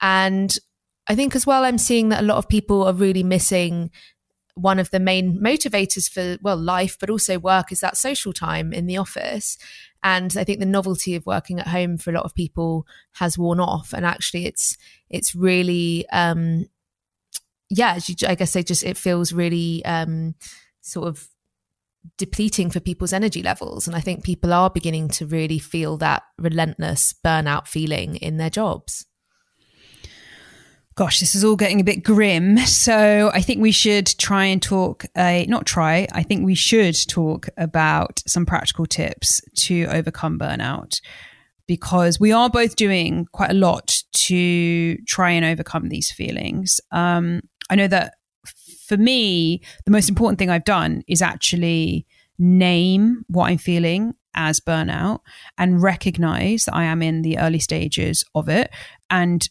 And 0.01 0.55
I 1.07 1.15
think 1.15 1.35
as 1.35 1.45
well, 1.45 1.63
I'm 1.63 1.77
seeing 1.77 2.09
that 2.09 2.21
a 2.21 2.25
lot 2.25 2.37
of 2.37 2.49
people 2.49 2.83
are 2.83 2.93
really 2.93 3.23
missing 3.23 3.91
one 4.57 4.79
of 4.79 4.89
the 4.89 4.99
main 4.99 5.39
motivators 5.39 6.09
for 6.09 6.37
well 6.41 6.57
life 6.57 6.97
but 6.99 7.11
also 7.11 7.37
work 7.37 7.71
is 7.71 7.79
that 7.79 7.95
social 7.95 8.33
time 8.33 8.73
in 8.73 8.87
the 8.87 8.97
office. 8.97 9.57
And 10.03 10.35
i 10.35 10.43
think 10.43 10.59
the 10.59 10.65
novelty 10.65 11.15
of 11.15 11.25
working 11.25 11.59
at 11.59 11.67
home 11.67 11.97
for 11.97 12.09
a 12.09 12.13
lot 12.13 12.25
of 12.25 12.33
people 12.35 12.85
has 13.13 13.37
worn 13.37 13.59
off. 13.59 13.93
And 13.93 14.05
actually 14.05 14.45
it's 14.45 14.75
it's 15.09 15.35
really 15.35 16.09
um 16.09 16.65
yeah 17.69 17.99
i 18.27 18.35
guess 18.35 18.53
they 18.53 18.63
just 18.63 18.83
it 18.83 18.97
feels 18.97 19.31
really 19.31 19.85
um 19.85 20.33
sort 20.81 21.07
of 21.07 21.27
depleting 22.17 22.71
for 22.71 22.79
people's 22.79 23.13
energy 23.13 23.43
levels. 23.43 23.85
And 23.85 23.95
i 23.95 23.99
think 23.99 24.23
people 24.23 24.53
are 24.53 24.71
beginning 24.71 25.09
to 25.09 25.27
really 25.27 25.59
feel 25.59 25.97
that 25.97 26.23
relentless 26.39 27.13
burnout 27.23 27.67
feeling 27.67 28.15
in 28.15 28.37
their 28.37 28.49
jobs 28.49 29.05
Gosh, 30.97 31.19
this 31.19 31.35
is 31.35 31.43
all 31.43 31.55
getting 31.55 31.79
a 31.79 31.83
bit 31.83 32.03
grim. 32.03 32.57
So 32.57 33.29
I 33.31 33.39
think 33.39 33.61
we 33.61 33.71
should 33.71 34.07
try 34.17 34.45
and 34.45 34.59
talk, 34.59 35.05
a 35.15 35.45
not 35.47 35.67
try, 35.67 36.07
I 36.11 36.23
think 36.23 36.43
we 36.43 36.55
should 36.55 36.95
talk 37.07 37.49
about 37.55 38.23
some 38.25 38.47
practical 38.47 38.87
tips 38.87 39.39
to 39.57 39.85
overcome 39.91 40.39
burnout 40.39 40.99
because 41.67 42.19
we 42.19 42.31
are 42.31 42.49
both 42.49 42.75
doing 42.75 43.27
quite 43.31 43.51
a 43.51 43.53
lot 43.53 44.01
to 44.13 44.97
try 45.05 45.29
and 45.29 45.45
overcome 45.45 45.89
these 45.89 46.11
feelings. 46.11 46.81
Um, 46.91 47.41
I 47.69 47.75
know 47.75 47.87
that 47.87 48.15
for 48.87 48.97
me, 48.97 49.61
the 49.85 49.91
most 49.91 50.09
important 50.09 50.39
thing 50.39 50.49
I've 50.49 50.65
done 50.65 51.03
is 51.07 51.21
actually 51.21 52.07
name 52.39 53.23
what 53.27 53.49
I'm 53.51 53.59
feeling 53.59 54.15
as 54.33 54.59
burnout 54.59 55.19
and 55.59 55.81
recognize 55.81 56.65
that 56.65 56.75
I 56.75 56.85
am 56.85 57.03
in 57.03 57.21
the 57.21 57.37
early 57.37 57.59
stages 57.59 58.23
of 58.33 58.49
it 58.49 58.71
and 59.11 59.47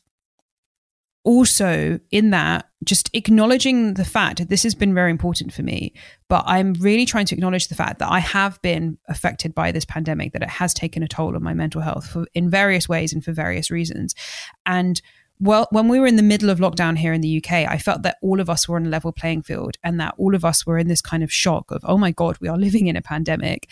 also 1.26 1.98
in 2.12 2.30
that 2.30 2.68
just 2.84 3.10
acknowledging 3.12 3.94
the 3.94 4.04
fact 4.04 4.38
that 4.38 4.48
this 4.48 4.62
has 4.62 4.76
been 4.76 4.94
very 4.94 5.10
important 5.10 5.52
for 5.52 5.62
me 5.62 5.92
but 6.28 6.44
i'm 6.46 6.72
really 6.74 7.04
trying 7.04 7.26
to 7.26 7.34
acknowledge 7.34 7.66
the 7.66 7.74
fact 7.74 7.98
that 7.98 8.10
i 8.10 8.20
have 8.20 8.62
been 8.62 8.96
affected 9.08 9.52
by 9.54 9.72
this 9.72 9.84
pandemic 9.84 10.32
that 10.32 10.42
it 10.42 10.48
has 10.48 10.72
taken 10.72 11.02
a 11.02 11.08
toll 11.08 11.34
on 11.34 11.42
my 11.42 11.52
mental 11.52 11.80
health 11.80 12.06
for, 12.06 12.26
in 12.32 12.48
various 12.48 12.88
ways 12.88 13.12
and 13.12 13.24
for 13.24 13.32
various 13.32 13.70
reasons. 13.70 14.14
And 14.64 15.02
well 15.40 15.66
when 15.70 15.88
we 15.88 16.00
were 16.00 16.06
in 16.06 16.16
the 16.16 16.22
middle 16.22 16.48
of 16.48 16.60
lockdown 16.60 16.96
here 16.96 17.12
in 17.12 17.20
the 17.20 17.36
uk 17.36 17.52
i 17.52 17.76
felt 17.76 18.02
that 18.02 18.16
all 18.22 18.40
of 18.40 18.48
us 18.48 18.66
were 18.66 18.76
on 18.76 18.86
a 18.86 18.88
level 18.88 19.12
playing 19.12 19.42
field 19.42 19.76
and 19.84 20.00
that 20.00 20.14
all 20.16 20.34
of 20.34 20.46
us 20.46 20.64
were 20.64 20.78
in 20.78 20.88
this 20.88 21.02
kind 21.02 21.22
of 21.22 21.30
shock 21.30 21.70
of 21.70 21.84
oh 21.84 21.98
my 21.98 22.10
god 22.10 22.38
we 22.40 22.48
are 22.48 22.56
living 22.56 22.86
in 22.86 22.96
a 22.96 23.02
pandemic. 23.02 23.68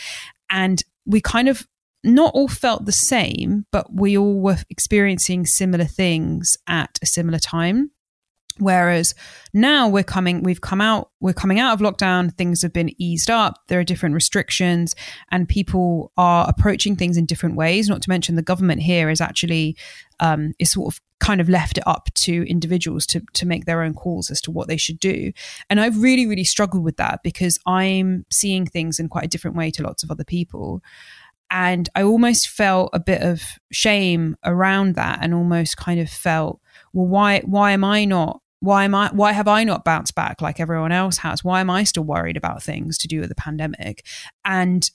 And 0.50 0.82
we 1.06 1.20
kind 1.20 1.48
of 1.48 1.66
not 2.04 2.34
all 2.34 2.48
felt 2.48 2.84
the 2.84 2.92
same, 2.92 3.66
but 3.72 3.92
we 3.92 4.16
all 4.16 4.40
were 4.40 4.58
experiencing 4.70 5.46
similar 5.46 5.84
things 5.84 6.56
at 6.68 6.98
a 7.02 7.06
similar 7.06 7.38
time. 7.38 7.90
Whereas 8.58 9.16
now 9.52 9.88
we're 9.88 10.04
coming, 10.04 10.44
we've 10.44 10.60
come 10.60 10.80
out, 10.80 11.10
we're 11.18 11.32
coming 11.32 11.58
out 11.58 11.72
of 11.72 11.80
lockdown, 11.80 12.32
things 12.36 12.62
have 12.62 12.72
been 12.72 12.90
eased 13.02 13.28
up, 13.28 13.58
there 13.66 13.80
are 13.80 13.84
different 13.84 14.14
restrictions, 14.14 14.94
and 15.32 15.48
people 15.48 16.12
are 16.16 16.46
approaching 16.48 16.94
things 16.94 17.16
in 17.16 17.26
different 17.26 17.56
ways. 17.56 17.88
Not 17.88 18.00
to 18.02 18.08
mention 18.08 18.36
the 18.36 18.42
government 18.42 18.82
here 18.82 19.10
is 19.10 19.20
actually 19.20 19.76
um, 20.20 20.52
is 20.60 20.70
sort 20.70 20.94
of 20.94 21.00
kind 21.18 21.40
of 21.40 21.48
left 21.48 21.78
it 21.78 21.86
up 21.86 22.10
to 22.14 22.48
individuals 22.48 23.06
to 23.06 23.22
to 23.32 23.44
make 23.44 23.64
their 23.64 23.82
own 23.82 23.94
calls 23.94 24.30
as 24.30 24.40
to 24.42 24.52
what 24.52 24.68
they 24.68 24.76
should 24.76 25.00
do. 25.00 25.32
And 25.68 25.80
I've 25.80 26.00
really, 26.00 26.26
really 26.26 26.44
struggled 26.44 26.84
with 26.84 26.96
that 26.98 27.24
because 27.24 27.58
I'm 27.66 28.24
seeing 28.30 28.66
things 28.66 29.00
in 29.00 29.08
quite 29.08 29.24
a 29.24 29.28
different 29.28 29.56
way 29.56 29.72
to 29.72 29.82
lots 29.82 30.04
of 30.04 30.12
other 30.12 30.24
people 30.24 30.80
and 31.50 31.88
I 31.94 32.02
almost 32.02 32.48
felt 32.48 32.90
a 32.92 33.00
bit 33.00 33.22
of 33.22 33.42
shame 33.72 34.36
around 34.44 34.94
that 34.94 35.18
and 35.22 35.34
almost 35.34 35.76
kind 35.76 36.00
of 36.00 36.08
felt 36.08 36.60
well 36.92 37.06
why 37.06 37.40
why 37.40 37.72
am 37.72 37.84
I 37.84 38.04
not 38.04 38.40
why 38.60 38.84
am 38.84 38.94
I 38.94 39.10
why 39.12 39.32
have 39.32 39.48
I 39.48 39.64
not 39.64 39.84
bounced 39.84 40.14
back 40.14 40.40
like 40.40 40.60
everyone 40.60 40.92
else 40.92 41.18
has 41.18 41.44
why 41.44 41.60
am 41.60 41.70
I 41.70 41.84
still 41.84 42.04
worried 42.04 42.36
about 42.36 42.62
things 42.62 42.98
to 42.98 43.08
do 43.08 43.20
with 43.20 43.28
the 43.28 43.34
pandemic 43.34 44.06
and 44.44 44.88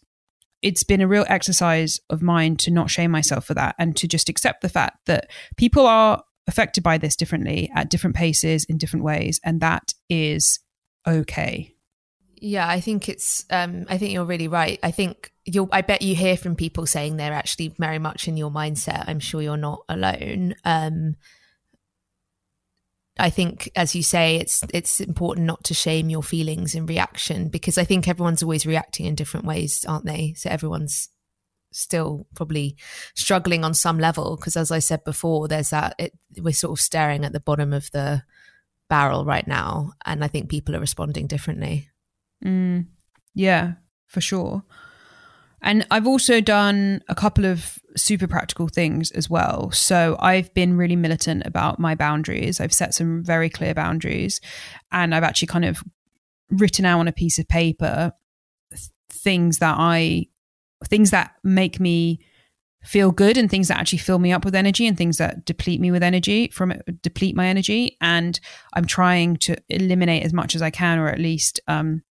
it's 0.61 0.83
been 0.83 1.01
a 1.01 1.07
real 1.07 1.25
exercise 1.29 2.01
of 2.09 2.21
mine 2.21 2.57
to 2.57 2.71
not 2.71 2.89
shame 2.89 3.11
myself 3.11 3.45
for 3.45 3.53
that 3.53 3.75
and 3.79 3.95
to 3.95 4.07
just 4.07 4.27
accept 4.27 4.61
the 4.61 4.67
fact 4.67 5.05
that 5.05 5.29
people 5.55 5.87
are 5.87 6.23
affected 6.47 6.83
by 6.83 6.97
this 6.97 7.15
differently 7.15 7.71
at 7.75 7.89
different 7.89 8.15
paces 8.15 8.65
in 8.65 8.77
different 8.77 9.05
ways 9.05 9.39
and 9.43 9.61
that 9.61 9.93
is 10.09 10.59
okay 11.07 11.73
yeah, 12.41 12.67
I 12.67 12.79
think 12.79 13.09
it's. 13.09 13.45
Um, 13.49 13.85
I 13.89 13.97
think 13.97 14.13
you're 14.13 14.25
really 14.25 14.47
right. 14.47 14.79
I 14.81 14.91
think 14.91 15.31
you'll. 15.53 15.69
I 15.71 15.81
bet 15.81 16.01
you 16.01 16.15
hear 16.15 16.37
from 16.37 16.55
people 16.55 16.85
saying 16.85 17.17
they're 17.17 17.33
actually 17.33 17.73
very 17.77 17.99
much 17.99 18.27
in 18.27 18.37
your 18.37 18.51
mindset. 18.51 19.05
I'm 19.07 19.19
sure 19.19 19.41
you're 19.41 19.57
not 19.57 19.83
alone. 19.89 20.55
Um, 20.63 21.15
I 23.19 23.29
think, 23.29 23.69
as 23.75 23.95
you 23.95 24.01
say, 24.03 24.37
it's 24.37 24.63
it's 24.73 25.01
important 25.01 25.45
not 25.45 25.63
to 25.65 25.73
shame 25.73 26.09
your 26.09 26.23
feelings 26.23 26.73
and 26.73 26.87
reaction 26.87 27.49
because 27.49 27.77
I 27.77 27.83
think 27.83 28.07
everyone's 28.07 28.41
always 28.41 28.65
reacting 28.65 29.05
in 29.05 29.15
different 29.15 29.45
ways, 29.45 29.85
aren't 29.87 30.05
they? 30.05 30.33
So 30.37 30.49
everyone's 30.49 31.09
still 31.71 32.25
probably 32.35 32.77
struggling 33.15 33.63
on 33.63 33.73
some 33.73 33.99
level 33.99 34.37
because, 34.37 34.55
as 34.55 34.71
I 34.71 34.79
said 34.79 35.03
before, 35.03 35.47
there's 35.47 35.71
that. 35.71 35.95
It, 35.99 36.13
we're 36.37 36.53
sort 36.53 36.79
of 36.79 36.81
staring 36.81 37.25
at 37.25 37.33
the 37.33 37.39
bottom 37.39 37.73
of 37.73 37.91
the 37.91 38.23
barrel 38.89 39.25
right 39.25 39.47
now, 39.47 39.91
and 40.05 40.23
I 40.23 40.27
think 40.27 40.49
people 40.49 40.75
are 40.75 40.79
responding 40.79 41.27
differently. 41.27 41.89
Mm, 42.43 42.87
yeah, 43.35 43.73
for 44.07 44.21
sure. 44.21 44.63
And 45.61 45.85
I've 45.91 46.07
also 46.07 46.41
done 46.41 47.01
a 47.09 47.15
couple 47.15 47.45
of 47.45 47.79
super 47.97 48.27
practical 48.27 48.67
things 48.67 49.11
as 49.11 49.29
well. 49.29 49.71
So 49.71 50.15
I've 50.19 50.53
been 50.53 50.77
really 50.77 50.95
militant 50.95 51.43
about 51.45 51.79
my 51.79 51.95
boundaries. 51.95 52.59
I've 52.59 52.73
set 52.73 52.93
some 52.93 53.23
very 53.23 53.49
clear 53.49 53.73
boundaries 53.73 54.39
and 54.91 55.13
I've 55.13 55.23
actually 55.23 55.47
kind 55.47 55.65
of 55.65 55.83
written 56.49 56.85
out 56.85 56.99
on 56.99 57.07
a 57.07 57.13
piece 57.13 57.39
of 57.39 57.47
paper 57.47 58.13
th- 58.71 58.89
things 59.09 59.59
that 59.59 59.75
I 59.77 60.27
things 60.85 61.11
that 61.11 61.35
make 61.43 61.79
me 61.79 62.19
feel 62.83 63.11
good 63.11 63.37
and 63.37 63.49
things 63.49 63.67
that 63.67 63.77
actually 63.77 63.99
fill 63.99 64.19
me 64.19 64.31
up 64.31 64.45
with 64.45 64.55
energy 64.55 64.87
and 64.87 64.97
things 64.97 65.17
that 65.17 65.45
deplete 65.45 65.81
me 65.81 65.91
with 65.91 66.01
energy 66.01 66.47
from 66.47 66.73
deplete 67.01 67.35
my 67.35 67.47
energy 67.47 67.97
and 67.99 68.39
I'm 68.73 68.85
trying 68.85 69.35
to 69.37 69.57
eliminate 69.67 70.23
as 70.23 70.31
much 70.31 70.55
as 70.55 70.61
I 70.61 70.69
can 70.69 70.97
or 70.97 71.09
at 71.09 71.19
least 71.19 71.59
um, 71.67 72.03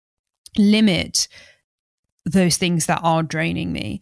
limit 0.59 1.29
those 2.27 2.57
things 2.57 2.87
that 2.87 3.01
are 3.03 3.23
draining 3.23 3.73
me. 3.73 4.01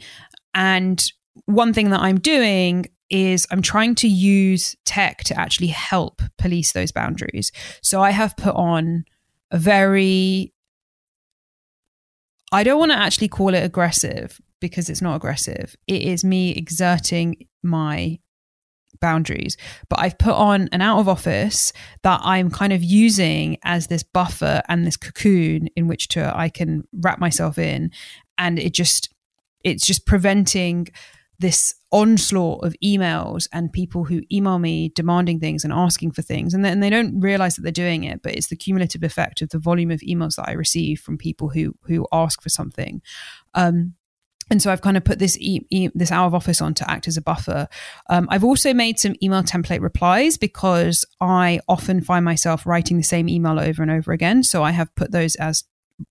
And 0.54 1.04
one 1.46 1.72
thing 1.72 1.90
that 1.90 2.00
I'm 2.00 2.18
doing 2.18 2.86
is 3.10 3.46
I'm 3.50 3.62
trying 3.62 3.94
to 3.96 4.08
use 4.08 4.74
tech 4.84 5.18
to 5.24 5.38
actually 5.38 5.68
help 5.68 6.22
police 6.38 6.72
those 6.72 6.90
boundaries. 6.90 7.52
So 7.82 8.02
I 8.02 8.10
have 8.10 8.36
put 8.36 8.54
on 8.56 9.04
a 9.50 9.58
very 9.58 10.52
I 12.52 12.62
don't 12.62 12.78
want 12.78 12.92
to 12.92 12.98
actually 12.98 13.28
call 13.28 13.52
it 13.52 13.64
aggressive 13.64 14.40
because 14.60 14.88
it's 14.88 15.02
not 15.02 15.16
aggressive. 15.16 15.74
It 15.88 16.02
is 16.02 16.24
me 16.24 16.52
exerting 16.52 17.48
my 17.64 18.20
boundaries. 19.00 19.56
But 19.88 20.00
I've 20.00 20.18
put 20.18 20.34
on 20.34 20.68
an 20.72 20.80
out 20.80 20.98
of 20.98 21.08
office 21.08 21.72
that 22.02 22.20
I'm 22.22 22.50
kind 22.50 22.72
of 22.72 22.82
using 22.82 23.58
as 23.64 23.86
this 23.86 24.02
buffer 24.02 24.62
and 24.68 24.86
this 24.86 24.96
cocoon 24.96 25.68
in 25.76 25.88
which 25.88 26.08
to 26.08 26.32
I 26.36 26.48
can 26.48 26.86
wrap 26.92 27.18
myself 27.18 27.58
in. 27.58 27.90
And 28.38 28.58
it 28.58 28.74
just 28.74 29.12
it's 29.62 29.86
just 29.86 30.06
preventing 30.06 30.88
this 31.38 31.74
onslaught 31.90 32.64
of 32.64 32.74
emails 32.82 33.48
and 33.52 33.72
people 33.72 34.04
who 34.04 34.22
email 34.32 34.58
me 34.58 34.90
demanding 34.94 35.40
things 35.40 35.64
and 35.64 35.72
asking 35.72 36.10
for 36.10 36.22
things 36.22 36.54
and 36.54 36.64
then 36.64 36.80
they 36.80 36.90
don't 36.90 37.20
realize 37.20 37.56
that 37.56 37.62
they're 37.62 37.72
doing 37.72 38.04
it 38.04 38.22
but 38.22 38.34
it's 38.34 38.48
the 38.48 38.56
cumulative 38.56 39.02
effect 39.02 39.42
of 39.42 39.48
the 39.50 39.58
volume 39.58 39.90
of 39.90 40.00
emails 40.00 40.36
that 40.36 40.48
i 40.48 40.52
receive 40.52 41.00
from 41.00 41.18
people 41.18 41.48
who 41.48 41.74
who 41.82 42.06
ask 42.12 42.40
for 42.40 42.48
something 42.48 43.02
um, 43.54 43.94
and 44.50 44.60
so 44.60 44.70
I've 44.70 44.82
kind 44.82 44.96
of 44.96 45.04
put 45.04 45.18
this 45.18 45.38
e- 45.38 45.66
e- 45.70 45.90
this 45.94 46.12
out 46.12 46.26
of 46.26 46.34
office 46.34 46.60
on 46.60 46.74
to 46.74 46.90
act 46.90 47.08
as 47.08 47.16
a 47.16 47.22
buffer. 47.22 47.68
Um, 48.10 48.28
I've 48.30 48.44
also 48.44 48.74
made 48.74 48.98
some 48.98 49.14
email 49.22 49.42
template 49.42 49.80
replies 49.80 50.36
because 50.36 51.04
I 51.20 51.60
often 51.68 52.02
find 52.02 52.24
myself 52.24 52.66
writing 52.66 52.96
the 52.96 53.02
same 53.02 53.28
email 53.28 53.58
over 53.58 53.82
and 53.82 53.90
over 53.90 54.12
again. 54.12 54.42
So 54.42 54.62
I 54.62 54.72
have 54.72 54.94
put 54.94 55.12
those 55.12 55.34
as 55.36 55.64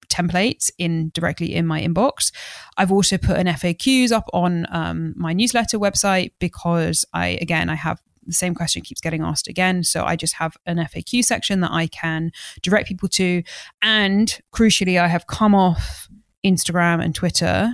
templates 0.08 0.72
in 0.78 1.12
directly 1.14 1.54
in 1.54 1.68
my 1.68 1.82
inbox. 1.82 2.32
I've 2.78 2.92
also 2.92 3.18
put 3.18 3.38
an 3.38 3.48
FAQs 3.48 4.12
up 4.12 4.30
on 4.34 4.66
um, 4.72 5.14
my 5.18 5.34
newsletter 5.34 5.78
website 5.78 6.32
because 6.40 7.06
I 7.14 7.38
again 7.42 7.70
I 7.70 7.76
have 7.76 8.02
the 8.26 8.34
same 8.34 8.56
question 8.56 8.82
keeps 8.82 9.02
getting 9.02 9.22
asked 9.22 9.50
again. 9.50 9.84
So 9.84 10.06
I 10.06 10.16
just 10.16 10.36
have 10.36 10.56
an 10.66 10.78
FAQ 10.78 11.24
section 11.26 11.60
that 11.60 11.72
I 11.72 11.88
can 11.88 12.32
direct 12.62 12.88
people 12.88 13.10
to. 13.10 13.44
And 13.82 14.40
crucially, 14.54 15.00
I 15.00 15.08
have 15.08 15.28
come 15.28 15.54
off 15.54 16.08
Instagram 16.46 17.04
and 17.04 17.14
Twitter 17.14 17.74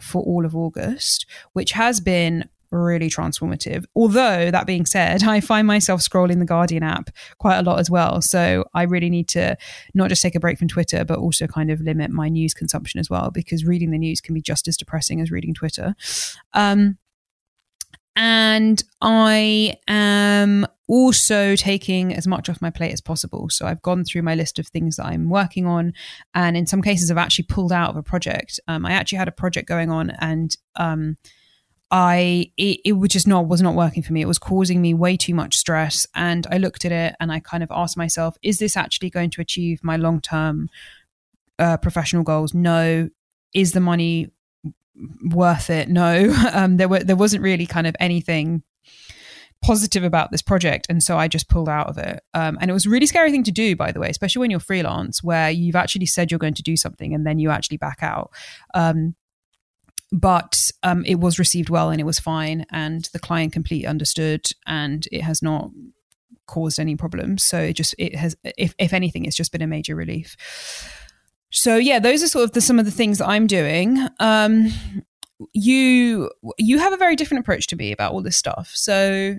for 0.00 0.22
all 0.22 0.44
of 0.44 0.54
August, 0.54 1.26
which 1.52 1.72
has 1.72 2.00
been 2.00 2.48
really 2.70 3.08
transformative. 3.08 3.84
Although, 3.94 4.50
that 4.50 4.66
being 4.66 4.86
said, 4.86 5.22
I 5.24 5.40
find 5.40 5.66
myself 5.66 6.00
scrolling 6.00 6.38
the 6.38 6.44
Guardian 6.44 6.82
app 6.82 7.10
quite 7.38 7.58
a 7.58 7.62
lot 7.62 7.78
as 7.78 7.90
well. 7.90 8.20
So 8.20 8.64
I 8.74 8.82
really 8.82 9.10
need 9.10 9.28
to 9.28 9.56
not 9.94 10.08
just 10.08 10.22
take 10.22 10.34
a 10.34 10.40
break 10.40 10.58
from 10.58 10.68
Twitter, 10.68 11.04
but 11.04 11.18
also 11.18 11.46
kind 11.46 11.70
of 11.70 11.80
limit 11.80 12.10
my 12.10 12.28
news 12.28 12.54
consumption 12.54 13.00
as 13.00 13.10
well, 13.10 13.30
because 13.30 13.64
reading 13.64 13.90
the 13.90 13.98
news 13.98 14.20
can 14.20 14.34
be 14.34 14.42
just 14.42 14.68
as 14.68 14.76
depressing 14.76 15.20
as 15.20 15.30
reading 15.30 15.54
Twitter. 15.54 15.94
Um, 16.52 16.98
and 18.16 18.82
I 19.00 19.76
am 19.86 20.66
also 20.88 21.56
taking 21.56 22.14
as 22.14 22.26
much 22.26 22.48
off 22.48 22.62
my 22.62 22.70
plate 22.70 22.92
as 22.92 23.00
possible. 23.00 23.48
So 23.50 23.66
I've 23.66 23.82
gone 23.82 24.04
through 24.04 24.22
my 24.22 24.34
list 24.34 24.58
of 24.58 24.68
things 24.68 24.96
that 24.96 25.06
I'm 25.06 25.28
working 25.28 25.66
on, 25.66 25.92
and 26.34 26.56
in 26.56 26.66
some 26.66 26.82
cases, 26.82 27.10
I've 27.10 27.18
actually 27.18 27.44
pulled 27.44 27.72
out 27.72 27.90
of 27.90 27.96
a 27.96 28.02
project. 28.02 28.58
Um, 28.66 28.86
I 28.86 28.92
actually 28.92 29.18
had 29.18 29.28
a 29.28 29.32
project 29.32 29.68
going 29.68 29.90
on, 29.90 30.10
and 30.10 30.56
um, 30.76 31.16
I 31.90 32.50
it, 32.56 32.80
it 32.84 32.92
was 32.94 33.10
just 33.10 33.28
not 33.28 33.46
was 33.46 33.62
not 33.62 33.74
working 33.74 34.02
for 34.02 34.12
me. 34.12 34.22
It 34.22 34.28
was 34.28 34.38
causing 34.38 34.82
me 34.82 34.94
way 34.94 35.16
too 35.16 35.34
much 35.34 35.56
stress, 35.56 36.06
and 36.14 36.46
I 36.50 36.58
looked 36.58 36.84
at 36.84 36.92
it 36.92 37.14
and 37.20 37.30
I 37.30 37.40
kind 37.40 37.62
of 37.62 37.70
asked 37.70 37.96
myself, 37.96 38.36
is 38.42 38.58
this 38.58 38.76
actually 38.76 39.10
going 39.10 39.30
to 39.30 39.40
achieve 39.40 39.80
my 39.84 39.96
long 39.96 40.20
term 40.20 40.68
uh, 41.58 41.76
professional 41.76 42.22
goals? 42.22 42.54
No. 42.54 43.08
Is 43.54 43.72
the 43.72 43.80
money 43.80 44.28
worth 45.24 45.70
it? 45.70 45.88
No. 45.88 46.34
Um, 46.56 46.78
there 46.78 46.88
were 46.88 47.00
there 47.00 47.16
wasn't 47.16 47.42
really 47.42 47.66
kind 47.66 47.86
of 47.86 47.94
anything 48.00 48.62
positive 49.62 50.04
about 50.04 50.30
this 50.30 50.42
project 50.42 50.86
and 50.88 51.02
so 51.02 51.18
i 51.18 51.26
just 51.26 51.48
pulled 51.48 51.68
out 51.68 51.88
of 51.88 51.98
it 51.98 52.22
um, 52.34 52.56
and 52.60 52.70
it 52.70 52.74
was 52.74 52.86
a 52.86 52.90
really 52.90 53.06
scary 53.06 53.30
thing 53.30 53.42
to 53.42 53.50
do 53.50 53.74
by 53.74 53.90
the 53.90 53.98
way 53.98 54.08
especially 54.08 54.40
when 54.40 54.50
you're 54.50 54.60
freelance 54.60 55.22
where 55.22 55.50
you've 55.50 55.76
actually 55.76 56.06
said 56.06 56.30
you're 56.30 56.38
going 56.38 56.54
to 56.54 56.62
do 56.62 56.76
something 56.76 57.14
and 57.14 57.26
then 57.26 57.38
you 57.38 57.50
actually 57.50 57.76
back 57.76 57.98
out 58.00 58.30
um, 58.74 59.14
but 60.12 60.70
um, 60.82 61.04
it 61.04 61.16
was 61.16 61.38
received 61.38 61.68
well 61.68 61.90
and 61.90 62.00
it 62.00 62.04
was 62.04 62.20
fine 62.20 62.64
and 62.70 63.08
the 63.12 63.18
client 63.18 63.52
completely 63.52 63.86
understood 63.86 64.46
and 64.66 65.08
it 65.10 65.22
has 65.22 65.42
not 65.42 65.70
caused 66.46 66.78
any 66.78 66.94
problems 66.94 67.44
so 67.44 67.58
it 67.58 67.72
just 67.72 67.94
it 67.98 68.14
has 68.14 68.36
if, 68.56 68.74
if 68.78 68.92
anything 68.92 69.24
it's 69.24 69.36
just 69.36 69.50
been 69.50 69.62
a 69.62 69.66
major 69.66 69.96
relief 69.96 70.36
so 71.56 71.76
yeah 71.76 71.98
those 71.98 72.22
are 72.22 72.28
sort 72.28 72.44
of 72.44 72.52
the, 72.52 72.60
some 72.60 72.78
of 72.78 72.84
the 72.84 72.90
things 72.90 73.18
that 73.18 73.26
i'm 73.26 73.46
doing. 73.46 73.98
Um, 74.20 74.70
you 75.52 76.30
you 76.58 76.78
have 76.78 76.92
a 76.92 76.96
very 76.96 77.16
different 77.16 77.40
approach 77.42 77.66
to 77.68 77.76
me 77.76 77.92
about 77.92 78.12
all 78.12 78.22
this 78.22 78.36
stuff. 78.36 78.72
So 78.74 79.36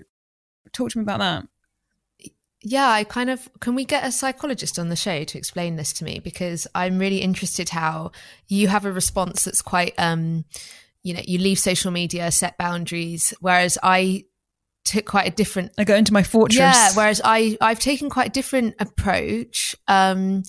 talk 0.72 0.90
to 0.90 0.98
me 0.98 1.02
about 1.02 1.18
that. 1.18 1.48
Yeah, 2.62 2.88
I 2.88 3.04
kind 3.04 3.30
of 3.30 3.48
can 3.60 3.74
we 3.74 3.84
get 3.84 4.04
a 4.04 4.12
psychologist 4.12 4.78
on 4.78 4.88
the 4.88 4.96
show 4.96 5.24
to 5.24 5.38
explain 5.38 5.76
this 5.76 5.92
to 5.94 6.04
me? 6.04 6.18
Because 6.18 6.66
I'm 6.74 6.98
really 6.98 7.18
interested 7.18 7.70
how 7.70 8.12
you 8.48 8.68
have 8.68 8.84
a 8.84 8.92
response 8.92 9.44
that's 9.44 9.62
quite 9.62 9.94
um 9.98 10.44
you 11.04 11.14
know, 11.14 11.22
you 11.24 11.38
leave 11.38 11.58
social 11.58 11.90
media, 11.90 12.30
set 12.30 12.58
boundaries, 12.58 13.32
whereas 13.40 13.78
I 13.82 14.24
took 14.84 15.06
quite 15.06 15.28
a 15.28 15.30
different 15.30 15.72
I 15.78 15.84
go 15.84 15.94
into 15.94 16.12
my 16.12 16.22
fortress. 16.22 16.58
Yeah, 16.58 16.90
whereas 16.94 17.20
I 17.24 17.56
I've 17.60 17.80
taken 17.80 18.10
quite 18.10 18.28
a 18.28 18.32
different 18.32 18.74
approach 18.78 19.74
um 19.86 20.42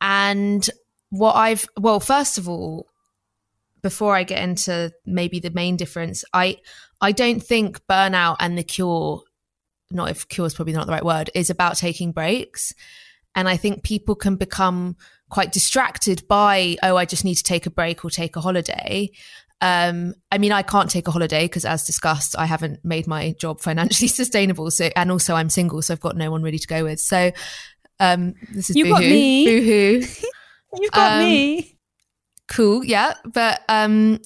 and 0.00 0.68
what 1.10 1.34
I've 1.34 1.66
well 1.78 2.00
first 2.00 2.38
of 2.38 2.48
all 2.48 2.88
before 3.82 4.16
I 4.16 4.24
get 4.24 4.42
into 4.42 4.92
maybe 5.04 5.38
the 5.38 5.50
main 5.50 5.76
difference, 5.76 6.24
I 6.32 6.58
I 7.00 7.12
don't 7.12 7.40
think 7.40 7.80
burnout 7.86 8.36
and 8.40 8.58
the 8.58 8.64
cure 8.64 9.22
not 9.90 10.10
if 10.10 10.28
cure 10.28 10.46
is 10.46 10.54
probably 10.54 10.72
not 10.72 10.86
the 10.86 10.92
right 10.92 11.04
word, 11.04 11.30
is 11.34 11.50
about 11.50 11.76
taking 11.76 12.12
breaks. 12.12 12.72
And 13.34 13.48
I 13.48 13.56
think 13.56 13.82
people 13.82 14.14
can 14.14 14.36
become 14.36 14.96
quite 15.28 15.52
distracted 15.52 16.26
by, 16.26 16.76
oh, 16.82 16.96
I 16.96 17.04
just 17.04 17.24
need 17.24 17.34
to 17.36 17.42
take 17.42 17.66
a 17.66 17.70
break 17.70 18.04
or 18.04 18.10
take 18.10 18.34
a 18.36 18.40
holiday. 18.40 19.10
Um, 19.60 20.14
I 20.32 20.38
mean, 20.38 20.52
I 20.52 20.62
can't 20.62 20.90
take 20.90 21.06
a 21.06 21.10
holiday 21.10 21.44
because, 21.44 21.64
as 21.64 21.84
discussed, 21.84 22.36
I 22.38 22.46
haven't 22.46 22.84
made 22.84 23.06
my 23.06 23.34
job 23.38 23.60
financially 23.60 24.08
sustainable. 24.22 24.70
So, 24.70 24.90
and 24.96 25.10
also 25.10 25.34
I'm 25.34 25.50
single, 25.50 25.82
so 25.82 25.94
I've 25.94 26.00
got 26.00 26.16
no 26.16 26.30
one 26.30 26.42
really 26.42 26.58
to 26.58 26.66
go 26.66 26.84
with. 26.84 27.00
So, 27.00 27.32
um, 28.00 28.34
this 28.52 28.70
is 28.70 28.76
you 28.76 28.84
boo-hoo. 28.84 28.94
got 28.94 29.02
me. 29.02 29.44
Boo-hoo. 29.46 30.06
You've 30.80 30.92
got 30.92 31.12
Um, 31.12 31.18
me. 31.20 31.78
cool, 32.48 32.84
yeah, 32.84 33.14
but 33.24 33.60
um, 33.68 34.20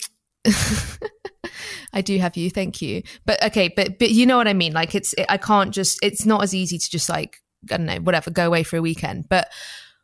I 1.93 2.01
do 2.03 2.19
have 2.19 2.37
you. 2.37 2.51
Thank 2.51 2.81
you. 2.83 3.03
But 3.27 3.43
okay, 3.45 3.69
but 3.75 3.99
but 3.99 4.11
you 4.11 4.27
know 4.27 4.37
what 4.37 4.49
I 4.49 4.55
mean. 4.55 4.73
Like 4.73 4.95
it's 4.95 5.13
it, 5.15 5.27
I 5.29 5.37
can't 5.37 5.73
just. 5.73 5.99
It's 6.03 6.25
not 6.27 6.43
as 6.43 6.55
easy 6.55 6.79
to 6.79 6.91
just 6.91 7.09
like 7.09 7.39
I 7.71 7.77
don't 7.77 7.87
know 7.87 7.97
whatever 7.97 8.31
go 8.31 8.47
away 8.47 8.63
for 8.63 8.77
a 8.77 8.83
weekend. 8.83 9.29
But 9.29 9.49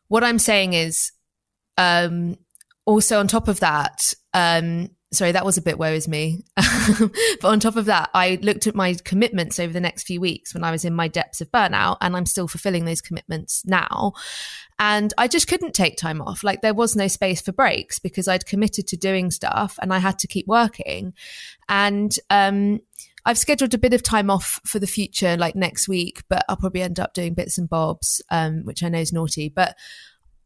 what 0.07 0.23
I'm 0.23 0.39
saying 0.39 0.73
is, 0.73 1.11
um, 1.77 2.35
also 2.85 3.19
on 3.19 3.27
top 3.27 3.47
of 3.47 3.59
that, 3.61 4.13
um, 4.33 4.89
sorry, 5.11 5.31
that 5.31 5.45
was 5.45 5.57
a 5.57 5.61
bit 5.61 5.79
woe 5.79 5.93
is 5.93 6.07
me. 6.07 6.43
but 6.55 7.45
on 7.45 7.59
top 7.59 7.75
of 7.75 7.85
that, 7.85 8.09
I 8.13 8.39
looked 8.41 8.67
at 8.67 8.75
my 8.75 8.95
commitments 9.05 9.59
over 9.59 9.71
the 9.71 9.79
next 9.79 10.03
few 10.03 10.19
weeks 10.19 10.53
when 10.53 10.63
I 10.63 10.71
was 10.71 10.83
in 10.83 10.93
my 10.93 11.07
depths 11.07 11.41
of 11.41 11.51
burnout, 11.51 11.97
and 12.01 12.15
I'm 12.15 12.25
still 12.25 12.47
fulfilling 12.47 12.85
those 12.85 13.01
commitments 13.01 13.63
now. 13.65 14.13
And 14.79 15.13
I 15.17 15.27
just 15.27 15.47
couldn't 15.47 15.73
take 15.73 15.97
time 15.97 16.21
off. 16.21 16.43
Like 16.43 16.61
there 16.61 16.73
was 16.73 16.95
no 16.95 17.07
space 17.07 17.41
for 17.41 17.51
breaks 17.51 17.99
because 17.99 18.27
I'd 18.27 18.45
committed 18.45 18.87
to 18.87 18.97
doing 18.97 19.31
stuff 19.31 19.79
and 19.81 19.91
I 19.93 19.97
had 19.97 20.19
to 20.19 20.27
keep 20.27 20.45
working. 20.45 21.13
And 21.67 22.11
um, 22.29 22.81
I've 23.25 23.39
scheduled 23.39 23.73
a 23.73 23.79
bit 23.79 23.93
of 23.93 24.03
time 24.03 24.29
off 24.29 24.59
for 24.65 24.77
the 24.77 24.87
future, 24.87 25.35
like 25.35 25.55
next 25.55 25.87
week, 25.87 26.23
but 26.29 26.45
I'll 26.47 26.57
probably 26.57 26.81
end 26.81 26.99
up 26.99 27.13
doing 27.13 27.33
bits 27.33 27.57
and 27.57 27.67
bobs, 27.67 28.21
um, 28.29 28.65
which 28.65 28.83
I 28.83 28.89
know 28.89 28.99
is 28.99 29.11
naughty. 29.11 29.49
But 29.49 29.75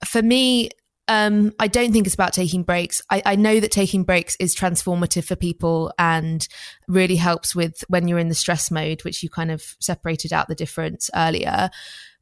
for 0.06 0.22
me, 0.22 0.70
um, 1.12 1.52
I 1.60 1.68
don't 1.68 1.92
think 1.92 2.08
it's 2.08 2.14
about 2.14 2.32
taking 2.32 2.64
breaks. 2.64 3.02
I, 3.10 3.22
I 3.26 3.36
know 3.36 3.60
that 3.60 3.70
taking 3.70 4.06
breaks 4.06 4.38
is 4.40 4.56
transformative 4.56 5.26
for 5.26 5.36
people 5.36 5.92
and 6.00 6.48
really 6.88 7.18
helps 7.18 7.54
with 7.54 7.84
when 7.90 8.08
you're 8.08 8.18
in 8.18 8.30
the 8.30 8.34
stress 8.34 8.72
mode, 8.72 9.04
which 9.04 9.22
you 9.22 9.30
kind 9.30 9.52
of 9.52 9.76
separated 9.82 10.32
out 10.32 10.48
the 10.48 10.56
difference 10.56 11.10
earlier. 11.14 11.70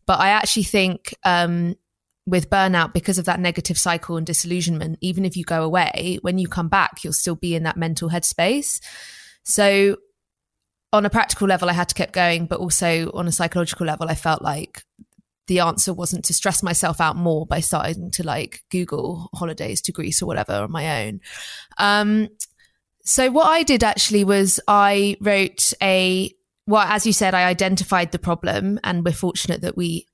But 0.08 0.20
I 0.20 0.30
actually 0.30 0.64
think 0.64 1.14
um, 1.24 1.76
with 2.26 2.50
burnout, 2.50 2.92
because 2.92 3.20
of 3.20 3.26
that 3.26 3.40
negative 3.40 3.78
cycle 3.78 4.18
and 4.18 4.26
disillusionment, 4.26 4.98
even 5.02 5.24
if 5.24 5.38
you 5.38 5.44
go 5.44 5.62
away, 5.64 6.18
when 6.24 6.40
you 6.40 6.48
come 6.48 6.68
back, 6.68 7.04
you'll 7.04 7.14
still 7.14 7.36
be 7.36 7.54
in 7.54 7.62
that 7.64 7.78
mental 7.78 8.10
headspace. 8.10 8.82
So, 9.44 9.98
on 10.92 11.06
a 11.06 11.12
practical 11.12 11.48
level, 11.48 11.70
I 11.70 11.74
had 11.74 11.90
to 11.90 11.96
keep 11.96 12.12
going, 12.12 12.48
but 12.48 12.60
also 12.60 13.12
on 13.14 13.28
a 13.28 13.32
psychological 13.32 13.86
level, 13.86 14.10
I 14.10 14.16
felt 14.16 14.42
like 14.42 14.84
the 15.50 15.60
answer 15.60 15.92
wasn't 15.92 16.24
to 16.26 16.34
stress 16.34 16.62
myself 16.62 17.02
out 17.02 17.16
more 17.16 17.46
by 17.46 17.60
starting 17.60 18.12
to 18.12 18.24
like 18.24 18.64
Google 18.70 19.30
holidays 19.34 19.82
to 19.82 19.92
Greece 19.92 20.22
or 20.22 20.28
whatever 20.28 20.54
on 20.54 20.72
my 20.72 21.06
own. 21.06 21.20
Um, 21.80 22.30
so 23.04 23.32
what 23.32 23.48
I 23.48 23.64
did 23.64 23.84
actually 23.84 24.24
was 24.24 24.60
I 24.68 25.18
wrote 25.20 25.74
a 25.82 26.32
well, 26.68 26.84
as 26.84 27.08
you 27.08 27.14
said, 27.14 27.34
I 27.34 27.46
identified 27.46 28.12
the 28.12 28.20
problem, 28.20 28.80
and 28.84 29.04
we're 29.04 29.12
fortunate 29.12 29.62
that 29.62 29.76
we 29.76 30.06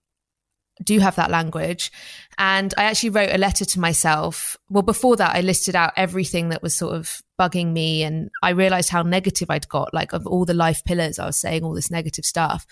do 0.84 1.00
have 1.00 1.16
that 1.16 1.32
language. 1.32 1.92
And 2.38 2.74
I 2.78 2.84
actually 2.86 3.10
wrote 3.10 3.34
a 3.34 3.38
letter 3.38 3.66
to 3.66 3.80
myself. 3.80 4.58
Well, 4.70 4.84
before 4.84 5.16
that, 5.18 5.36
I 5.36 5.42
listed 5.42 5.76
out 5.76 5.94
everything 5.96 6.50
that 6.50 6.64
was 6.64 6.76
sort 6.76 6.96
of 6.96 7.22
bugging 7.40 7.74
me. 7.74 8.04
And 8.04 8.30
I 8.42 8.50
realized 8.52 8.90
how 8.90 9.02
negative 9.04 9.50
I'd 9.50 9.68
got, 9.70 9.94
like 9.94 10.14
of 10.14 10.26
all 10.28 10.46
the 10.46 10.54
life 10.54 10.82
pillars, 10.86 11.20
I 11.20 11.26
was 11.26 11.38
saying 11.38 11.64
all 11.64 11.74
this 11.74 11.92
negative 11.92 12.26
stuff. 12.26 12.66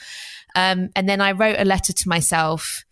Um, 0.56 0.90
and 0.96 1.08
then 1.08 1.22
I 1.22 1.32
wrote 1.32 1.60
a 1.60 1.66
letter 1.66 1.94
to 1.94 2.10
myself. 2.10 2.84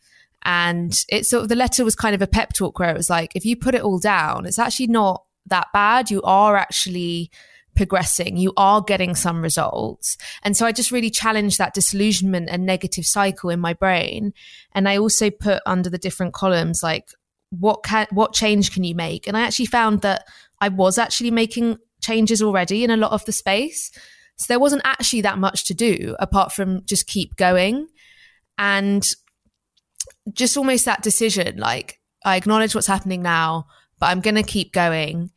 And 0.44 0.94
it 1.10 1.26
sort 1.26 1.44
of, 1.44 1.50
the 1.50 1.56
letter 1.56 1.86
was 1.86 1.96
kind 1.96 2.16
of 2.16 2.22
a 2.22 2.28
pep 2.28 2.54
talk 2.54 2.80
where 2.80 2.90
it 2.90 2.98
was 2.98 3.10
like, 3.10 3.32
if 3.36 3.46
you 3.46 3.56
put 3.56 3.76
it 3.76 3.84
all 3.84 4.00
down, 4.00 4.46
it's 4.46 4.58
actually 4.58 4.88
not 4.88 5.24
that 5.48 5.68
bad. 5.72 6.10
You 6.10 6.22
are 6.24 6.56
actually 6.56 7.30
progressing, 7.76 8.38
you 8.38 8.52
are 8.58 8.82
getting 8.82 9.16
some 9.16 9.42
results. 9.42 10.18
And 10.44 10.58
so 10.58 10.66
I 10.66 10.72
just 10.72 10.92
really 10.92 11.10
challenged 11.10 11.58
that 11.58 11.74
disillusionment 11.74 12.50
and 12.50 12.66
negative 12.66 13.06
cycle 13.06 13.50
in 13.50 13.60
my 13.60 13.74
brain. 13.74 14.34
And 14.74 14.90
I 14.90 14.98
also 14.98 15.30
put 15.30 15.62
under 15.66 15.90
the 15.90 15.98
different 15.98 16.34
columns 16.34 16.82
like 16.84 17.10
what 17.50 17.84
can 17.84 18.08
what 18.12 18.34
change 18.34 18.74
can 18.74 18.84
you 18.84 18.96
make? 18.96 19.28
And 19.28 19.38
I 19.38 19.42
actually 19.42 19.66
found 19.66 20.02
that 20.02 20.26
I 20.60 20.70
was 20.70 20.98
actually 20.98 21.32
making 21.32 21.78
changes 22.02 22.42
already 22.42 22.84
in 22.84 22.90
a 22.90 22.98
lot 22.98 23.12
of 23.12 23.26
the 23.26 23.32
space. 23.32 23.92
So 24.42 24.46
there 24.50 24.60
wasn't 24.60 24.82
actually 24.86 25.22
that 25.22 25.38
much 25.38 25.66
to 25.66 25.74
do 25.74 26.16
apart 26.20 26.52
from 26.52 26.84
just 26.86 27.08
keep 27.08 27.36
going. 27.36 27.88
And 28.58 29.08
just 30.34 30.58
almost 30.58 30.86
that 30.86 31.02
decision 31.02 31.58
like 31.58 32.00
I 32.24 32.36
acknowledge 32.36 32.76
what's 32.76 32.88
happening 32.88 33.22
now, 33.22 33.68
but 34.00 34.08
I'm 34.08 34.22
going 34.22 34.36
to 34.36 34.44
keep 34.44 34.74
going. 34.74 35.32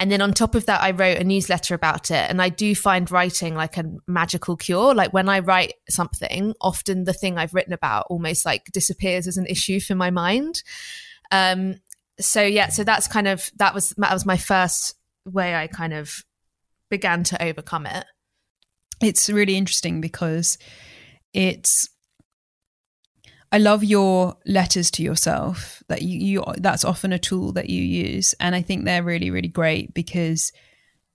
And 0.00 0.10
then 0.10 0.20
on 0.20 0.32
top 0.32 0.54
of 0.56 0.66
that, 0.66 0.82
I 0.82 0.90
wrote 0.90 1.18
a 1.18 1.24
newsletter 1.24 1.74
about 1.74 2.10
it. 2.10 2.28
And 2.28 2.42
I 2.42 2.48
do 2.48 2.74
find 2.74 3.10
writing 3.10 3.54
like 3.54 3.76
a 3.76 3.84
magical 4.08 4.56
cure. 4.56 4.92
Like 4.94 5.12
when 5.12 5.28
I 5.28 5.38
write 5.38 5.74
something, 5.88 6.54
often 6.60 7.04
the 7.04 7.12
thing 7.12 7.38
I've 7.38 7.54
written 7.54 7.72
about 7.72 8.06
almost 8.10 8.44
like 8.44 8.64
disappears 8.72 9.28
as 9.28 9.36
an 9.36 9.46
issue 9.46 9.78
for 9.78 9.94
my 9.94 10.10
mind. 10.10 10.62
Um, 11.30 11.76
so 12.18 12.42
yeah, 12.42 12.68
so 12.68 12.82
that's 12.82 13.06
kind 13.06 13.28
of 13.28 13.50
that 13.56 13.74
was 13.74 13.90
that 13.96 14.12
was 14.12 14.26
my 14.26 14.36
first 14.36 14.94
way 15.24 15.54
I 15.54 15.68
kind 15.68 15.92
of 15.92 16.24
began 16.90 17.22
to 17.24 17.42
overcome 17.42 17.86
it. 17.86 18.04
It's 19.04 19.28
really 19.28 19.56
interesting 19.56 20.00
because 20.00 20.58
it's 21.32 21.90
I 23.52 23.58
love 23.58 23.84
your 23.84 24.36
letters 24.46 24.90
to 24.92 25.02
yourself 25.02 25.82
that 25.88 26.02
you, 26.02 26.18
you 26.18 26.44
that's 26.56 26.84
often 26.84 27.12
a 27.12 27.18
tool 27.18 27.52
that 27.52 27.70
you 27.70 27.82
use. 27.82 28.34
And 28.40 28.54
I 28.54 28.62
think 28.62 28.84
they're 28.84 29.02
really 29.02 29.30
really 29.30 29.48
great 29.48 29.94
because 29.94 30.52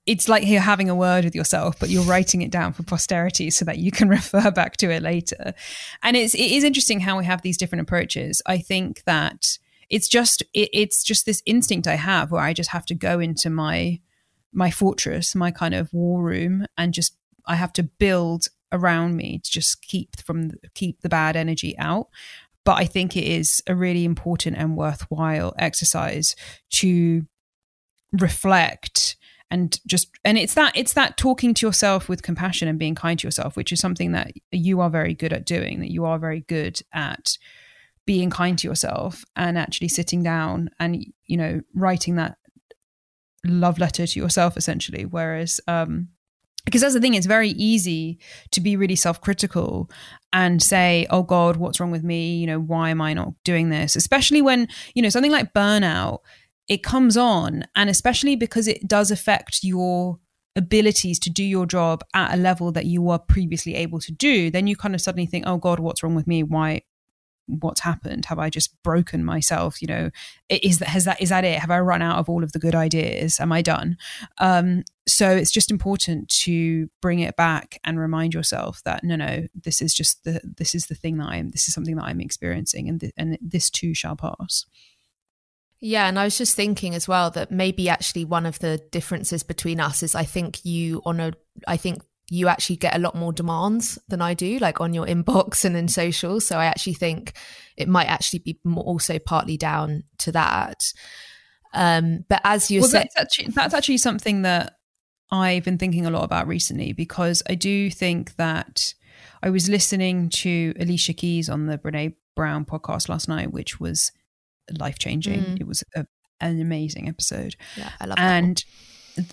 it's 0.06 0.28
like 0.28 0.46
you're 0.46 0.60
having 0.60 0.88
a 0.88 0.94
word 0.94 1.24
with 1.24 1.34
yourself 1.34 1.78
but 1.78 1.90
you're 1.90 2.02
writing 2.04 2.40
it 2.40 2.50
down 2.50 2.72
for 2.72 2.82
posterity 2.82 3.50
so 3.50 3.64
that 3.66 3.78
you 3.78 3.90
can 3.90 4.08
refer 4.18 4.50
back 4.50 4.76
to 4.78 4.90
it 4.90 5.02
later. 5.02 5.52
And 6.02 6.16
it's 6.16 6.34
it 6.34 6.50
is 6.52 6.64
interesting 6.64 7.00
how 7.00 7.18
we 7.18 7.24
have 7.24 7.42
these 7.42 7.58
different 7.58 7.82
approaches. 7.82 8.40
I 8.46 8.58
think 8.58 9.02
that 9.04 9.58
it's 9.88 10.08
just 10.08 10.42
it, 10.54 10.70
it's 10.72 11.02
just 11.02 11.26
this 11.26 11.42
instinct 11.44 11.88
I 11.88 11.96
have 11.96 12.30
where 12.30 12.42
I 12.42 12.52
just 12.52 12.70
have 12.70 12.86
to 12.86 12.94
go 12.94 13.18
into 13.18 13.50
my 13.50 14.00
my 14.52 14.70
fortress 14.70 15.34
my 15.34 15.50
kind 15.50 15.74
of 15.74 15.92
war 15.92 16.22
room 16.22 16.66
and 16.76 16.92
just 16.92 17.16
I 17.50 17.56
have 17.56 17.72
to 17.74 17.82
build 17.82 18.46
around 18.72 19.16
me 19.16 19.40
to 19.42 19.50
just 19.50 19.82
keep 19.82 20.20
from 20.20 20.52
keep 20.74 21.00
the 21.00 21.08
bad 21.08 21.36
energy 21.36 21.76
out. 21.78 22.08
But 22.64 22.78
i 22.78 22.84
think 22.84 23.16
it 23.16 23.24
is 23.24 23.62
a 23.66 23.74
really 23.74 24.04
important 24.04 24.56
and 24.56 24.76
worthwhile 24.76 25.54
exercise 25.58 26.36
to 26.74 27.22
reflect 28.12 29.16
and 29.50 29.80
just 29.86 30.10
and 30.24 30.36
it's 30.36 30.54
that 30.54 30.76
it's 30.76 30.92
that 30.92 31.16
talking 31.16 31.54
to 31.54 31.66
yourself 31.66 32.08
with 32.08 32.22
compassion 32.22 32.68
and 32.68 32.78
being 32.78 32.94
kind 32.94 33.18
to 33.18 33.26
yourself 33.26 33.56
which 33.56 33.72
is 33.72 33.80
something 33.80 34.12
that 34.12 34.32
you 34.52 34.80
are 34.80 34.90
very 34.90 35.14
good 35.14 35.32
at 35.32 35.46
doing 35.46 35.80
that 35.80 35.90
you 35.90 36.04
are 36.04 36.18
very 36.18 36.40
good 36.40 36.80
at 36.92 37.38
being 38.04 38.30
kind 38.30 38.58
to 38.58 38.68
yourself 38.68 39.24
and 39.36 39.56
actually 39.56 39.88
sitting 39.88 40.22
down 40.22 40.68
and 40.78 41.04
you 41.26 41.36
know 41.36 41.60
writing 41.74 42.16
that 42.16 42.36
love 43.44 43.78
letter 43.78 44.06
to 44.06 44.18
yourself 44.18 44.56
essentially. 44.56 45.04
Whereas 45.04 45.60
um 45.66 46.08
because 46.64 46.80
that's 46.80 46.94
the 46.94 47.00
thing 47.00 47.14
it's 47.14 47.26
very 47.26 47.50
easy 47.50 48.18
to 48.50 48.60
be 48.60 48.76
really 48.76 48.96
self-critical 48.96 49.90
and 50.32 50.62
say 50.62 51.06
oh 51.10 51.22
god 51.22 51.56
what's 51.56 51.80
wrong 51.80 51.90
with 51.90 52.04
me? 52.04 52.36
You 52.36 52.46
know 52.46 52.60
why 52.60 52.90
am 52.90 53.00
i 53.00 53.14
not 53.14 53.34
doing 53.44 53.70
this? 53.70 53.96
Especially 53.96 54.42
when 54.42 54.68
you 54.94 55.02
know 55.02 55.08
something 55.08 55.32
like 55.32 55.52
burnout 55.54 56.18
it 56.68 56.82
comes 56.82 57.16
on 57.16 57.64
and 57.74 57.90
especially 57.90 58.36
because 58.36 58.68
it 58.68 58.86
does 58.86 59.10
affect 59.10 59.60
your 59.62 60.18
abilities 60.56 61.18
to 61.18 61.30
do 61.30 61.44
your 61.44 61.66
job 61.66 62.02
at 62.14 62.34
a 62.34 62.36
level 62.36 62.72
that 62.72 62.86
you 62.86 63.02
were 63.02 63.18
previously 63.18 63.74
able 63.74 64.00
to 64.00 64.12
do 64.12 64.50
then 64.50 64.66
you 64.66 64.76
kind 64.76 64.94
of 64.94 65.00
suddenly 65.00 65.26
think 65.26 65.44
oh 65.46 65.56
god 65.56 65.80
what's 65.80 66.02
wrong 66.02 66.14
with 66.14 66.26
me? 66.26 66.42
Why 66.42 66.82
what's 67.46 67.80
happened? 67.80 68.26
Have 68.26 68.38
i 68.38 68.48
just 68.48 68.80
broken 68.82 69.24
myself? 69.24 69.82
You 69.82 69.88
know 69.88 70.10
is 70.48 70.78
that 70.78 70.88
has 70.88 71.04
that 71.04 71.20
is 71.20 71.30
that 71.30 71.44
it? 71.44 71.58
Have 71.58 71.70
i 71.70 71.80
run 71.80 72.02
out 72.02 72.18
of 72.18 72.28
all 72.28 72.44
of 72.44 72.52
the 72.52 72.58
good 72.58 72.74
ideas? 72.74 73.40
Am 73.40 73.52
i 73.52 73.62
done? 73.62 73.96
Um 74.38 74.84
so 75.10 75.30
it's 75.30 75.50
just 75.50 75.70
important 75.70 76.28
to 76.28 76.88
bring 77.02 77.20
it 77.20 77.36
back 77.36 77.78
and 77.84 77.98
remind 77.98 78.32
yourself 78.32 78.82
that 78.84 79.02
no 79.02 79.16
no 79.16 79.46
this 79.54 79.82
is 79.82 79.94
just 79.94 80.24
the 80.24 80.40
this 80.44 80.74
is 80.74 80.86
the 80.86 80.94
thing 80.94 81.18
that 81.18 81.28
i'm 81.28 81.50
this 81.50 81.68
is 81.68 81.74
something 81.74 81.96
that 81.96 82.04
i'm 82.04 82.20
experiencing 82.20 82.88
and 82.88 83.00
th- 83.00 83.12
and 83.16 83.38
this 83.40 83.70
too 83.70 83.94
shall 83.94 84.16
pass 84.16 84.66
yeah, 85.82 86.08
and 86.08 86.18
I 86.18 86.24
was 86.24 86.36
just 86.36 86.54
thinking 86.54 86.94
as 86.94 87.08
well 87.08 87.30
that 87.30 87.50
maybe 87.50 87.88
actually 87.88 88.26
one 88.26 88.44
of 88.44 88.58
the 88.58 88.82
differences 88.90 89.42
between 89.42 89.80
us 89.80 90.02
is 90.02 90.14
I 90.14 90.24
think 90.24 90.62
you 90.62 91.00
on 91.06 91.20
a 91.20 91.32
I 91.66 91.78
think 91.78 92.02
you 92.28 92.48
actually 92.48 92.76
get 92.76 92.94
a 92.94 92.98
lot 92.98 93.14
more 93.14 93.32
demands 93.32 93.98
than 94.08 94.22
I 94.22 94.34
do, 94.34 94.58
like 94.58 94.80
on 94.80 94.92
your 94.94 95.06
inbox 95.06 95.64
and 95.64 95.76
in 95.76 95.88
social. 95.88 96.40
So 96.40 96.58
I 96.58 96.66
actually 96.66 96.94
think 96.94 97.32
it 97.76 97.88
might 97.88 98.06
actually 98.06 98.40
be 98.40 98.58
also 98.76 99.18
partly 99.18 99.56
down 99.56 100.04
to 100.18 100.32
that. 100.32 100.92
Um, 101.72 102.24
but 102.28 102.40
as 102.44 102.70
you 102.70 102.80
well, 102.80 102.90
said, 102.90 103.08
that's 103.14 103.16
actually, 103.16 103.52
that's 103.52 103.74
actually 103.74 103.98
something 103.98 104.42
that 104.42 104.74
I've 105.30 105.64
been 105.64 105.78
thinking 105.78 106.06
a 106.06 106.10
lot 106.10 106.24
about 106.24 106.46
recently 106.46 106.92
because 106.92 107.42
I 107.48 107.54
do 107.54 107.90
think 107.90 108.36
that 108.36 108.94
I 109.42 109.50
was 109.50 109.68
listening 109.68 110.28
to 110.30 110.74
Alicia 110.78 111.12
Keys 111.12 111.48
on 111.48 111.66
the 111.66 111.78
Brene 111.78 112.14
Brown 112.34 112.64
podcast 112.64 113.08
last 113.08 113.28
night, 113.28 113.52
which 113.52 113.80
was 113.80 114.12
life 114.78 114.98
changing. 114.98 115.40
Mm. 115.40 115.60
It 115.60 115.66
was 115.66 115.84
a, 115.94 116.06
an 116.40 116.60
amazing 116.60 117.08
episode. 117.08 117.56
Yeah, 117.76 117.90
I 118.00 118.06
love 118.06 118.18
and 118.18 118.64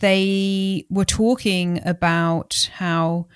they 0.01 0.85
were 0.89 1.05
talking 1.05 1.81
about 1.85 2.69
how 2.75 3.27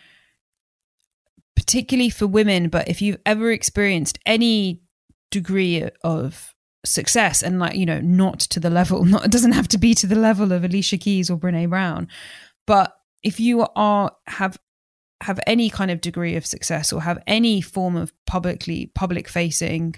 particularly 1.55 2.09
for 2.09 2.27
women, 2.27 2.69
but 2.69 2.87
if 2.87 3.01
you've 3.01 3.19
ever 3.25 3.51
experienced 3.51 4.17
any 4.25 4.81
degree 5.29 5.87
of 6.03 6.55
success 6.83 7.43
and 7.43 7.59
like, 7.59 7.75
you 7.75 7.85
know, 7.85 8.01
not 8.01 8.39
to 8.39 8.59
the 8.59 8.69
level, 8.69 9.05
not, 9.05 9.25
it 9.25 9.31
doesn't 9.31 9.51
have 9.53 9.67
to 9.69 9.77
be 9.77 9.93
to 9.95 10.07
the 10.07 10.15
level 10.15 10.51
of 10.51 10.63
Alicia 10.63 10.97
Keys 10.97 11.29
or 11.29 11.37
Brene 11.37 11.69
Brown, 11.69 12.07
but 12.71 12.95
if 13.21 13.37
you 13.37 13.67
are, 13.75 14.15
have, 14.27 14.57
have 15.19 15.41
any 15.45 15.69
kind 15.69 15.91
of 15.91 15.99
degree 15.99 16.37
of 16.37 16.45
success 16.45 16.93
or 16.93 17.01
have 17.01 17.21
any 17.27 17.59
form 17.59 17.97
of 17.97 18.13
publicly 18.25 18.89
public 18.95 19.27
facing 19.27 19.95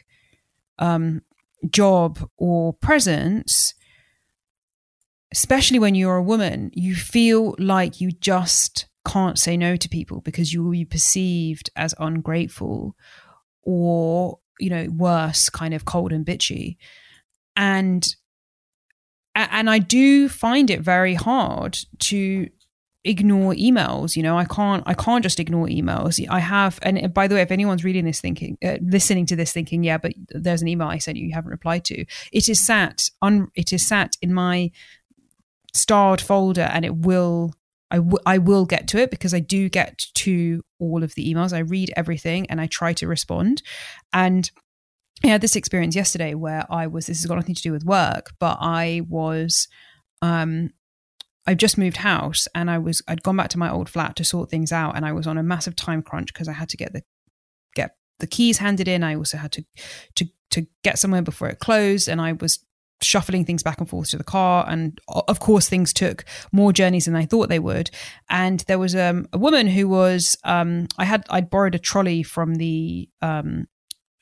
um, 0.80 1.21
job 1.69 2.28
or 2.36 2.74
presence, 2.74 3.76
especially 5.32 5.78
when 5.78 5.93
you're 5.93 6.15
a 6.15 6.24
woman, 6.24 6.71
you 6.74 6.95
feel 6.95 7.53
like 7.59 8.01
you 8.01 8.11
just 8.11 8.88
can't 9.05 9.38
say 9.38 9.55
no 9.55 9.76
to 9.76 9.88
people 9.88 10.21
because 10.21 10.51
you 10.51 10.63
will 10.63 10.71
be 10.71 10.84
perceived 10.84 11.69
as 11.76 11.93
ungrateful 11.99 12.95
or, 13.61 14.39
you 14.59 14.71
know, 14.71 14.88
worse, 14.89 15.47
kind 15.47 15.76
of 15.76 15.86
cold 15.86 16.11
and 16.11 16.26
bitchy. 16.26 16.78
And 17.55 18.03
and 19.36 19.69
I 19.69 19.78
do 19.78 20.28
find 20.28 20.71
it 20.71 20.82
very 20.82 21.13
hard 21.13 21.78
to 21.99 22.49
ignore 23.06 23.54
emails 23.54 24.16
you 24.16 24.24
know 24.24 24.38
i 24.38 24.45
can't 24.45 24.84
i 24.86 24.93
can't 24.93 25.24
just 25.24 25.39
ignore 25.39 25.68
emails 25.68 26.26
i 26.30 26.39
have 26.39 26.80
and 26.84 27.14
by 27.14 27.28
the 27.28 27.36
way 27.36 27.41
if 27.41 27.51
anyone's 27.51 27.84
reading 27.84 28.06
this 28.06 28.22
thinking 28.22 28.58
uh, 28.64 28.78
listening 28.82 29.26
to 29.26 29.36
this 29.36 29.51
thinking 29.51 29.84
yeah 29.84 29.97
but 29.97 30.14
there's 30.30 30.62
an 30.62 30.68
email 30.70 30.88
i 30.88 30.97
sent 30.97 31.18
you 31.18 31.28
you 31.28 31.34
haven't 31.34 31.51
replied 31.51 31.84
to 31.84 32.06
it 32.32 32.47
is 32.47 32.66
sat 32.66 33.10
on 33.22 33.51
it 33.56 33.74
is 33.74 33.86
sat 33.86 34.16
in 34.22 34.34
my 34.34 34.72
starred 35.74 36.22
folder 36.22 36.70
and 36.72 36.86
it 36.86 36.95
will 36.95 37.54
I, 37.91 37.97
w- 37.97 38.18
I 38.26 38.39
will 38.39 38.66
get 38.66 38.88
to 38.89 38.97
it 38.97 39.12
because 39.12 39.36
I 39.36 39.39
do 39.39 39.70
get 39.70 40.08
to 40.16 40.64
all 40.80 41.04
of 41.04 41.14
the 41.14 41.32
emails. 41.32 41.54
I 41.54 41.60
read 41.60 41.93
everything 41.95 42.49
and 42.49 42.60
I 42.60 42.66
try 42.66 42.91
to 42.93 43.08
respond. 43.08 43.62
And 44.12 44.49
I 45.24 45.28
had 45.28 45.41
this 45.41 45.56
experience 45.56 45.95
yesterday 45.95 46.34
where 46.34 46.66
I 46.72 46.88
was, 46.88 47.06
this 47.06 47.20
has 47.20 47.28
got 47.28 47.36
nothing 47.36 47.54
to 47.54 47.62
do 47.62 47.72
with 47.72 47.86
work, 47.86 48.32
but 48.39 48.58
I 48.60 49.04
was 49.08 49.68
um, 50.24 50.72
I've 51.46 51.58
just 51.58 51.78
moved 51.78 51.98
house 51.98 52.48
and 52.56 52.72
I 52.72 52.78
was 52.78 53.02
I'd 53.08 53.24
gone 53.24 53.38
back 53.38 53.50
to 53.50 53.60
my 53.60 53.70
old 53.70 53.89
flat 53.89 54.16
to 54.18 54.24
sort 54.24 54.50
things 54.50 54.72
out 54.72 54.96
and 54.96 55.06
I 55.06 55.12
was 55.12 55.28
on 55.28 55.38
a 55.38 55.44
massive 55.44 55.76
time 55.76 56.02
crunch 56.02 56.34
because 56.34 56.48
I 56.48 56.54
had 56.54 56.70
to 56.70 56.78
get 56.78 56.94
the 56.94 57.04
get 57.76 57.96
the 58.20 58.28
keys 58.28 58.60
handed 58.60 58.88
in. 58.88 59.04
I 59.04 59.16
also 59.16 59.38
had 59.38 59.52
to 59.54 59.66
to 60.16 60.26
to 60.52 60.68
get 60.84 61.00
somewhere 61.00 61.22
before 61.22 61.50
it 61.50 61.60
closed 61.60 62.08
and 62.08 62.22
I 62.22 62.34
was 62.34 62.60
shuffling 63.02 63.44
things 63.44 63.64
back 63.64 63.80
and 63.80 63.89
forth 63.89 64.12
to 64.12 64.18
the 64.18 64.24
car 64.24 64.66
and 64.68 65.00
of 65.10 65.39
course 65.39 65.68
things 65.68 65.91
took 65.91 66.24
more 66.54 66.72
journeys 66.72 67.06
than 67.06 67.16
I 67.16 67.26
thought 67.26 67.50
they 67.50 67.60
would 67.60 67.91
and 68.30 68.62
there 68.62 68.80
was 68.80 68.96
um, 68.96 69.28
a 69.34 69.38
woman 69.38 69.68
who 69.68 69.89
was 69.89 70.38
um, 70.46 70.88
I 70.98 71.04
had 71.04 71.26
I'd 71.30 71.50
borrowed 71.50 71.76
a 71.76 71.80
trolley 71.80 72.24
from 72.24 72.56
the 72.56 73.10
um, 73.22 73.68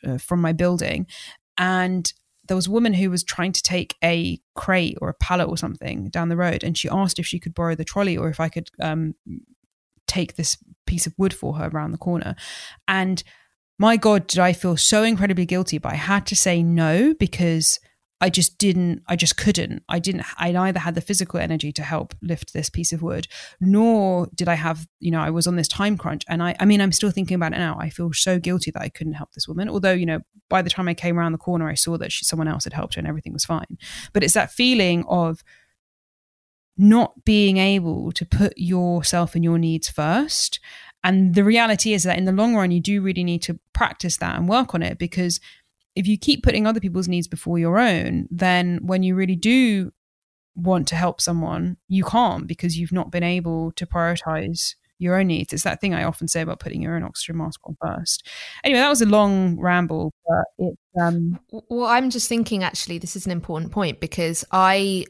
uh, 0.04 0.18
from 0.18 0.42
my 0.42 0.52
building 0.52 1.06
and 1.58 2.12
there 2.52 2.56
was 2.58 2.68
a 2.68 2.72
woman 2.72 2.94
who 2.94 3.10
was 3.10 3.24
trying 3.24 3.54
to 3.54 3.64
take 3.64 3.96
a 4.04 4.38
crate 4.56 4.98
or 5.00 5.08
a 5.08 5.14
pallet 5.14 5.48
or 5.48 5.56
something 5.56 6.10
down 6.10 6.28
the 6.28 6.36
road, 6.36 6.66
and 6.66 6.78
she 6.78 6.90
asked 6.90 7.18
if 7.18 7.26
she 7.26 7.40
could 7.40 7.54
borrow 7.54 7.76
the 7.76 7.86
trolley 7.86 8.18
or 8.18 8.28
if 8.28 8.42
I 8.42 8.50
could 8.50 8.70
um, 8.82 9.16
take 10.06 10.36
this 10.36 10.58
piece 10.86 11.08
of 11.08 11.14
wood 11.18 11.34
for 11.34 11.54
her 11.54 11.70
around 11.70 11.94
the 11.94 11.98
corner. 11.98 12.36
And 12.90 13.24
my 13.80 13.96
God, 13.96 14.28
did 14.28 14.40
I 14.40 14.52
feel 14.52 14.76
so 14.76 15.02
incredibly 15.04 15.46
guilty, 15.46 15.78
but 15.78 15.94
I 15.94 15.96
had 15.96 16.26
to 16.26 16.36
say 16.36 16.62
no 16.62 17.14
because 17.14 17.80
I 18.22 18.30
just 18.30 18.60
didn't, 18.60 19.02
I 19.08 19.16
just 19.16 19.36
couldn't. 19.36 19.84
I 19.90 19.98
didn't, 19.98 20.24
I 20.38 20.52
neither 20.52 20.80
had 20.80 20.94
the 20.94 21.02
physical 21.02 21.40
energy 21.40 21.72
to 21.72 21.82
help 21.82 22.14
lift 22.22 22.54
this 22.54 22.70
piece 22.70 22.94
of 22.94 23.02
wood, 23.02 23.28
nor 23.60 24.28
did 24.36 24.48
I 24.48 24.54
have, 24.54 24.88
you 25.00 25.10
know, 25.10 25.22
I 25.22 25.32
was 25.32 25.48
on 25.48 25.56
this 25.56 25.68
time 25.68 25.98
crunch. 25.98 26.24
And 26.30 26.44
I, 26.44 26.56
I 26.60 26.66
mean, 26.66 26.82
I'm 26.82 26.92
still 26.92 27.10
thinking 27.10 27.36
about 27.36 27.54
it 27.54 27.58
now. 27.58 27.78
I 27.80 27.90
feel 27.90 28.14
so 28.14 28.40
guilty 28.40 28.70
that 28.72 28.82
I 28.82 28.90
couldn't 28.90 29.14
help 29.14 29.34
this 29.34 29.48
woman. 29.48 29.68
Although, 29.68 29.94
you 29.94 30.06
know, 30.06 30.20
by 30.50 30.62
the 30.62 30.70
time 30.70 30.88
I 30.88 30.94
came 30.94 31.18
around 31.18 31.32
the 31.32 31.40
corner, 31.40 31.68
I 31.68 31.74
saw 31.74 31.98
that 31.98 32.12
she, 32.12 32.24
someone 32.24 32.48
else 32.48 32.64
had 32.64 32.74
helped 32.74 32.94
her 32.94 33.00
and 33.00 33.08
everything 33.08 33.34
was 33.34 33.44
fine. 33.44 33.78
But 34.14 34.24
it's 34.24 34.36
that 34.36 34.52
feeling 34.52 35.04
of 35.08 35.44
not 36.78 37.26
being 37.26 37.58
able 37.58 38.12
to 38.12 38.26
put 38.26 38.54
yourself 38.56 39.34
and 39.34 39.44
your 39.44 39.58
needs 39.58 39.90
first. 39.90 40.60
And 41.04 41.34
the 41.34 41.44
reality 41.44 41.94
is 41.94 42.04
that 42.04 42.18
in 42.20 42.26
the 42.26 42.32
long 42.32 42.56
run, 42.56 42.70
you 42.70 42.80
do 42.80 43.02
really 43.02 43.24
need 43.24 43.42
to 43.44 43.60
practice 43.74 44.18
that 44.18 44.38
and 44.38 44.48
work 44.48 44.76
on 44.76 44.84
it 44.84 45.00
because 45.00 45.40
if 45.96 46.08
you 46.08 46.18
keep 46.18 46.44
putting 46.44 46.66
other 46.66 46.80
people's 46.80 47.08
needs 47.08 47.28
before 47.28 47.60
your 47.60 47.78
own, 47.78 48.28
then 48.32 48.80
when 48.82 49.04
you 49.04 49.16
really 49.16 49.36
do 49.36 49.92
want 50.56 50.88
to 50.90 50.96
help 50.96 51.22
someone, 51.22 51.78
you 51.88 52.04
can't 52.04 52.48
because 52.48 52.78
you've 52.78 52.92
not 52.92 53.12
been 53.12 53.24
able 53.24 53.72
to 53.74 53.86
prioritize 53.86 54.76
your 55.00 55.16
own 55.16 55.28
needs. 55.28 55.52
It's 55.52 55.64
that 55.64 55.82
thing 55.82 55.94
I 55.96 56.04
often 56.04 56.28
say 56.28 56.42
about 56.42 56.60
putting 56.60 56.82
your 56.82 56.96
own 56.96 57.04
oxygen 57.04 57.38
mask 57.38 57.60
on 57.66 57.76
first. 57.82 58.28
Anyway, 58.64 58.80
that 58.80 58.90
was 58.90 59.02
a 59.02 59.08
long 59.08 59.60
ramble, 59.60 60.14
but 60.28 60.46
it's 60.60 60.78
um 61.00 61.40
well 61.50 61.88
I'm 61.88 62.10
just 62.12 62.30
thinking 62.30 62.64
actually 62.64 63.00
this 63.00 63.16
is 63.16 63.26
an 63.26 63.32
important 63.32 63.72
point 63.72 64.00
because 64.00 64.46
I 64.52 65.06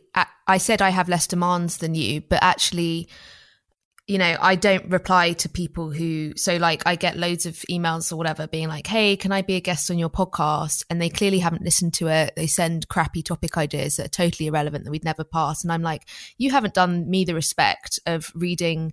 I 0.47 0.57
said 0.57 0.81
I 0.81 0.91
have 0.91 1.09
less 1.09 1.27
demands 1.27 1.77
than 1.77 1.93
you, 1.93 2.21
but 2.21 2.39
actually 2.41 3.09
you 4.11 4.17
know, 4.17 4.35
I 4.41 4.55
don't 4.55 4.89
reply 4.91 5.31
to 5.31 5.47
people 5.47 5.89
who, 5.89 6.35
so 6.35 6.57
like 6.57 6.83
I 6.85 6.97
get 6.97 7.15
loads 7.15 7.45
of 7.45 7.53
emails 7.71 8.11
or 8.11 8.17
whatever 8.17 8.45
being 8.45 8.67
like, 8.67 8.85
hey, 8.85 9.15
can 9.15 9.31
I 9.31 9.41
be 9.41 9.55
a 9.55 9.61
guest 9.61 9.89
on 9.89 9.97
your 9.97 10.09
podcast? 10.09 10.83
And 10.89 11.01
they 11.01 11.07
clearly 11.07 11.39
haven't 11.39 11.63
listened 11.63 11.93
to 11.93 12.09
it. 12.09 12.33
They 12.35 12.45
send 12.45 12.89
crappy 12.89 13.23
topic 13.23 13.55
ideas 13.55 13.95
that 13.95 14.07
are 14.07 14.09
totally 14.09 14.47
irrelevant 14.47 14.83
that 14.83 14.91
we'd 14.91 15.05
never 15.05 15.23
pass. 15.23 15.63
And 15.63 15.71
I'm 15.71 15.81
like, 15.81 16.09
you 16.37 16.51
haven't 16.51 16.73
done 16.73 17.09
me 17.09 17.23
the 17.23 17.33
respect 17.33 18.01
of 18.05 18.33
reading 18.35 18.91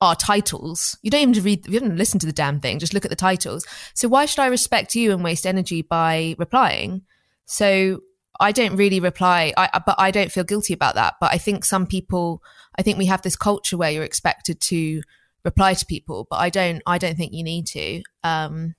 our 0.00 0.16
titles. 0.16 0.98
You 1.00 1.12
don't 1.12 1.30
even 1.30 1.44
read, 1.44 1.68
you 1.68 1.74
haven't 1.74 1.96
listened 1.96 2.22
to 2.22 2.26
the 2.26 2.32
damn 2.32 2.58
thing. 2.58 2.80
Just 2.80 2.92
look 2.92 3.04
at 3.04 3.10
the 3.10 3.16
titles. 3.16 3.64
So 3.94 4.08
why 4.08 4.26
should 4.26 4.40
I 4.40 4.46
respect 4.46 4.96
you 4.96 5.12
and 5.12 5.22
waste 5.22 5.46
energy 5.46 5.82
by 5.82 6.34
replying? 6.38 7.02
So 7.46 8.00
I 8.40 8.50
don't 8.50 8.74
really 8.74 8.98
reply, 8.98 9.52
I, 9.56 9.80
but 9.86 9.94
I 9.98 10.10
don't 10.10 10.32
feel 10.32 10.42
guilty 10.42 10.72
about 10.72 10.96
that. 10.96 11.14
But 11.20 11.32
I 11.32 11.38
think 11.38 11.64
some 11.64 11.86
people, 11.86 12.42
I 12.80 12.82
think 12.82 12.96
we 12.96 13.06
have 13.06 13.20
this 13.20 13.36
culture 13.36 13.76
where 13.76 13.90
you're 13.90 14.04
expected 14.04 14.58
to 14.62 15.02
reply 15.44 15.74
to 15.74 15.84
people, 15.84 16.26
but 16.30 16.36
I 16.36 16.48
don't 16.48 16.82
I 16.86 16.96
don't 16.96 17.14
think 17.14 17.34
you 17.34 17.44
need 17.44 17.66
to. 17.66 18.02
Um, 18.24 18.74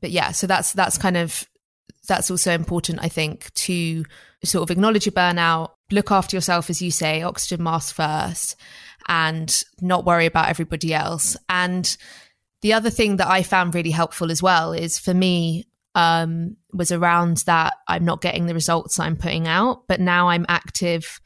but 0.00 0.10
yeah, 0.10 0.32
so 0.32 0.46
that's 0.46 0.72
that's 0.72 0.96
kind 0.96 1.18
of 1.18 1.46
that's 2.08 2.30
also 2.30 2.52
important, 2.52 3.00
I 3.02 3.08
think, 3.08 3.52
to 3.54 4.06
sort 4.42 4.62
of 4.62 4.70
acknowledge 4.70 5.04
your 5.04 5.12
burnout, 5.12 5.72
look 5.90 6.10
after 6.10 6.34
yourself, 6.34 6.70
as 6.70 6.80
you 6.80 6.90
say, 6.90 7.20
oxygen 7.20 7.62
mask 7.62 7.94
first, 7.94 8.56
and 9.06 9.62
not 9.82 10.06
worry 10.06 10.24
about 10.24 10.48
everybody 10.48 10.94
else. 10.94 11.36
And 11.50 11.94
the 12.62 12.72
other 12.72 12.88
thing 12.88 13.16
that 13.16 13.28
I 13.28 13.42
found 13.42 13.74
really 13.74 13.90
helpful 13.90 14.30
as 14.30 14.42
well 14.42 14.72
is 14.72 14.98
for 14.98 15.12
me, 15.12 15.66
um, 15.94 16.56
was 16.72 16.90
around 16.90 17.38
that 17.46 17.74
I'm 17.86 18.06
not 18.06 18.22
getting 18.22 18.46
the 18.46 18.54
results 18.54 18.98
I'm 18.98 19.16
putting 19.16 19.46
out, 19.46 19.86
but 19.88 20.00
now 20.00 20.30
I'm 20.30 20.46
active. 20.48 21.20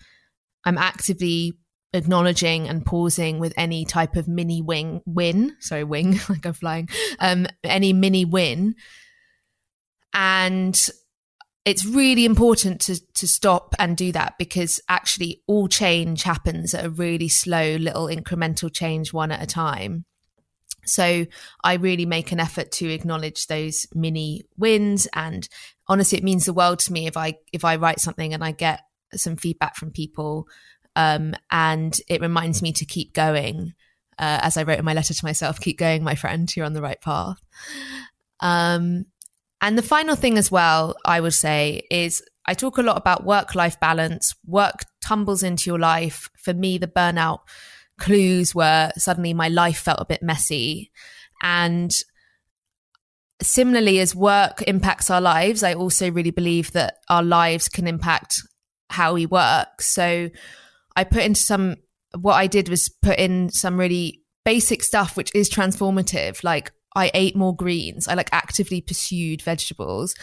I'm 0.69 0.79
actively 0.79 1.55
acknowledging 1.95 2.69
and 2.69 2.85
pausing 2.85 3.39
with 3.39 3.55
any 3.57 3.85
type 3.85 4.17
of 4.17 4.29
mini 4.29 4.63
wing 4.63 5.01
win. 5.07 5.57
Sorry, 5.61 5.85
wing, 5.85 6.21
like 6.29 6.47
I'm 6.47 6.53
flying. 6.53 6.89
Um, 7.19 7.47
any 7.65 7.93
mini 7.93 8.25
win 8.25 8.75
and 10.15 10.89
it's 11.65 11.85
really 11.85 12.25
important 12.25 12.81
to 12.81 13.01
to 13.15 13.29
stop 13.29 13.75
and 13.79 13.97
do 13.97 14.11
that 14.13 14.35
because 14.39 14.81
actually 14.89 15.43
all 15.47 15.69
change 15.69 16.23
happens 16.23 16.75
at 16.75 16.85
a 16.85 16.91
really 16.91 17.29
slow 17.29 17.77
little 17.77 18.07
incremental 18.07 18.73
change 18.73 19.13
one 19.13 19.31
at 19.31 19.43
a 19.43 19.47
time 19.47 20.05
so 20.87 21.27
i 21.63 21.75
really 21.75 22.07
make 22.07 22.33
an 22.33 22.41
effort 22.41 22.73
to 22.73 22.89
acknowledge 22.89 23.47
those 23.47 23.87
mini 23.95 24.43
wins 24.57 25.07
and 25.15 25.49
honestly 25.89 26.17
it 26.17 26.25
means 26.25 26.47
the 26.47 26.53
world 26.53 26.79
to 26.79 26.93
me 26.93 27.07
if 27.07 27.17
i 27.17 27.35
if 27.53 27.65
i 27.65 27.77
write 27.77 28.01
something 28.01 28.33
and 28.33 28.43
i 28.43 28.51
get 28.51 28.81
some 29.15 29.37
feedback 29.37 29.77
from 29.77 29.91
people 29.91 30.47
um, 30.97 31.35
and 31.51 32.01
it 32.09 32.21
reminds 32.21 32.63
me 32.63 32.73
to 32.73 32.85
keep 32.85 33.13
going 33.15 33.73
uh, 34.19 34.41
as 34.43 34.57
i 34.57 34.63
wrote 34.63 34.79
in 34.79 34.85
my 34.85 34.95
letter 34.95 35.15
to 35.15 35.25
myself 35.25 35.61
keep 35.61 35.79
going 35.79 36.03
my 36.03 36.15
friend 36.15 36.55
you're 36.57 36.67
on 36.67 36.75
the 36.75 36.83
right 36.83 37.01
path 37.01 37.39
um, 38.41 39.07
and 39.61 39.77
the 39.77 39.83
final 39.83 40.17
thing 40.17 40.39
as 40.39 40.51
well, 40.51 40.97
I 41.05 41.21
would 41.21 41.35
say, 41.35 41.83
is 41.91 42.23
I 42.47 42.55
talk 42.55 42.79
a 42.79 42.83
lot 42.83 42.97
about 42.97 43.25
work 43.25 43.55
life 43.55 43.79
balance. 43.81 44.35
Work 44.47 44.85
tumbles 45.03 45.43
into 45.43 45.69
your 45.69 45.79
life. 45.79 46.29
For 46.39 46.55
me, 46.55 46.79
the 46.79 46.87
burnout 46.87 47.41
clues 47.99 48.55
were 48.55 48.93
suddenly 48.97 49.35
my 49.35 49.49
life 49.49 49.79
felt 49.79 50.01
a 50.01 50.07
bit 50.07 50.23
messy. 50.23 50.93
And 51.43 51.93
similarly, 53.43 53.99
as 53.99 54.15
work 54.15 54.63
impacts 54.63 55.11
our 55.11 55.21
lives, 55.21 55.65
I 55.65 55.75
also 55.75 56.11
really 56.11 56.31
believe 56.31 56.73
that 56.73 56.99
our 57.09 57.23
lives 57.23 57.69
can 57.69 57.89
impact 57.89 58.41
how 58.91 59.15
we 59.15 59.27
work. 59.27 59.83
So 59.83 60.31
I 60.97 61.05
put 61.05 61.23
into 61.23 61.41
some, 61.41 61.77
what 62.19 62.35
I 62.35 62.47
did 62.47 62.69
was 62.69 62.89
put 62.89 63.19
in 63.19 63.51
some 63.51 63.79
really 63.79 64.23
basic 64.45 64.83
stuff, 64.83 65.17
which 65.17 65.35
is 65.35 65.51
transformative, 65.51 66.43
like 66.43 66.73
I 66.97 67.11
ate 67.15 67.37
more 67.37 67.55
greens. 67.55 68.09
I 68.09 68.15
like 68.15 68.31
actively 68.33 68.81
pursued 68.81 69.43
vegetables. 69.43 70.15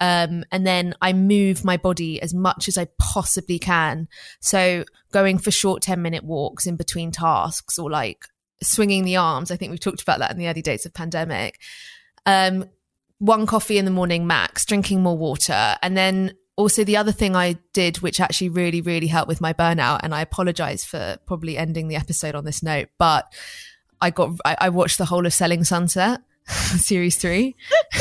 Um, 0.00 0.44
and 0.52 0.66
then 0.66 0.94
I 1.00 1.12
move 1.12 1.64
my 1.64 1.76
body 1.76 2.20
as 2.20 2.34
much 2.34 2.68
as 2.68 2.76
I 2.76 2.88
possibly 2.98 3.58
can. 3.58 4.08
So 4.40 4.84
going 5.12 5.38
for 5.38 5.50
short 5.50 5.82
10 5.82 6.02
minute 6.02 6.24
walks 6.24 6.66
in 6.66 6.76
between 6.76 7.10
tasks 7.10 7.78
or 7.78 7.90
like 7.90 8.24
swinging 8.62 9.04
the 9.04 9.16
arms. 9.16 9.50
I 9.50 9.56
think 9.56 9.70
we've 9.70 9.80
talked 9.80 10.02
about 10.02 10.18
that 10.18 10.30
in 10.30 10.38
the 10.38 10.48
early 10.48 10.62
days 10.62 10.86
of 10.86 10.94
pandemic. 10.94 11.60
Um, 12.26 12.68
one 13.18 13.46
coffee 13.46 13.78
in 13.78 13.84
the 13.84 13.90
morning 13.90 14.26
max, 14.26 14.64
drinking 14.66 15.02
more 15.02 15.16
water. 15.16 15.76
And 15.82 15.96
then 15.96 16.34
also 16.56 16.84
the 16.84 16.96
other 16.96 17.12
thing 17.12 17.36
I 17.36 17.58
did, 17.72 17.98
which 17.98 18.18
actually 18.18 18.48
really, 18.48 18.80
really 18.80 19.06
helped 19.06 19.28
with 19.28 19.40
my 19.40 19.52
burnout. 19.52 20.00
And 20.02 20.14
I 20.14 20.22
apologize 20.22 20.84
for 20.84 21.18
probably 21.26 21.56
ending 21.56 21.88
the 21.88 21.96
episode 21.96 22.34
on 22.34 22.44
this 22.44 22.62
note, 22.62 22.88
but 22.98 23.32
I 24.00 24.10
got 24.10 24.32
I, 24.44 24.56
I 24.62 24.68
watched 24.70 24.98
the 24.98 25.04
whole 25.04 25.26
of 25.26 25.34
Selling 25.34 25.64
Sunset 25.64 26.20
series 26.46 27.16
three, 27.16 27.56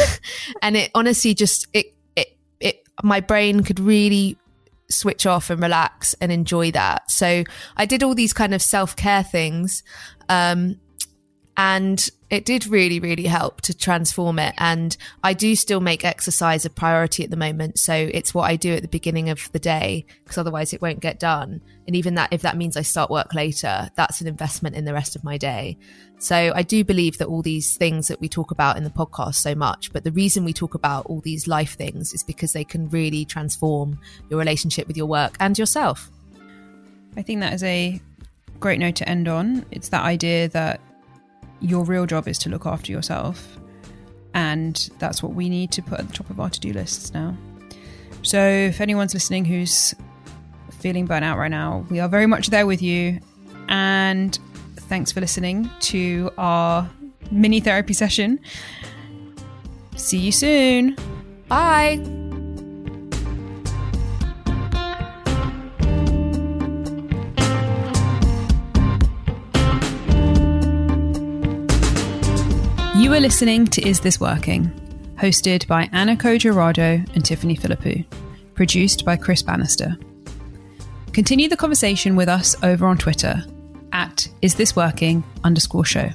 and 0.62 0.78
it 0.78 0.92
honestly 0.96 1.34
just 1.34 1.68
it 1.74 1.88
it 2.16 2.38
it 2.60 2.84
my 3.04 3.20
brain 3.20 3.64
could 3.64 3.80
really 3.80 4.38
switch 4.90 5.26
off 5.26 5.50
and 5.50 5.62
relax 5.62 6.16
and 6.22 6.32
enjoy 6.32 6.72
that. 6.72 7.10
So 7.12 7.44
I 7.76 7.86
did 7.86 8.04
all 8.04 8.16
these 8.16 8.34
kind 8.34 8.54
of 8.54 8.62
self 8.62 8.96
care 8.96 9.24
things, 9.24 9.84
um, 10.30 10.80
and 11.58 12.10
it 12.30 12.44
did 12.44 12.68
really, 12.68 13.00
really 13.00 13.26
help 13.26 13.62
to 13.62 13.74
transform 13.74 14.40
it. 14.40 14.54
And 14.58 14.98
I 15.24 15.34
do 15.34 15.56
still 15.56 15.80
make 15.80 16.04
exercise 16.04 16.66
a 16.66 16.70
priority 16.70 17.24
at 17.24 17.30
the 17.30 17.38
moment. 17.38 17.80
So 17.80 17.94
it's 17.94 18.34
what 18.34 18.50
I 18.50 18.56
do 18.56 18.74
at 18.74 18.82
the 18.82 18.88
beginning 18.88 19.30
of 19.30 19.50
the 19.52 19.60
day 19.60 20.06
because 20.24 20.38
otherwise 20.38 20.74
it 20.74 20.82
won't 20.82 21.00
get 21.00 21.20
done. 21.20 21.62
And 21.86 21.96
even 21.96 22.16
that, 22.16 22.34
if 22.34 22.42
that 22.42 22.58
means 22.58 22.76
I 22.76 22.82
start 22.82 23.12
work 23.12 23.34
later, 23.34 23.90
that's 23.96 24.22
an 24.22 24.28
investment 24.28 24.76
in 24.76 24.86
the 24.86 24.94
rest 24.94 25.16
of 25.16 25.24
my 25.24 25.38
day. 25.38 25.78
So 26.18 26.52
I 26.56 26.64
do 26.64 26.84
believe 26.84 27.20
that 27.20 27.28
all 27.28 27.42
these 27.42 27.78
things 27.78 28.08
that 28.08 28.20
we 28.20 28.28
talk 28.28 28.52
about 28.52 28.78
in 28.78 28.84
the 28.84 28.90
podcast 28.90 29.36
so 29.36 29.54
much, 29.54 29.94
but 29.94 30.04
the 30.04 30.12
reason 30.12 30.44
we 30.44 30.54
talk 30.54 30.74
about 30.74 31.06
all 31.06 31.22
these 31.22 31.48
life 31.48 31.78
things 31.78 32.14
is 32.14 32.24
because 32.24 32.54
they 32.54 32.64
can 32.64 32.90
really 32.90 33.24
transform 33.24 34.00
your 34.30 34.40
relationship 34.40 34.88
with 34.88 34.98
your 34.98 35.06
work 35.06 35.38
and 35.40 35.60
yourself. 35.60 36.10
I 37.16 37.22
think 37.22 37.42
that 37.42 37.54
is 37.54 37.64
a 37.64 38.02
great 38.60 38.80
note 38.80 38.96
to 38.96 39.08
end 39.08 39.28
on. 39.28 39.66
It's 39.72 39.90
that 39.90 40.04
idea 40.04 40.50
that 40.50 40.82
your 41.62 41.84
real 41.84 42.06
job 42.06 42.28
is 42.28 42.38
to 42.40 42.50
look 42.50 42.66
after 42.66 42.92
yourself. 42.92 43.58
And 44.34 44.90
that's 45.00 45.24
what 45.24 45.34
we 45.34 45.50
need 45.50 45.72
to 45.72 45.82
put 45.82 46.00
at 46.00 46.08
the 46.08 46.14
top 46.14 46.30
of 46.30 46.40
our 46.40 46.50
to 46.50 46.60
do 46.60 46.74
lists 46.74 47.14
now. 47.14 47.38
So, 48.22 48.40
if 48.40 48.82
anyone's 48.82 49.14
listening 49.14 49.46
who's 49.46 49.94
feeling 50.72 51.06
burnt 51.06 51.24
out 51.24 51.38
right 51.38 51.52
now, 51.52 51.86
we 51.90 52.00
are 52.00 52.10
very 52.10 52.28
much 52.28 52.48
there 52.48 52.66
with 52.66 52.82
you. 52.82 53.20
And 53.70 54.38
thanks 54.76 55.12
for 55.12 55.22
listening 55.22 55.70
to 55.82 56.32
our 56.38 56.90
mini 57.32 57.60
therapy 57.60 57.94
session. 57.94 58.40
See 59.96 60.18
you 60.18 60.32
soon. 60.32 60.98
Bye. 61.48 62.25
Are 73.16 73.22
listening 73.22 73.66
to 73.68 73.88
Is 73.88 74.02
This 74.02 74.20
Working? 74.20 74.66
Hosted 75.18 75.66
by 75.68 75.88
Anna 75.94 76.18
Codrea-Rado 76.18 77.16
and 77.16 77.24
Tiffany 77.24 77.56
Philippou. 77.56 78.06
Produced 78.56 79.06
by 79.06 79.16
Chris 79.16 79.42
Bannister. 79.42 79.98
Continue 81.14 81.48
the 81.48 81.56
conversation 81.56 82.18
with 82.18 82.28
us 82.28 82.62
over 82.62 82.86
on 82.86 82.98
Twitter 82.98 83.42
at 83.94 84.28
Is 84.42 84.56
This 84.56 84.76
Working 84.76 85.24
underscore 85.46 85.86
show. 85.86 86.10